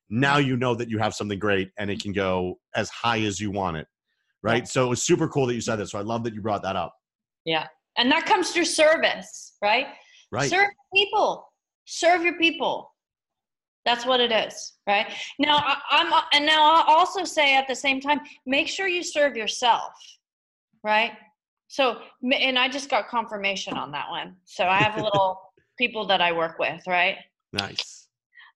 now 0.09 0.37
mm-hmm. 0.37 0.47
you 0.47 0.57
know 0.57 0.73
that 0.73 0.89
you 0.89 0.99
have 0.99 1.13
something 1.13 1.39
great 1.39 1.69
and 1.77 1.89
it 1.89 1.95
mm-hmm. 1.95 2.03
can 2.03 2.13
go 2.13 2.59
as 2.75 2.89
high 2.89 3.19
as 3.21 3.41
you 3.41 3.51
want 3.51 3.75
it. 3.75 3.87
Right. 4.41 4.67
So 4.67 4.85
it 4.85 4.89
was 4.89 5.01
super 5.01 5.27
cool 5.27 5.47
that 5.47 5.53
you 5.53 5.61
said 5.61 5.77
that. 5.77 5.87
So 5.87 5.99
I 5.99 6.01
love 6.01 6.25
that 6.25 6.33
you 6.33 6.41
brought 6.41 6.63
that 6.63 6.75
up. 6.75 6.93
Yeah. 7.45 7.67
And 7.97 8.11
that 8.11 8.25
comes 8.25 8.51
through 8.51 8.65
service, 8.65 9.53
right? 9.61 9.87
Right. 10.33 10.49
Serve 10.49 10.69
people. 10.93 11.47
Serve 11.85 12.23
your 12.23 12.39
people. 12.39 12.91
That's 13.85 14.03
what 14.03 14.19
it 14.19 14.31
is, 14.31 14.73
right? 14.87 15.13
Now, 15.37 15.57
I, 15.57 15.77
I'm, 15.91 16.23
and 16.33 16.45
now 16.45 16.73
I'll 16.73 16.95
also 16.95 17.23
say 17.23 17.55
at 17.55 17.67
the 17.67 17.75
same 17.75 18.01
time, 18.01 18.19
make 18.47 18.67
sure 18.67 18.87
you 18.87 19.03
serve 19.03 19.35
yourself, 19.37 19.91
right? 20.83 21.11
So, 21.67 21.99
and 22.23 22.57
I 22.57 22.67
just 22.67 22.89
got 22.89 23.09
confirmation 23.09 23.77
on 23.77 23.91
that 23.91 24.09
one. 24.09 24.37
So 24.45 24.65
I 24.65 24.79
have 24.79 24.97
a 24.97 25.03
little 25.03 25.39
people 25.77 26.07
that 26.07 26.19
I 26.19 26.31
work 26.31 26.57
with, 26.57 26.81
right? 26.87 27.17
Nice. 27.51 28.07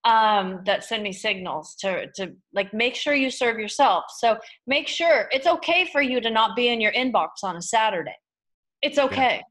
Um, 0.03 0.61
that 0.65 0.83
send 0.83 1.03
me 1.03 1.11
signals 1.11 1.75
to 1.81 2.09
to 2.13 2.33
like 2.53 2.73
make 2.73 2.95
sure 2.95 3.13
you 3.13 3.29
serve 3.29 3.59
yourself. 3.59 4.05
So 4.17 4.37
make 4.65 4.87
sure 4.87 5.27
it's 5.31 5.47
okay 5.47 5.89
for 5.91 6.01
you 6.01 6.21
to 6.21 6.31
not 6.31 6.55
be 6.55 6.69
in 6.69 6.79
your 6.79 6.93
inbox 6.93 7.43
on 7.43 7.57
a 7.57 7.61
Saturday. 7.61 8.15
It's 8.81 8.97
okay. 8.97 9.37
Yeah. 9.37 9.41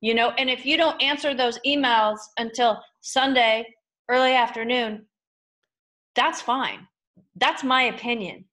You 0.00 0.14
know, 0.14 0.30
and 0.38 0.48
if 0.48 0.64
you 0.64 0.76
don't 0.76 1.00
answer 1.02 1.34
those 1.34 1.58
emails 1.66 2.18
until 2.38 2.80
Sunday 3.00 3.66
early 4.08 4.34
afternoon, 4.34 5.06
that's 6.14 6.40
fine. 6.40 6.86
That's 7.36 7.64
my 7.64 7.84
opinion. 7.84 8.44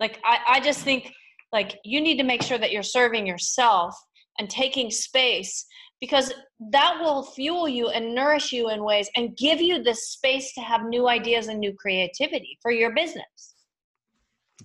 Like 0.00 0.18
I, 0.24 0.38
I 0.48 0.60
just 0.60 0.80
think 0.80 1.12
like 1.52 1.78
you 1.84 2.00
need 2.00 2.16
to 2.16 2.24
make 2.24 2.42
sure 2.42 2.58
that 2.58 2.72
you're 2.72 2.82
serving 2.82 3.26
yourself 3.26 3.94
and 4.38 4.50
taking 4.50 4.90
space 4.90 5.66
because 6.00 6.32
that 6.72 6.98
will 7.00 7.22
fuel 7.22 7.68
you 7.68 7.88
and 7.88 8.14
nourish 8.14 8.52
you 8.52 8.70
in 8.70 8.84
ways 8.84 9.08
and 9.16 9.36
give 9.36 9.60
you 9.60 9.82
the 9.82 9.94
space 9.94 10.52
to 10.54 10.60
have 10.60 10.82
new 10.84 11.08
ideas 11.08 11.48
and 11.48 11.60
new 11.60 11.72
creativity 11.78 12.58
for 12.60 12.70
your 12.70 12.94
business 12.94 13.54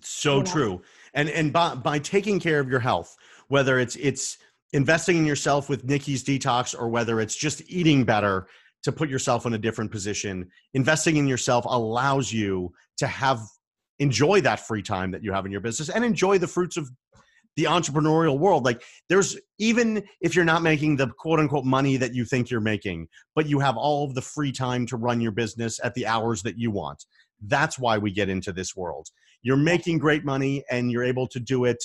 so 0.01 0.37
you 0.37 0.43
know? 0.43 0.51
true 0.51 0.81
and 1.13 1.29
and 1.29 1.53
by, 1.53 1.75
by 1.75 1.99
taking 1.99 2.39
care 2.39 2.59
of 2.59 2.69
your 2.69 2.79
health 2.79 3.15
whether 3.47 3.79
it's 3.79 3.95
it's 3.97 4.37
investing 4.73 5.17
in 5.17 5.25
yourself 5.25 5.69
with 5.69 5.87
nykki's 5.87 6.23
detox 6.23 6.79
or 6.79 6.89
whether 6.89 7.19
it's 7.19 7.35
just 7.35 7.61
eating 7.67 8.03
better 8.03 8.47
to 8.83 8.91
put 8.91 9.09
yourself 9.09 9.45
in 9.45 9.53
a 9.53 9.57
different 9.57 9.91
position 9.91 10.47
investing 10.73 11.17
in 11.17 11.27
yourself 11.27 11.65
allows 11.67 12.31
you 12.31 12.71
to 12.97 13.07
have 13.07 13.41
enjoy 13.99 14.41
that 14.41 14.65
free 14.65 14.81
time 14.81 15.11
that 15.11 15.23
you 15.23 15.31
have 15.33 15.45
in 15.45 15.51
your 15.51 15.61
business 15.61 15.89
and 15.89 16.03
enjoy 16.03 16.37
the 16.37 16.47
fruits 16.47 16.77
of 16.77 16.89
the 17.55 17.65
entrepreneurial 17.65 18.39
world. 18.39 18.63
Like 18.63 18.83
there's 19.09 19.37
even 19.57 20.03
if 20.21 20.35
you're 20.35 20.45
not 20.45 20.63
making 20.63 20.95
the 20.95 21.07
quote 21.07 21.39
unquote 21.39 21.65
money 21.65 21.97
that 21.97 22.13
you 22.13 22.23
think 22.23 22.49
you're 22.49 22.61
making, 22.61 23.07
but 23.35 23.47
you 23.47 23.59
have 23.59 23.75
all 23.75 24.05
of 24.05 24.15
the 24.15 24.21
free 24.21 24.51
time 24.51 24.85
to 24.87 24.97
run 24.97 25.19
your 25.19 25.33
business 25.33 25.79
at 25.83 25.93
the 25.93 26.07
hours 26.07 26.41
that 26.43 26.57
you 26.57 26.71
want. 26.71 27.05
That's 27.41 27.77
why 27.77 27.97
we 27.97 28.11
get 28.11 28.29
into 28.29 28.53
this 28.53 28.75
world. 28.75 29.09
You're 29.41 29.57
making 29.57 29.99
great 29.99 30.23
money 30.23 30.63
and 30.71 30.91
you're 30.91 31.03
able 31.03 31.27
to 31.27 31.39
do 31.39 31.65
it, 31.65 31.83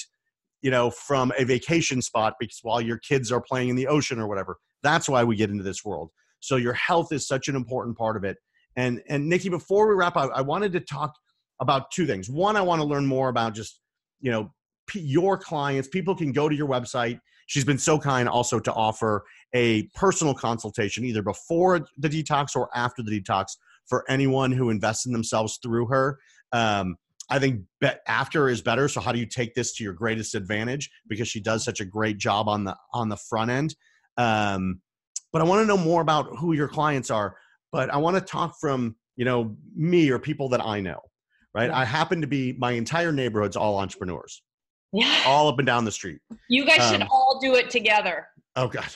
you 0.64 0.70
know, 0.70 0.90
from 0.90 1.30
a 1.38 1.44
vacation 1.44 2.00
spot 2.00 2.36
because 2.40 2.60
while 2.62 2.80
your 2.80 2.96
kids 2.96 3.30
are 3.30 3.40
playing 3.42 3.68
in 3.68 3.76
the 3.76 3.86
ocean 3.86 4.18
or 4.18 4.26
whatever. 4.26 4.56
That's 4.82 5.10
why 5.10 5.22
we 5.22 5.36
get 5.36 5.50
into 5.50 5.62
this 5.62 5.84
world. 5.84 6.08
So 6.40 6.56
your 6.56 6.72
health 6.72 7.12
is 7.12 7.28
such 7.28 7.48
an 7.48 7.54
important 7.54 7.98
part 7.98 8.16
of 8.16 8.24
it. 8.24 8.38
And 8.74 9.02
and 9.10 9.30
Nykki, 9.30 9.50
before 9.50 9.86
we 9.86 9.94
wrap 9.94 10.16
up, 10.16 10.30
I 10.34 10.40
wanted 10.40 10.72
to 10.72 10.80
talk 10.80 11.12
about 11.60 11.90
two 11.90 12.06
things. 12.06 12.30
One, 12.30 12.56
I 12.56 12.62
want 12.62 12.80
to 12.80 12.88
learn 12.88 13.04
more 13.04 13.28
about 13.28 13.54
just, 13.54 13.78
you 14.22 14.30
know, 14.30 14.54
p- 14.86 15.00
your 15.00 15.36
clients. 15.36 15.86
People 15.86 16.16
can 16.16 16.32
go 16.32 16.48
to 16.48 16.56
your 16.56 16.66
website. 16.66 17.20
She's 17.46 17.64
been 17.64 17.78
so 17.78 17.98
kind 17.98 18.26
also 18.26 18.58
to 18.58 18.72
offer 18.72 19.24
a 19.54 19.82
personal 19.94 20.32
consultation 20.32 21.04
either 21.04 21.22
before 21.22 21.86
the 21.98 22.08
detox 22.08 22.56
or 22.56 22.70
after 22.74 23.02
the 23.02 23.20
detox 23.20 23.48
for 23.86 24.02
anyone 24.08 24.50
who 24.50 24.70
invests 24.70 25.04
in 25.04 25.12
themselves 25.12 25.58
through 25.62 25.88
her. 25.88 26.18
Um, 26.52 26.96
I 27.30 27.38
think 27.38 27.62
be- 27.80 27.88
after 28.06 28.48
is 28.48 28.60
better. 28.60 28.88
So 28.88 29.00
how 29.00 29.12
do 29.12 29.18
you 29.18 29.26
take 29.26 29.54
this 29.54 29.74
to 29.76 29.84
your 29.84 29.92
greatest 29.92 30.34
advantage? 30.34 30.90
Because 31.08 31.28
she 31.28 31.40
does 31.40 31.64
such 31.64 31.80
a 31.80 31.84
great 31.84 32.18
job 32.18 32.48
on 32.48 32.64
the 32.64 32.76
on 32.92 33.08
the 33.08 33.16
front 33.16 33.50
end. 33.50 33.74
Um, 34.16 34.80
but 35.32 35.40
I 35.40 35.44
want 35.44 35.62
to 35.62 35.66
know 35.66 35.76
more 35.76 36.02
about 36.02 36.36
who 36.38 36.52
your 36.52 36.68
clients 36.68 37.10
are. 37.10 37.36
But 37.72 37.90
I 37.92 37.96
want 37.96 38.16
to 38.16 38.20
talk 38.20 38.54
from 38.60 38.96
you 39.16 39.24
know 39.24 39.56
me 39.74 40.10
or 40.10 40.18
people 40.18 40.48
that 40.50 40.60
I 40.60 40.80
know. 40.80 41.00
Right. 41.54 41.70
I 41.70 41.84
happen 41.84 42.20
to 42.20 42.26
be 42.26 42.52
my 42.58 42.72
entire 42.72 43.12
neighborhood's 43.12 43.56
all 43.56 43.78
entrepreneurs. 43.78 44.42
Yeah. 44.92 45.22
All 45.26 45.48
up 45.48 45.58
and 45.58 45.66
down 45.66 45.84
the 45.84 45.92
street. 45.92 46.20
You 46.48 46.64
guys 46.66 46.88
should 46.90 47.02
Um, 47.02 47.08
all 47.10 47.38
do 47.40 47.54
it 47.54 47.70
together. 47.70 48.26
Oh 48.56 48.68
God, 48.68 48.88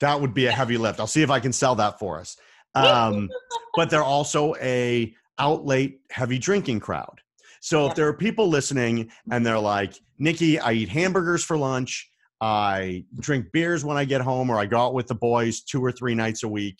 that 0.00 0.20
would 0.20 0.34
be 0.34 0.46
a 0.46 0.52
heavy 0.52 0.78
lift. 0.78 1.00
I'll 1.00 1.06
see 1.06 1.22
if 1.22 1.30
I 1.30 1.40
can 1.40 1.52
sell 1.52 1.74
that 1.76 1.98
for 1.98 2.18
us. 2.18 2.36
Um, 2.74 3.30
but 3.76 3.88
they're 3.90 4.02
also 4.02 4.54
a 4.56 5.14
outlet 5.38 5.92
heavy 6.10 6.38
drinking 6.38 6.80
crowd. 6.80 7.20
So 7.60 7.86
if 7.86 7.94
there 7.94 8.06
are 8.06 8.14
people 8.14 8.48
listening 8.48 9.10
and 9.30 9.44
they're 9.44 9.58
like, 9.58 9.94
Nykki, 10.20 10.60
I 10.62 10.72
eat 10.72 10.88
hamburgers 10.88 11.44
for 11.44 11.56
lunch, 11.56 12.10
I 12.40 13.04
drink 13.18 13.46
beers 13.52 13.84
when 13.84 13.96
I 13.96 14.04
get 14.04 14.20
home, 14.20 14.50
or 14.50 14.58
I 14.58 14.66
go 14.66 14.78
out 14.78 14.94
with 14.94 15.06
the 15.06 15.14
boys 15.14 15.62
two 15.62 15.84
or 15.84 15.90
three 15.90 16.14
nights 16.14 16.42
a 16.42 16.48
week. 16.48 16.78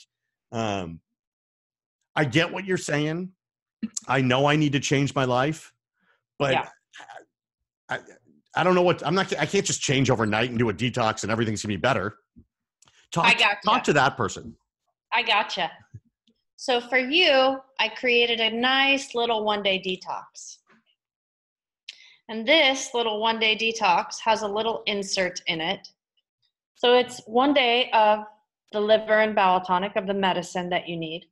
Um, 0.53 1.01
I 2.14 2.24
get 2.24 2.53
what 2.53 2.64
you're 2.64 2.77
saying. 2.77 3.33
I 4.09 4.20
know 4.20 4.47
I 4.47 4.57
need 4.57 4.72
to 4.72 4.81
change 4.81 5.14
my 5.14 5.24
life, 5.24 5.72
but 6.39 6.53
Yeah. 6.53 6.68
I, 7.89 8.01
I 8.57 8.64
don't 8.64 8.74
know 8.74 8.83
what 8.83 9.07
I'm 9.07 9.14
not. 9.14 9.37
I 9.39 9.47
can't 9.47 9.64
just 9.64 9.81
change 9.81 10.11
overnight 10.11 10.51
and 10.51 10.59
do 10.59 10.70
a 10.70 10.74
detox 10.74 11.22
and 11.22 11.31
everything's 11.31 11.62
gonna 11.62 11.74
be 11.74 11.77
better. 11.77 12.16
Talk, 13.12 13.27
I 13.27 13.35
gotcha. 13.35 13.59
talk 13.64 13.85
to 13.85 13.93
that 13.93 14.16
person. 14.16 14.57
I 15.12 15.22
gotcha. 15.22 15.70
So 16.57 16.81
for 16.81 16.99
you, 16.99 17.59
I 17.79 17.89
created 17.89 18.41
a 18.41 18.51
nice 18.51 19.14
little 19.14 19.45
one 19.45 19.62
day 19.62 19.79
detox. 19.79 20.57
And 22.29 22.47
this 22.47 22.91
little 22.93 23.20
one 23.20 23.39
day 23.39 23.57
detox 23.57 24.16
has 24.24 24.43
a 24.43 24.49
little 24.49 24.83
insert 24.87 25.41
in 25.47 25.61
it. 25.61 25.89
So 26.74 26.95
it's 26.95 27.20
one 27.27 27.55
day 27.55 27.91
of 27.93 28.24
the 28.72 28.81
liver 28.81 29.20
and 29.20 29.35
bowel 29.35 29.61
tonic 29.61 29.97
of 29.97 30.07
the 30.07 30.14
medicine 30.14 30.68
that 30.70 30.89
you 30.89 30.97
need. 30.97 31.27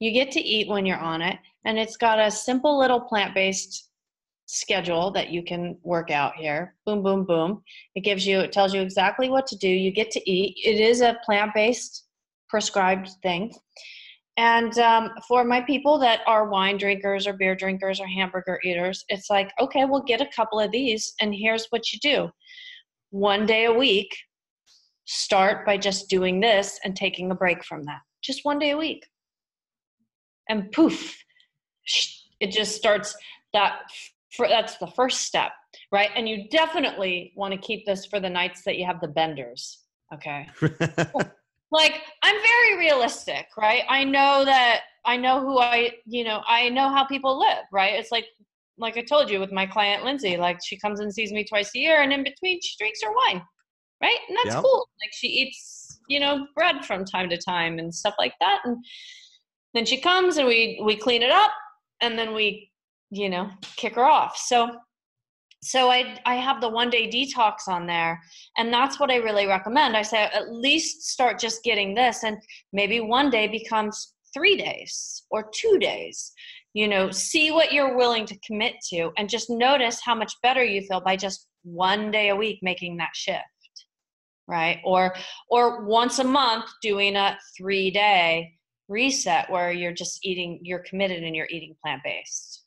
You 0.00 0.12
get 0.12 0.30
to 0.32 0.40
eat 0.40 0.68
when 0.68 0.86
you're 0.86 0.98
on 0.98 1.22
it, 1.22 1.38
and 1.64 1.78
it's 1.78 1.96
got 1.96 2.18
a 2.18 2.30
simple 2.30 2.78
little 2.78 3.00
plant 3.00 3.34
based 3.34 3.90
schedule 4.46 5.10
that 5.10 5.28
you 5.28 5.42
can 5.42 5.76
work 5.82 6.10
out 6.10 6.34
here. 6.34 6.74
Boom, 6.86 7.02
boom, 7.02 7.24
boom. 7.24 7.62
It 7.94 8.00
gives 8.00 8.26
you, 8.26 8.40
it 8.40 8.52
tells 8.52 8.72
you 8.72 8.80
exactly 8.80 9.28
what 9.28 9.46
to 9.48 9.56
do. 9.56 9.68
You 9.68 9.92
get 9.92 10.10
to 10.12 10.30
eat. 10.30 10.56
It 10.64 10.80
is 10.80 11.02
a 11.02 11.18
plant 11.24 11.52
based 11.54 12.04
prescribed 12.48 13.10
thing. 13.22 13.52
And 14.38 14.78
um, 14.78 15.10
for 15.26 15.42
my 15.42 15.60
people 15.60 15.98
that 15.98 16.20
are 16.28 16.48
wine 16.48 16.78
drinkers 16.78 17.26
or 17.26 17.32
beer 17.32 17.56
drinkers 17.56 18.00
or 18.00 18.06
hamburger 18.06 18.60
eaters, 18.64 19.04
it's 19.08 19.28
like, 19.28 19.50
okay, 19.60 19.84
we'll 19.84 20.04
get 20.04 20.20
a 20.20 20.28
couple 20.34 20.60
of 20.60 20.70
these, 20.70 21.12
and 21.20 21.34
here's 21.34 21.66
what 21.70 21.92
you 21.92 21.98
do 21.98 22.30
one 23.10 23.46
day 23.46 23.64
a 23.64 23.72
week, 23.72 24.16
start 25.06 25.66
by 25.66 25.76
just 25.76 26.08
doing 26.08 26.38
this 26.38 26.78
and 26.84 26.94
taking 26.94 27.32
a 27.32 27.34
break 27.34 27.64
from 27.64 27.82
that. 27.84 27.98
Just 28.22 28.44
one 28.44 28.60
day 28.60 28.70
a 28.70 28.76
week. 28.76 29.04
And 30.48 30.70
poof, 30.70 31.16
it 32.40 32.52
just 32.52 32.76
starts 32.76 33.16
that. 33.52 33.80
That's 34.38 34.76
the 34.76 34.86
first 34.86 35.22
step, 35.22 35.50
right? 35.90 36.10
And 36.14 36.28
you 36.28 36.48
definitely 36.48 37.32
want 37.34 37.54
to 37.54 37.58
keep 37.58 37.86
this 37.86 38.06
for 38.06 38.20
the 38.20 38.30
nights 38.30 38.62
that 38.66 38.76
you 38.76 38.86
have 38.86 39.00
the 39.00 39.08
benders. 39.08 39.84
Okay 40.14 40.48
like 41.70 42.02
i'm 42.22 42.36
very 42.36 42.78
realistic 42.78 43.46
right? 43.56 43.82
I 43.88 44.04
know 44.04 44.44
that 44.44 44.82
i 45.04 45.16
know 45.16 45.40
who 45.40 45.58
i 45.58 45.92
you 46.06 46.24
know 46.24 46.42
i 46.46 46.68
know 46.68 46.88
how 46.88 47.04
people 47.06 47.38
live 47.38 47.64
right? 47.72 47.94
It's 47.94 48.12
like 48.12 48.26
like 48.78 48.96
i 48.96 49.02
told 49.02 49.28
you 49.30 49.40
with 49.40 49.52
my 49.52 49.66
client 49.66 50.04
lindsay 50.04 50.36
like 50.36 50.58
she 50.64 50.78
comes 50.78 51.00
and 51.00 51.12
sees 51.12 51.32
me 51.32 51.44
twice 51.44 51.70
a 51.74 51.78
year 51.78 52.02
and 52.02 52.12
in 52.12 52.22
between 52.22 52.60
she 52.62 52.76
drinks 52.78 53.00
her 53.02 53.10
wine 53.12 53.42
right? 54.02 54.18
And 54.28 54.36
that's 54.36 54.54
Yep. 54.54 54.62
cool. 54.62 54.86
Like 55.02 55.12
she 55.12 55.26
eats 55.28 56.00
you 56.08 56.20
know 56.20 56.46
bread 56.54 56.84
from 56.84 57.04
time 57.04 57.28
to 57.30 57.36
time 57.38 57.78
and 57.78 57.94
stuff 57.94 58.14
like 58.18 58.34
that 58.40 58.60
and 58.64 58.76
then 59.74 59.84
she 59.84 60.00
comes 60.00 60.36
and 60.38 60.46
we 60.46 60.80
we 60.84 60.96
clean 60.96 61.22
it 61.22 61.30
up 61.30 61.50
and 62.00 62.18
then 62.18 62.34
we 62.34 62.70
you 63.10 63.28
know 63.28 63.50
kick 63.76 63.94
her 63.96 64.04
off. 64.04 64.36
So 64.36 64.70
so 65.62 65.90
i 65.90 66.16
i 66.24 66.36
have 66.36 66.60
the 66.60 66.68
one 66.68 66.88
day 66.88 67.08
detox 67.08 67.66
on 67.66 67.86
there 67.86 68.20
and 68.56 68.72
that's 68.72 69.00
what 69.00 69.10
i 69.10 69.16
really 69.16 69.46
recommend 69.46 69.96
i 69.96 70.02
say 70.02 70.24
at 70.24 70.52
least 70.52 71.08
start 71.10 71.38
just 71.38 71.62
getting 71.64 71.94
this 71.94 72.22
and 72.22 72.36
maybe 72.72 73.00
one 73.00 73.28
day 73.28 73.48
becomes 73.48 74.14
three 74.32 74.56
days 74.56 75.24
or 75.30 75.50
two 75.52 75.78
days 75.80 76.32
you 76.74 76.86
know 76.86 77.10
see 77.10 77.50
what 77.50 77.72
you're 77.72 77.96
willing 77.96 78.24
to 78.24 78.38
commit 78.46 78.74
to 78.88 79.10
and 79.16 79.28
just 79.28 79.50
notice 79.50 80.00
how 80.04 80.14
much 80.14 80.32
better 80.42 80.62
you 80.62 80.80
feel 80.82 81.00
by 81.00 81.16
just 81.16 81.48
one 81.64 82.10
day 82.10 82.28
a 82.28 82.36
week 82.36 82.58
making 82.62 82.96
that 82.96 83.10
shift 83.14 83.42
right 84.46 84.78
or 84.84 85.12
or 85.50 85.84
once 85.84 86.20
a 86.20 86.24
month 86.24 86.66
doing 86.82 87.16
a 87.16 87.36
three 87.56 87.90
day 87.90 88.52
reset 88.86 89.50
where 89.50 89.72
you're 89.72 89.92
just 89.92 90.24
eating 90.24 90.60
you're 90.62 90.84
committed 90.88 91.24
and 91.24 91.34
you're 91.34 91.48
eating 91.50 91.74
plant 91.82 92.00
based 92.04 92.62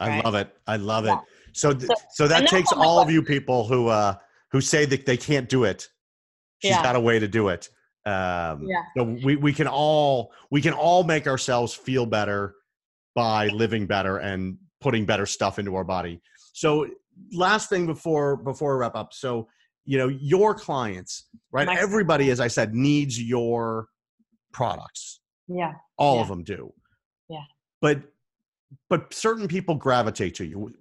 I 0.00 0.20
love 0.22 0.34
it. 0.34 0.56
I 0.66 0.76
love 0.76 1.04
Yeah. 1.04 1.18
it. 1.18 1.18
So, 1.52 1.72
th- 1.72 1.86
So- 1.86 1.94
so 2.10 2.28
that 2.28 2.46
takes 2.48 2.72
all 2.72 2.98
of 3.00 3.10
you 3.10 3.22
people 3.22 3.66
who 3.66 3.88
uh, 3.88 4.14
who 4.52 4.60
say 4.60 4.84
that 4.86 5.06
they 5.06 5.16
can't 5.16 5.48
do 5.48 5.64
it. 5.64 5.88
She's 6.62 6.70
Yeah. 6.72 6.82
got 6.82 6.96
a 6.96 7.00
way 7.00 7.18
to 7.18 7.28
do 7.28 7.48
it. 7.48 7.68
Um, 8.06 8.66
Yeah. 8.66 8.82
So 8.96 9.04
we 9.24 9.36
we 9.36 9.52
can 9.52 9.66
all 9.68 10.32
we 10.50 10.60
can 10.60 10.72
all 10.72 11.04
make 11.04 11.26
ourselves 11.26 11.74
feel 11.74 12.06
better 12.06 12.54
by 13.14 13.48
living 13.48 13.86
better 13.86 14.18
and 14.18 14.58
putting 14.80 15.04
better 15.04 15.26
stuff 15.26 15.58
into 15.58 15.74
our 15.76 15.84
body. 15.84 16.20
So 16.52 16.86
last 17.32 17.68
thing 17.68 17.86
before 17.86 18.36
before 18.36 18.74
we 18.76 18.80
wrap 18.80 18.96
up. 18.96 19.12
So 19.12 19.48
you 19.84 19.98
know 19.98 20.08
your 20.08 20.54
clients, 20.54 21.28
right? 21.52 21.66
My- 21.66 21.76
Everybody, 21.78 22.30
as 22.30 22.40
I 22.40 22.48
said, 22.48 22.74
needs 22.74 23.20
your 23.20 23.88
products 24.52 25.20
yeah 25.48 25.72
all 25.96 26.16
Yeah. 26.16 26.22
of 26.22 26.28
them 26.28 26.42
do 26.44 26.72
Yeah. 27.28 27.44
but 27.80 28.02
but 28.88 29.12
certain 29.12 29.46
people 29.48 29.74
gravitate 29.76 30.34
to 30.36 30.44
you 30.44 30.72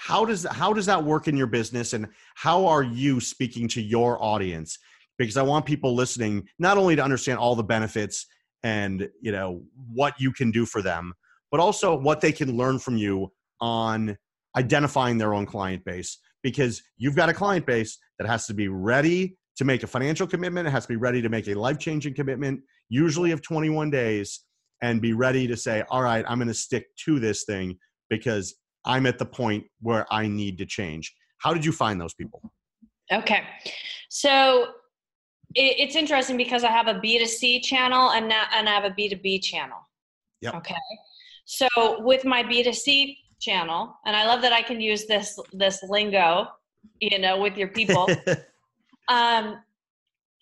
how 0.00 0.24
does 0.24 0.44
how 0.44 0.72
does 0.72 0.86
that 0.86 1.04
work 1.04 1.28
in 1.28 1.36
your 1.36 1.46
business 1.46 1.92
and 1.92 2.08
how 2.34 2.66
are 2.66 2.82
you 2.82 3.20
speaking 3.20 3.68
to 3.68 3.82
your 3.82 4.22
audience? 4.22 4.78
Because 5.18 5.36
i 5.36 5.42
want 5.42 5.66
people 5.66 5.94
listening 5.94 6.48
not 6.58 6.78
only 6.78 6.96
to 6.96 7.04
understand 7.04 7.38
all 7.38 7.54
the 7.54 7.62
benefits 7.62 8.26
and 8.62 9.08
you 9.20 9.32
know 9.32 9.62
what 9.92 10.14
you 10.18 10.32
can 10.32 10.50
do 10.50 10.64
for 10.64 10.80
them 10.80 11.12
but 11.50 11.60
also 11.60 11.94
what 11.94 12.20
they 12.20 12.32
can 12.32 12.56
learn 12.56 12.78
from 12.78 12.96
you 12.96 13.30
on 13.60 14.16
identifying 14.56 15.18
their 15.18 15.34
own 15.34 15.46
client 15.46 15.84
base. 15.84 16.18
Because 16.42 16.82
you've 16.96 17.16
got 17.16 17.28
a 17.28 17.34
client 17.34 17.66
base 17.66 17.98
that 18.18 18.26
has 18.26 18.46
to 18.46 18.54
be 18.54 18.68
ready 18.68 19.36
to 19.56 19.64
make 19.64 19.82
a 19.82 19.86
financial 19.86 20.26
commitment 20.26 20.66
it 20.66 20.70
has 20.70 20.84
to 20.84 20.88
be 20.88 20.96
ready 20.96 21.20
to 21.20 21.28
make 21.28 21.46
a 21.46 21.52
life-changing 21.54 22.14
commitment 22.14 22.62
usually 22.88 23.30
of 23.30 23.42
21 23.42 23.90
days 23.90 24.40
and 24.80 25.02
be 25.02 25.12
ready 25.12 25.46
to 25.46 25.54
say 25.54 25.82
all 25.90 26.00
right 26.00 26.24
i'm 26.28 26.38
going 26.38 26.48
to 26.48 26.54
stick 26.54 26.86
to 26.96 27.20
this 27.20 27.44
thing 27.44 27.76
because 28.08 28.54
i'm 28.84 29.06
at 29.06 29.18
the 29.18 29.26
point 29.26 29.64
where 29.80 30.06
i 30.12 30.26
need 30.26 30.58
to 30.58 30.66
change 30.66 31.14
how 31.38 31.52
did 31.52 31.64
you 31.64 31.72
find 31.72 32.00
those 32.00 32.14
people 32.14 32.52
Okay. 33.12 33.42
So 34.08 34.68
it, 35.54 35.76
it's 35.78 35.96
interesting 35.96 36.36
because 36.36 36.64
I 36.64 36.70
have 36.70 36.88
a 36.88 36.94
B2C 36.94 37.62
channel 37.62 38.10
and 38.10 38.28
now, 38.28 38.44
and 38.54 38.68
I 38.68 38.72
have 38.72 38.84
a 38.84 38.90
B2B 38.90 39.42
channel. 39.42 39.78
Yep. 40.42 40.54
Okay. 40.56 40.74
So 41.44 41.68
with 42.00 42.24
my 42.24 42.42
B2C 42.42 43.16
channel, 43.40 43.96
and 44.06 44.14
I 44.14 44.26
love 44.26 44.42
that 44.42 44.52
I 44.52 44.62
can 44.62 44.80
use 44.80 45.06
this 45.06 45.38
this 45.52 45.82
lingo, 45.88 46.46
you 47.00 47.18
know, 47.18 47.40
with 47.40 47.56
your 47.56 47.68
people. 47.68 48.08
um, 49.08 49.56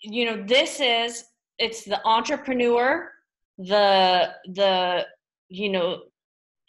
you 0.02 0.26
know, 0.26 0.44
this 0.46 0.80
is 0.80 1.24
it's 1.58 1.84
the 1.84 2.04
entrepreneur, 2.06 3.10
the 3.56 4.30
the 4.54 5.06
you 5.48 5.70
know 5.70 6.02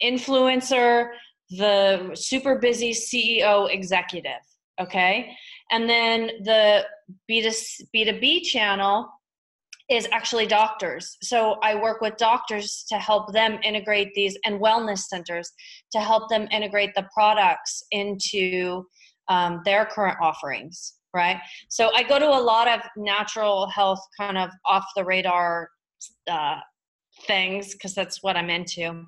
influencer, 0.02 1.10
the 1.50 2.10
super 2.14 2.58
busy 2.58 2.92
CEO 2.92 3.72
executive. 3.72 4.40
Okay. 4.80 5.36
And 5.70 5.88
then 5.88 6.30
the 6.44 6.86
B2, 7.30 7.82
B2B 7.94 8.42
channel 8.42 9.08
is 9.90 10.06
actually 10.12 10.46
doctors. 10.46 11.16
So 11.20 11.58
I 11.62 11.74
work 11.74 12.00
with 12.00 12.16
doctors 12.16 12.84
to 12.88 12.96
help 12.96 13.32
them 13.32 13.58
integrate 13.64 14.14
these 14.14 14.38
and 14.46 14.60
wellness 14.60 15.00
centers 15.00 15.50
to 15.92 15.98
help 15.98 16.28
them 16.30 16.46
integrate 16.52 16.94
the 16.94 17.08
products 17.12 17.82
into 17.90 18.84
um, 19.28 19.62
their 19.64 19.84
current 19.86 20.18
offerings, 20.22 20.94
right? 21.12 21.38
So 21.68 21.90
I 21.94 22.04
go 22.04 22.20
to 22.20 22.28
a 22.28 22.40
lot 22.40 22.68
of 22.68 22.80
natural 22.96 23.66
health 23.68 24.00
kind 24.16 24.38
of 24.38 24.50
off 24.64 24.84
the 24.94 25.04
radar 25.04 25.68
uh, 26.30 26.60
things 27.26 27.72
because 27.72 27.94
that's 27.94 28.22
what 28.22 28.36
I'm 28.36 28.48
into 28.48 29.04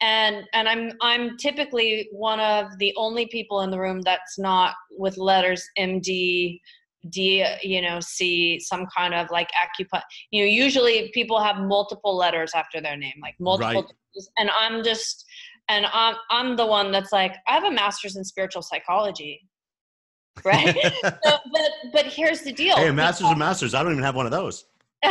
and 0.00 0.44
and 0.52 0.68
i'm 0.68 0.92
i'm 1.00 1.36
typically 1.36 2.08
one 2.12 2.40
of 2.40 2.66
the 2.78 2.92
only 2.96 3.26
people 3.26 3.62
in 3.62 3.70
the 3.70 3.78
room 3.78 4.00
that's 4.02 4.38
not 4.38 4.74
with 4.90 5.16
letters 5.18 5.66
md 5.78 6.60
d 7.08 7.46
you 7.62 7.80
know 7.80 7.98
c 8.00 8.60
some 8.60 8.86
kind 8.94 9.14
of 9.14 9.30
like 9.30 9.48
acupuncture 9.52 10.02
you 10.30 10.42
know 10.42 10.46
usually 10.46 11.10
people 11.14 11.40
have 11.40 11.56
multiple 11.56 12.16
letters 12.16 12.52
after 12.54 12.80
their 12.80 12.96
name 12.96 13.14
like 13.22 13.34
multiple 13.38 13.82
Right. 13.82 14.24
And 14.38 14.50
i'm 14.60 14.82
just 14.82 15.24
and 15.70 15.86
I'm 15.92 16.16
I'm 16.30 16.56
the 16.56 16.66
one 16.66 16.90
that's 16.90 17.12
like 17.12 17.36
I 17.46 17.52
have 17.52 17.64
a 17.64 17.70
master's 17.70 18.16
in 18.16 18.24
spiritual 18.24 18.60
psychology, 18.60 19.40
right? 20.44 20.76
so, 21.02 21.10
but 21.52 21.70
but 21.92 22.06
here's 22.06 22.42
the 22.42 22.52
deal. 22.52 22.76
Hey, 22.76 22.88
a 22.88 22.92
master's 22.92 23.30
of 23.30 23.38
masters. 23.38 23.72
I 23.72 23.82
don't 23.82 23.92
even 23.92 24.04
have 24.04 24.16
one 24.16 24.26
of 24.26 24.32
those. 24.32 24.66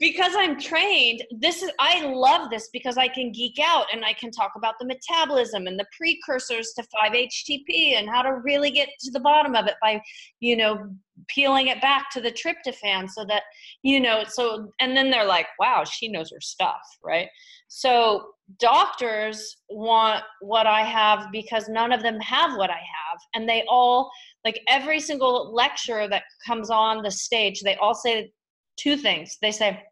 because 0.00 0.32
I'm 0.36 0.58
trained, 0.58 1.22
this 1.40 1.62
is 1.62 1.70
I 1.80 2.06
love 2.06 2.50
this 2.50 2.68
because 2.72 2.96
I 2.96 3.08
can 3.08 3.32
geek 3.32 3.58
out 3.60 3.86
and 3.92 4.04
I 4.04 4.12
can 4.12 4.30
talk 4.30 4.52
about 4.56 4.74
the 4.78 4.86
metabolism 4.86 5.66
and 5.66 5.78
the 5.78 5.86
precursors 5.96 6.72
to 6.74 6.82
5-HTP 6.82 7.98
and 7.98 8.08
how 8.08 8.22
to 8.22 8.40
really 8.44 8.70
get 8.70 8.88
to 9.00 9.10
the 9.10 9.20
bottom 9.20 9.56
of 9.56 9.66
it 9.66 9.74
by, 9.82 10.00
you 10.38 10.56
know, 10.56 10.90
peeling 11.28 11.68
it 11.68 11.82
back 11.82 12.10
to 12.12 12.20
the 12.20 12.30
tryptophan 12.30 13.10
so 13.10 13.24
that, 13.24 13.42
you 13.82 14.00
know, 14.00 14.22
so 14.26 14.70
and 14.80 14.96
then 14.96 15.10
they're 15.10 15.26
like, 15.26 15.46
"Wow, 15.58 15.84
she 15.84 16.08
knows 16.08 16.30
her 16.30 16.40
stuff," 16.40 16.80
right? 17.02 17.28
So 17.68 18.32
doctors 18.58 19.56
want 19.68 20.24
what 20.40 20.66
I 20.66 20.82
have 20.82 21.30
because 21.30 21.68
none 21.68 21.92
of 21.92 22.02
them 22.02 22.18
have 22.20 22.56
what 22.56 22.70
I 22.70 22.74
have 22.74 23.18
and 23.34 23.48
they 23.48 23.64
all 23.68 24.10
like 24.44 24.60
every 24.68 24.98
single 24.98 25.54
lecturer 25.54 26.08
that 26.08 26.24
comes 26.46 26.70
on 26.70 27.02
the 27.02 27.10
stage, 27.10 27.60
they 27.60 27.76
all 27.76 27.94
say 27.94 28.32
two 28.80 28.96
things. 28.96 29.38
They 29.42 29.52
say, 29.52 29.82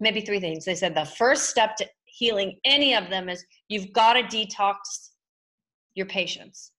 maybe 0.00 0.20
three 0.20 0.40
things. 0.40 0.64
They 0.64 0.74
said 0.74 0.94
the 0.94 1.04
first 1.04 1.50
step 1.50 1.76
to 1.76 1.86
healing 2.04 2.58
any 2.64 2.94
of 2.94 3.10
them 3.10 3.28
is 3.28 3.44
you've 3.68 3.92
got 3.92 4.14
to 4.14 4.22
detox 4.22 4.74
your 5.94 6.06
patients. 6.06 6.72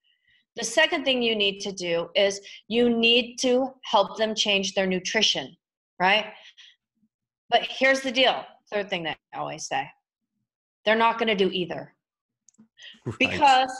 The 0.56 0.64
second 0.64 1.03
thing 1.03 1.22
you 1.22 1.36
need 1.36 1.60
to 1.62 1.72
do 1.72 2.10
is 2.16 2.39
you 2.68 2.89
need 2.89 3.38
to 3.39 3.74
help 3.84 4.18
them 4.18 4.36
change 4.36 4.74
their 4.74 4.88
nutrition, 4.88 5.56
right? 5.99 6.28
But 7.49 7.62
here's 7.64 8.01
the 8.01 8.12
deal 8.12 8.45
third 8.72 8.89
thing 8.89 9.03
that 9.03 9.18
I 9.34 9.38
always 9.38 9.68
say 9.68 9.88
they're 10.86 10.95
not 10.95 11.20
going 11.20 11.28
to 11.28 11.36
do 11.36 11.51
either 11.51 11.93
right. 13.06 13.16
because 13.20 13.72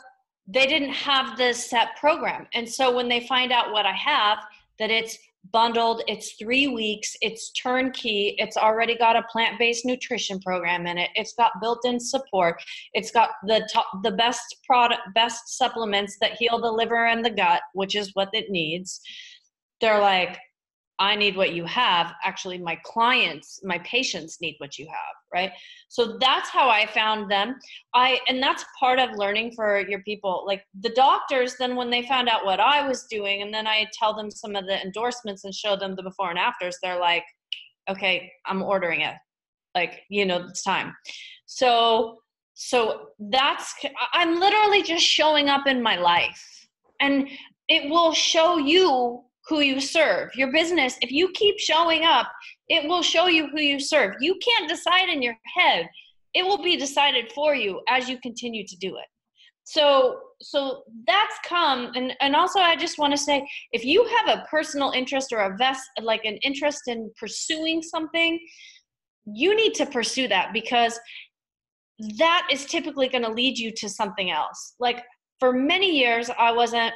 they 0.48 0.68
didn't 0.68 0.94
have 0.94 1.38
this 1.38 1.70
set 1.70 1.96
program. 2.00 2.48
And 2.54 2.70
so 2.70 2.96
when 2.96 3.10
they 3.10 3.22
find 3.22 3.52
out 3.52 3.72
what 3.72 3.86
I 3.86 3.94
have, 3.94 4.40
that 4.80 4.92
it's 4.92 5.18
bundled. 5.52 6.02
It's 6.08 6.34
three 6.34 6.68
weeks. 6.68 7.16
It's 7.22 7.52
turnkey. 7.52 8.36
It's 8.38 8.58
already 8.58 8.98
got 8.98 9.16
a 9.16 9.24
plant 9.32 9.60
based 9.60 9.86
nutrition 9.86 10.40
program 10.40 10.88
in 10.88 10.98
it. 10.98 11.10
It's 11.16 11.34
got 11.34 11.62
built 11.62 11.86
in 11.86 12.00
support. 12.00 12.62
It's 12.94 13.12
got 13.12 13.32
the 13.46 13.68
top, 13.72 13.88
the 14.04 14.12
best 14.12 14.58
product, 14.66 15.02
best 15.14 15.58
supplements 15.58 16.18
that 16.22 16.34
heal 16.34 16.60
the 16.60 16.72
liver 16.72 17.08
and 17.08 17.24
the 17.24 17.30
gut, 17.30 17.62
which 17.74 17.96
is 17.96 18.12
what 18.14 18.30
it 18.34 18.50
needs. 18.50 19.02
They're 19.82 20.02
like, 20.02 20.40
I 20.98 21.16
need 21.16 21.36
what 21.36 21.54
you 21.54 21.66
have. 21.66 22.14
Actually, 22.24 22.58
my 22.58 22.78
clients, 22.86 23.60
my 23.64 23.80
patients 23.80 24.38
need 24.42 24.56
what 24.60 24.78
you 24.78 24.88
have, 24.88 25.16
right? 25.34 25.52
So 25.90 26.18
that's 26.20 26.50
how 26.50 26.70
I 26.70 26.86
found 26.86 27.30
them. 27.30 27.56
I 27.94 28.20
and 28.28 28.42
that's 28.42 28.64
part 28.80 29.00
of 29.00 29.10
learning 29.18 29.54
for 29.56 29.86
your 29.88 30.02
people. 30.04 30.44
Like 30.48 30.64
the 30.80 30.90
doctors, 30.90 31.56
then 31.60 31.76
when 31.76 31.90
they 31.90 32.08
found 32.08 32.30
out 32.30 32.46
what 32.46 32.60
I 32.60 32.88
was 32.88 33.06
doing, 33.10 33.42
and 33.42 33.54
then 33.54 33.68
I 33.68 33.88
tell 33.98 34.16
them 34.16 34.32
some 34.32 34.56
of 34.56 34.66
the 34.66 34.82
endorsements 34.82 35.44
and 35.44 35.54
show 35.54 35.76
them 35.76 35.96
the 35.96 36.04
before 36.04 36.30
and 36.30 36.40
afters, 36.40 36.78
they're 36.82 37.00
like, 37.00 37.24
okay, 37.90 38.32
I'm 38.46 38.64
ordering 38.64 39.02
it. 39.02 39.16
Like, 39.74 40.02
you 40.10 40.26
know, 40.26 40.46
it's 40.48 40.64
time. 40.64 40.94
So 41.46 42.20
so 42.54 43.08
that's 43.20 43.76
I'm 44.14 44.40
literally 44.40 44.82
just 44.82 45.06
showing 45.06 45.50
up 45.50 45.68
in 45.68 45.84
my 45.84 45.98
life. 45.98 46.68
And 47.02 47.28
it 47.68 47.90
will 47.90 48.14
show 48.14 48.58
you 48.58 49.25
who 49.48 49.60
you 49.60 49.80
serve. 49.80 50.30
Your 50.36 50.52
business, 50.52 50.98
if 51.02 51.12
you 51.12 51.30
keep 51.34 51.60
showing 51.60 52.04
up, 52.04 52.28
it 52.68 52.88
will 52.88 53.04
show 53.04 53.28
you 53.28 53.48
who 53.48 53.60
you 53.60 53.80
serve. 53.80 54.16
You 54.20 54.38
can't 54.44 54.70
decide 54.70 55.10
in 55.10 55.22
your 55.22 55.38
head. 55.56 55.88
It 56.34 56.46
will 56.46 56.62
be 56.62 56.78
decided 56.78 57.32
for 57.34 57.56
you 57.56 57.82
as 57.88 58.10
you 58.10 58.20
continue 58.20 58.66
to 58.66 58.76
do 58.78 58.98
it. 58.98 59.06
So 59.66 60.20
so 60.42 60.84
that's 61.08 61.36
come 61.44 61.92
and 61.96 62.14
and 62.22 62.36
also 62.36 62.60
I 62.60 62.76
just 62.76 63.00
want 63.00 63.14
to 63.14 63.18
say 63.18 63.48
if 63.72 63.84
you 63.84 64.06
have 64.06 64.38
a 64.38 64.46
personal 64.50 64.92
interest 64.92 65.32
or 65.32 65.40
a 65.40 65.58
vest 65.58 65.82
like 66.02 66.24
an 66.24 66.38
interest 66.38 66.84
in 66.88 67.12
pursuing 67.20 67.82
something, 67.82 68.40
you 69.26 69.56
need 69.56 69.74
to 69.76 69.88
pursue 69.88 70.28
that 70.28 70.54
because 70.54 71.00
that 72.20 72.48
is 72.52 72.66
typically 72.66 73.08
going 73.08 73.24
to 73.24 73.32
lead 73.32 73.58
you 73.58 73.72
to 73.72 73.90
something 73.90 74.30
else. 74.30 74.76
Like 74.80 75.04
for 75.40 75.52
many 75.52 75.98
years 75.98 76.30
I 76.38 76.52
wasn't 76.52 76.94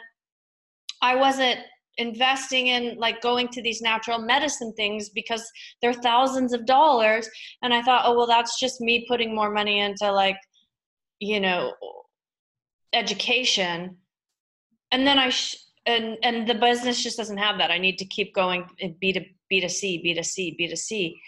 I 1.01 1.15
wasn't 1.15 1.59
investing 1.99 2.67
in 2.67 2.97
like 2.97 3.21
going 3.21 3.49
to 3.49 3.61
these 3.61 3.81
natural 3.81 4.17
medicine 4.19 4.73
things 4.75 5.09
because 5.09 5.43
they're 5.81 5.93
thousands 5.93 6.53
of 6.53 6.65
dollars. 6.65 7.29
And 7.61 7.73
i 7.73 7.81
thought 7.81 8.03
oh 8.05 8.15
well 8.15 8.27
that's 8.27 8.59
just 8.59 8.81
me 8.81 9.05
putting 9.07 9.35
more 9.35 9.51
money 9.51 9.79
into 9.79 10.11
like 10.11 10.37
you 11.19 11.39
know 11.39 11.73
education. 12.93 13.97
And 14.91 15.05
then 15.05 15.19
i 15.19 15.29
sh- 15.29 15.57
and 15.85 16.17
and 16.23 16.47
the 16.47 16.55
business 16.55 17.03
just 17.03 17.17
doesn't 17.17 17.37
have 17.37 17.57
that. 17.57 17.71
I 17.71 17.77
need 17.77 17.97
to 17.99 18.05
keep 18.05 18.33
going 18.33 18.65
b 18.99 19.13
to 19.13 19.21
b 19.49 19.59
to 19.61 19.69
c 19.69 19.99
b 20.01 20.13
to 20.13 20.23
c 20.23 20.55
b 20.57 20.67
to 20.67 20.77
c. 20.77 21.19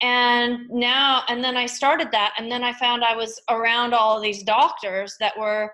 And 0.00 0.68
now 0.70 1.22
and 1.28 1.42
then 1.42 1.56
i 1.56 1.66
started 1.66 2.10
that. 2.12 2.34
And 2.38 2.50
then 2.50 2.64
i 2.64 2.72
found 2.72 3.04
i 3.04 3.14
was 3.14 3.40
around 3.48 3.94
all 3.94 4.20
these 4.20 4.42
doctors 4.42 5.14
that 5.20 5.38
were 5.38 5.72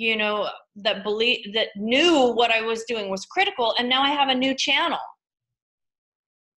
you 0.00 0.16
know 0.16 0.48
that 0.76 1.04
believe 1.04 1.52
that 1.54 1.68
knew 1.76 2.32
what 2.32 2.50
i 2.50 2.60
was 2.60 2.84
doing 2.84 3.10
was 3.10 3.24
critical 3.26 3.74
and 3.78 3.88
now 3.88 4.02
i 4.02 4.10
have 4.10 4.28
a 4.28 4.34
new 4.34 4.54
channel. 4.54 4.98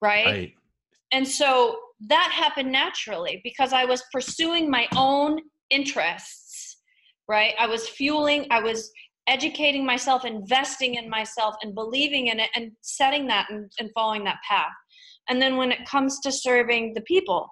Right, 0.02 0.26
right. 0.26 0.54
and 1.12 1.26
so 1.26 1.78
that 2.08 2.30
happened 2.32 2.72
naturally 2.72 3.40
because 3.44 3.72
i 3.72 3.84
was 3.84 4.02
pursuing 4.12 4.70
my 4.70 4.86
own 4.96 5.40
interests 5.70 6.42
right? 7.26 7.54
I 7.58 7.66
was 7.66 7.88
fueling 7.88 8.46
i 8.50 8.60
was 8.60 8.90
educating 9.26 9.84
myself 9.86 10.24
investing 10.24 10.96
in 10.96 11.08
myself 11.08 11.54
and 11.62 11.74
believing 11.74 12.28
in 12.28 12.40
it 12.40 12.50
and 12.54 12.72
setting 12.82 13.26
that 13.28 13.48
and, 13.50 13.70
and 13.78 13.90
following 13.94 14.24
that 14.24 14.38
path. 14.48 14.72
And 15.28 15.40
then 15.40 15.56
when 15.56 15.72
it 15.72 15.86
comes 15.86 16.20
to 16.20 16.32
serving 16.32 16.92
the 16.94 17.00
people 17.02 17.48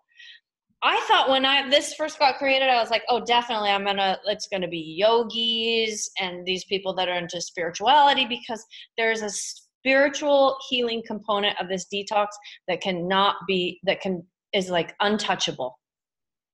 I 0.84 1.00
thought 1.06 1.30
when 1.30 1.44
I 1.44 1.68
this 1.68 1.94
first 1.94 2.18
got 2.18 2.38
created, 2.38 2.68
I 2.68 2.80
was 2.80 2.90
like, 2.90 3.04
oh, 3.08 3.24
definitely, 3.24 3.70
I'm 3.70 3.84
gonna. 3.84 4.18
It's 4.26 4.48
gonna 4.48 4.68
be 4.68 4.96
yogis 4.98 6.10
and 6.18 6.44
these 6.44 6.64
people 6.64 6.92
that 6.94 7.08
are 7.08 7.16
into 7.16 7.40
spirituality 7.40 8.26
because 8.26 8.64
there's 8.98 9.22
a 9.22 9.30
spiritual 9.30 10.56
healing 10.68 11.02
component 11.06 11.60
of 11.60 11.68
this 11.68 11.86
detox 11.92 12.26
that 12.68 12.80
cannot 12.80 13.36
be 13.46 13.80
that 13.84 14.00
can 14.00 14.24
is 14.52 14.70
like 14.70 14.94
untouchable. 15.00 15.78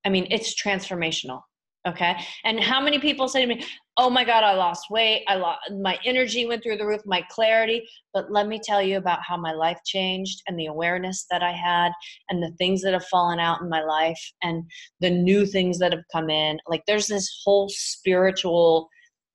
I 0.05 0.11
mean, 0.11 0.26
it's 0.31 0.61
transformational. 0.61 1.41
Okay. 1.89 2.14
And 2.45 2.61
how 2.61 2.82
many 2.82 2.99
people 2.99 3.28
say 3.28 3.41
to 3.41 3.47
me, 3.47 3.64
oh 3.97 4.11
my 4.11 4.22
God, 4.22 4.45
I 4.45 4.53
lost 4.55 4.91
weight. 4.91 5.24
I 5.26 5.36
lost 5.36 5.61
my 5.80 5.99
energy 6.05 6.45
went 6.45 6.62
through 6.62 6.76
the 6.76 6.86
roof, 6.86 7.01
my 7.07 7.24
clarity. 7.30 7.89
But 8.12 8.30
let 8.30 8.47
me 8.47 8.61
tell 8.62 8.82
you 8.82 8.99
about 8.99 9.20
how 9.26 9.39
my 9.39 9.53
life 9.53 9.78
changed 9.86 10.43
and 10.47 10.59
the 10.59 10.66
awareness 10.66 11.24
that 11.30 11.43
I 11.43 11.53
had 11.53 11.93
and 12.28 12.43
the 12.43 12.53
things 12.59 12.82
that 12.82 12.93
have 12.93 13.07
fallen 13.07 13.41
out 13.41 13.62
in 13.62 13.70
my 13.70 13.82
life 13.82 14.20
and 14.43 14.64
the 15.01 15.11
new 15.11 15.47
things 15.47 15.78
that 15.78 15.93
have 15.93 16.05
come 16.12 16.28
in. 16.28 16.59
Like 16.68 16.82
there's 16.86 17.07
this 17.07 17.41
whole 17.43 17.68
spiritual, 17.70 18.89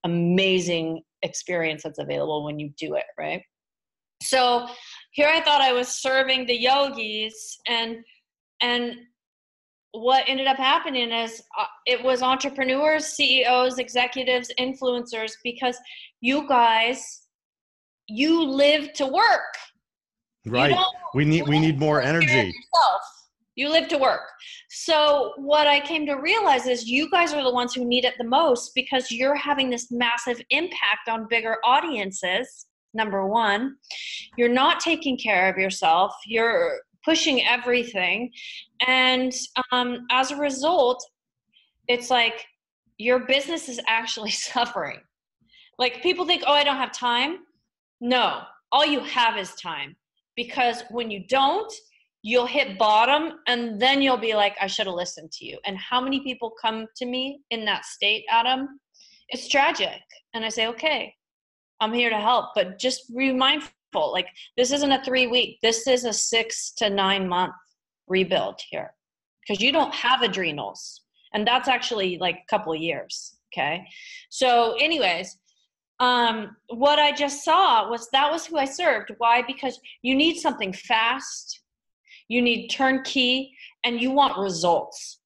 amazing 0.03 1.01
experience 1.23 1.83
that's 1.83 1.99
available 1.99 2.45
when 2.45 2.59
you 2.59 2.71
do 2.77 2.95
it, 2.95 3.05
right? 3.17 3.41
So 4.21 4.67
here 5.11 5.27
I 5.27 5.41
thought 5.41 5.61
I 5.61 5.73
was 5.73 5.87
serving 5.87 6.45
the 6.45 6.59
yogis 6.59 7.57
and 7.67 7.97
and 8.61 8.95
what 9.93 10.23
ended 10.27 10.47
up 10.47 10.57
happening 10.57 11.11
is 11.11 11.43
uh, 11.57 11.65
it 11.85 12.03
was 12.03 12.21
entrepreneurs, 12.21 13.05
CEOs, 13.07 13.77
executives, 13.77 14.51
influencers 14.59 15.33
because 15.43 15.77
you 16.19 16.47
guys 16.47 17.21
you 18.09 18.43
live 18.43 18.91
to 18.93 19.05
work. 19.07 19.53
Right. 20.45 20.75
We 21.13 21.25
need 21.25 21.47
we 21.47 21.59
need 21.59 21.79
more 21.79 22.01
energy. 22.01 22.25
Yourself. 22.25 23.01
You 23.55 23.69
live 23.69 23.87
to 23.89 23.99
work. 23.99 24.21
So 24.71 25.33
what 25.37 25.67
I 25.67 25.79
came 25.79 26.07
to 26.07 26.15
realize 26.15 26.65
is 26.65 26.87
you 26.87 27.09
guys 27.11 27.33
are 27.33 27.43
the 27.43 27.53
ones 27.53 27.75
who 27.75 27.85
need 27.85 28.03
it 28.03 28.15
the 28.17 28.23
most 28.23 28.71
because 28.73 29.11
you're 29.11 29.35
having 29.35 29.69
this 29.69 29.91
massive 29.91 30.41
impact 30.49 31.07
on 31.07 31.27
bigger 31.29 31.57
audiences. 31.63 32.65
Number 32.95 33.27
1, 33.27 33.75
you're 34.37 34.49
not 34.49 34.79
taking 34.79 35.17
care 35.17 35.51
of 35.51 35.57
yourself. 35.57 36.13
You're 36.25 36.79
pushing 37.05 37.45
everything. 37.45 38.31
And 38.87 39.33
um, 39.71 40.05
as 40.11 40.31
a 40.31 40.37
result 40.37 41.03
it's 41.87 42.09
like 42.09 42.45
your 42.97 43.19
business 43.19 43.69
is 43.69 43.79
actually 43.87 44.31
suffering. 44.31 44.99
Like 45.79 46.03
people 46.03 46.25
think 46.25 46.43
oh 46.45 46.53
i 46.53 46.63
don't 46.63 46.77
have 46.77 46.91
time. 46.91 47.39
No. 48.01 48.41
All 48.71 48.85
you 48.85 49.01
have 49.01 49.37
is 49.37 49.53
time. 49.55 49.95
Because 50.35 50.83
when 50.89 51.11
you 51.11 51.25
don't 51.27 51.71
you'll 52.25 52.45
hit 52.45 52.77
bottom 52.77 53.39
and 53.47 53.81
then 53.81 54.01
you'll 54.01 54.15
be 54.15 54.33
like 54.33 54.55
i 54.61 54.67
should 54.67 54.87
have 54.87 54.95
listened 54.95 55.31
to 55.33 55.45
you. 55.45 55.57
And 55.65 55.77
how 55.77 55.99
many 55.99 56.21
people 56.21 56.51
come 56.61 56.87
to 56.97 57.05
me 57.05 57.41
in 57.49 57.65
that 57.65 57.85
state 57.85 58.23
adam? 58.29 58.79
It's 59.29 59.47
tragic. 59.47 60.01
And 60.33 60.45
i 60.45 60.49
say 60.49 60.67
okay 60.67 61.13
i'm 61.81 61.93
here 61.93 62.09
to 62.09 62.17
help. 62.17 62.51
But 62.55 62.79
just 62.79 63.13
be 63.15 63.33
mindful 63.33 63.71
like 64.01 64.27
this 64.57 64.71
isn't 64.71 64.91
a 64.91 65.03
three 65.03 65.27
week 65.27 65.59
this 65.61 65.87
is 65.87 66.05
a 66.05 66.13
six 66.13 66.71
to 66.71 66.89
nine 66.89 67.27
month 67.27 67.53
rebuild 68.07 68.59
here 68.69 68.93
because 69.45 69.61
you 69.61 69.71
don't 69.71 69.93
have 69.93 70.21
adrenals 70.21 71.01
and 71.33 71.47
that's 71.47 71.67
actually 71.67 72.17
like 72.17 72.35
a 72.35 72.49
couple 72.49 72.75
years 72.75 73.37
Okay. 73.53 73.85
So, 74.29 74.75
anyways, 74.79 75.37
um, 75.99 76.55
what 76.69 76.99
I 76.99 77.11
just 77.11 77.43
saw 77.43 77.89
was 77.89 78.09
that 78.11 78.31
was 78.31 78.45
who 78.45 78.57
I 78.57 78.65
served. 78.65 79.11
Why? 79.19 79.43
Because 79.43 79.79
you 80.01 80.15
need 80.15 80.39
something 80.39 80.73
fast, 80.73 81.61
you 82.27 82.41
need 82.41 82.69
turnkey, 82.69 83.55
and 83.83 84.01
you 84.01 84.11
want 84.11 84.37
results. 84.37 85.19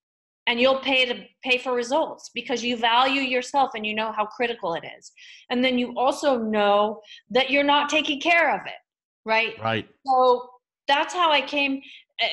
And 0.47 0.59
you'll 0.59 0.79
pay 0.79 1.05
to 1.05 1.23
pay 1.43 1.57
for 1.57 1.73
results 1.73 2.31
because 2.33 2.63
you 2.63 2.77
value 2.77 3.21
yourself 3.21 3.71
and 3.75 3.85
you 3.85 3.93
know 3.93 4.11
how 4.11 4.25
critical 4.25 4.73
it 4.75 4.83
is. 4.97 5.11
And 5.49 5.63
then 5.63 5.77
you 5.77 5.93
also 5.97 6.37
know 6.37 7.01
that 7.29 7.49
you're 7.49 7.63
not 7.63 7.89
taking 7.89 8.21
care 8.21 8.55
of 8.55 8.61
it, 8.65 8.79
right? 9.25 9.53
Right. 9.61 9.87
So 10.05 10.49
that's 10.87 11.13
how 11.13 11.31
I 11.31 11.41
came 11.41 11.81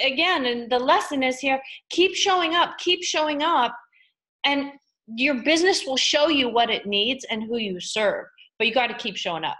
again. 0.04 0.46
And 0.46 0.70
the 0.70 0.78
lesson 0.78 1.22
is 1.22 1.38
here 1.40 1.60
keep 1.90 2.14
showing 2.14 2.54
up, 2.54 2.78
keep 2.78 3.02
showing 3.02 3.42
up, 3.42 3.76
and 4.44 4.70
your 5.16 5.42
business 5.42 5.84
will 5.84 5.96
show 5.96 6.28
you 6.28 6.48
what 6.48 6.70
it 6.70 6.86
needs 6.86 7.24
and 7.30 7.42
who 7.42 7.58
you 7.58 7.80
serve. 7.80 8.26
But 8.58 8.68
you 8.68 8.74
got 8.74 8.86
to 8.86 8.94
keep 8.94 9.16
showing 9.16 9.44
up. 9.44 9.58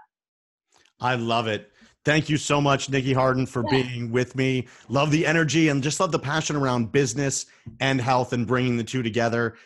I 1.01 1.17
love 1.17 1.49
it. 1.49 1.71
Thank 2.05 2.29
you 2.29 2.37
so 2.37 2.61
much, 2.61 2.89
Nykki 2.91 3.15
Hardin, 3.15 3.47
for 3.47 3.63
being 3.63 4.11
with 4.11 4.37
me. 4.37 4.69
Love 4.89 5.11
the 5.11 5.27
energy 5.27 5.69
and 5.69 5.83
just 5.83 6.01
love 6.01 6.13
the 6.13 6.19
passion 6.19 6.55
around 6.55 6.93
business 6.93 7.47
and 7.81 8.01
health 8.01 8.35
and 8.35 8.47
bringing 8.47 8.77
the 8.77 8.85
two 8.85 9.03
together. 9.03 9.57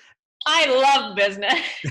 I 0.46 0.66
love 0.66 1.16
business. 1.16 1.60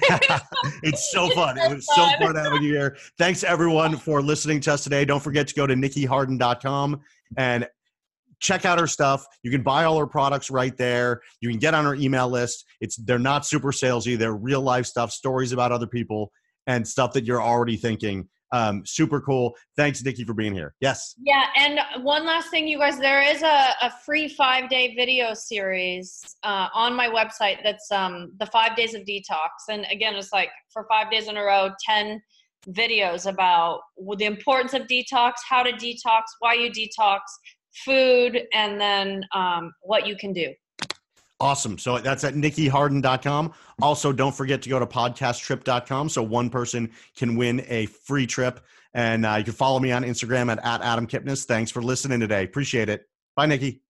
it's 0.83 1.11
so 1.11 1.29
fun. 1.31 1.57
It 1.57 1.75
was 1.75 1.85
so 1.93 2.07
fun 2.19 2.35
having 2.35 2.63
you 2.63 2.73
here. 2.73 2.97
Thanks 3.17 3.43
everyone 3.43 3.97
for 3.97 4.21
listening 4.21 4.61
to 4.61 4.73
us 4.73 4.83
today. 4.83 5.03
Don't 5.03 5.21
forget 5.21 5.49
to 5.49 5.53
go 5.53 5.67
to 5.67 5.73
nykkihardin.com 5.73 7.01
and 7.37 7.67
check 8.39 8.65
out 8.65 8.79
her 8.79 8.87
stuff. 8.87 9.25
You 9.43 9.51
can 9.51 9.63
buy 9.63 9.83
all 9.83 9.99
her 9.99 10.07
products 10.07 10.49
right 10.49 10.75
there. 10.77 11.21
You 11.41 11.49
can 11.49 11.59
get 11.59 11.73
on 11.73 11.83
her 11.83 11.95
email 11.95 12.29
list. 12.29 12.65
It's 12.79 12.95
they're 12.95 13.19
not 13.19 13.45
super 13.45 13.71
salesy. 13.71 14.17
They're 14.17 14.33
real 14.33 14.61
life 14.61 14.85
stuff, 14.85 15.11
stories 15.11 15.51
about 15.51 15.73
other 15.73 15.87
people 15.87 16.31
and 16.67 16.87
stuff 16.87 17.13
that 17.13 17.25
you're 17.25 17.41
already 17.41 17.75
thinking 17.75 18.29
um, 18.51 18.83
super 18.85 19.21
cool. 19.21 19.55
Thanks, 19.75 20.01
Nykki, 20.01 20.25
for 20.25 20.33
being 20.33 20.53
here. 20.53 20.73
Yes. 20.79 21.15
Yeah, 21.21 21.45
and 21.55 21.79
one 22.03 22.25
last 22.25 22.49
thing, 22.49 22.67
you 22.67 22.79
guys, 22.79 22.99
there 22.99 23.21
is 23.21 23.41
a, 23.41 23.69
a 23.81 23.91
free 24.05 24.27
five 24.27 24.69
day 24.69 24.95
video 24.95 25.33
series 25.33 26.37
uh, 26.43 26.67
on 26.73 26.95
my 26.95 27.07
website 27.07 27.57
that's 27.63 27.91
um, 27.91 28.31
the 28.39 28.45
five 28.47 28.75
days 28.75 28.93
of 28.93 29.01
detox. 29.03 29.49
And 29.69 29.85
again, 29.91 30.15
it's 30.15 30.31
like 30.31 30.49
for 30.71 30.85
five 30.89 31.11
days 31.11 31.27
in 31.27 31.37
a 31.37 31.43
row, 31.43 31.69
10 31.85 32.21
videos 32.69 33.29
about 33.29 33.81
the 34.17 34.25
importance 34.25 34.73
of 34.73 34.83
detox, 34.83 35.33
how 35.47 35.63
to 35.63 35.71
detox, 35.73 36.21
why 36.39 36.53
you 36.53 36.69
detox, 36.71 37.19
food, 37.85 38.41
and 38.53 38.79
then 38.79 39.23
um, 39.33 39.71
what 39.81 40.07
you 40.07 40.15
can 40.15 40.33
do. 40.33 40.53
Awesome. 41.39 41.77
So 41.77 41.99
that's 41.99 42.23
at 42.23 42.33
nykkihardin.com. 42.33 43.53
Also, 43.81 44.11
don't 44.11 44.35
forget 44.35 44.63
to 44.63 44.69
go 44.69 44.79
to 44.79 44.87
podcasttrip.com 44.87 46.09
so 46.09 46.23
one 46.23 46.49
person 46.49 46.89
can 47.15 47.35
win 47.35 47.63
a 47.67 47.85
free 47.85 48.25
trip. 48.25 48.59
And 48.93 49.25
uh, 49.25 49.35
you 49.37 49.43
can 49.43 49.53
follow 49.53 49.79
me 49.79 49.91
on 49.91 50.03
Instagram 50.03 50.51
at, 50.51 50.57
at 50.65 50.81
Adam 50.81 51.05
Kipnis. 51.05 51.45
Thanks 51.45 51.69
for 51.69 51.83
listening 51.83 52.19
today. 52.19 52.43
Appreciate 52.43 52.89
it. 52.89 53.07
Bye, 53.35 53.45
Nykki. 53.47 53.81